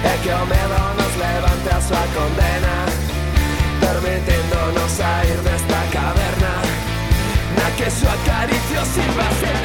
E 0.03 0.13
que 0.23 0.33
o 0.33 0.45
medo 0.45 0.81
nos 0.99 1.13
levante 1.23 1.69
a 1.69 1.79
súa 1.79 2.05
condena 2.17 2.75
Permitiéndonos 3.81 4.99
a 4.99 5.25
ir 5.25 5.39
desta 5.47 5.81
caverna. 5.95 6.53
Na 7.57 7.67
que 7.77 7.89
súa 7.89 8.13
acaricio 8.13 8.81
sirva 8.93 9.27
ser 9.41 9.57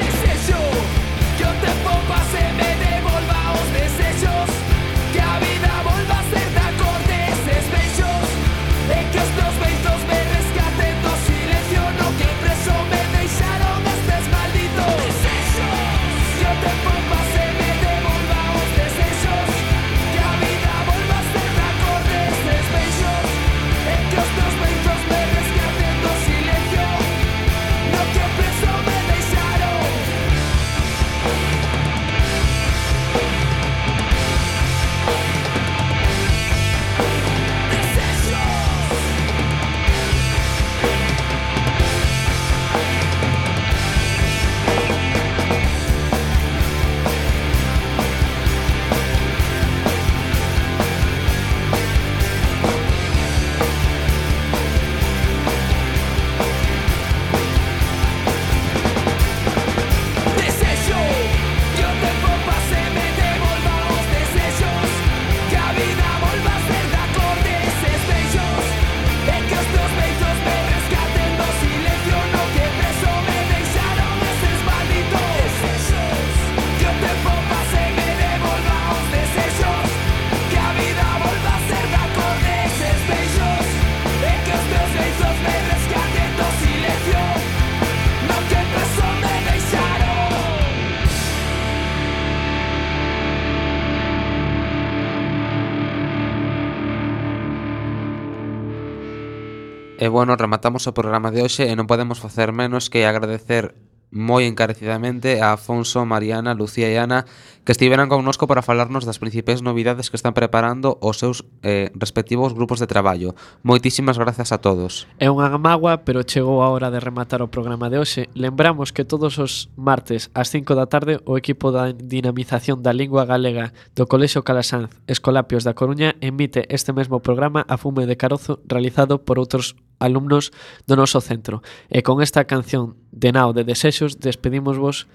E 100.07 100.09
bueno, 100.09 100.37
rematamos 100.37 100.87
o 100.87 100.95
programa 100.95 101.35
de 101.35 101.43
hoxe 101.43 101.67
e 101.67 101.75
non 101.75 101.91
podemos 101.91 102.23
facer 102.23 102.55
menos 102.55 102.87
que 102.87 103.03
agradecer 103.11 103.75
moi 104.15 104.47
encarecidamente 104.47 105.43
a 105.43 105.59
Afonso, 105.59 106.07
Mariana, 106.07 106.55
Lucía 106.55 106.87
e 106.87 106.95
Ana 106.95 107.27
que 107.67 107.75
estiveran 107.75 108.07
connosco 108.07 108.47
para 108.47 108.63
falarnos 108.63 109.03
das 109.03 109.19
principais 109.19 109.59
novidades 109.59 110.07
que 110.07 110.15
están 110.15 110.31
preparando 110.31 111.03
os 111.03 111.19
seus 111.19 111.43
eh, 111.67 111.91
respectivos 111.99 112.55
grupos 112.55 112.79
de 112.79 112.87
traballo. 112.87 113.35
Moitísimas 113.67 114.15
grazas 114.15 114.55
a 114.55 114.63
todos. 114.63 115.11
É 115.19 115.27
unha 115.27 115.51
magua, 115.59 116.07
pero 116.07 116.23
chegou 116.23 116.63
a 116.63 116.71
hora 116.71 116.95
de 116.95 117.03
rematar 117.03 117.43
o 117.43 117.51
programa 117.51 117.91
de 117.91 117.99
hoxe. 117.99 118.31
Lembramos 118.39 118.95
que 118.95 119.03
todos 119.03 119.43
os 119.43 119.75
martes 119.75 120.31
ás 120.39 120.55
5 120.55 120.79
da 120.79 120.87
tarde 120.87 121.19
o 121.27 121.35
equipo 121.35 121.75
da 121.75 121.91
dinamización 121.91 122.87
da 122.87 122.95
lingua 122.95 123.27
galega 123.27 123.75
do 123.99 124.07
Colexo 124.07 124.47
Calasanz 124.47 124.95
Escolapios 125.11 125.67
da 125.67 125.75
Coruña 125.75 126.15
emite 126.23 126.71
este 126.71 126.95
mesmo 126.95 127.19
programa 127.19 127.67
a 127.67 127.75
fume 127.75 128.07
de 128.07 128.15
carozo 128.15 128.63
realizado 128.71 129.27
por 129.27 129.43
outros 129.43 129.75
alumnos 129.99 130.53
do 130.85 130.95
noso 130.95 131.21
centro. 131.25 131.65
E 131.89 132.05
con 132.05 132.21
esta 132.21 132.45
canción 132.45 132.97
de 133.11 133.33
Nao 133.33 133.57
de 133.57 133.65
Desexos 133.65 134.21
despedimos 134.21 134.77
vos 134.77 135.09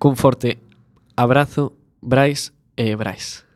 cun 0.00 0.16
forte 0.16 0.58
abrazo, 1.14 1.76
Brais 2.00 2.50
e 2.76 2.96
Brais. 2.96 3.51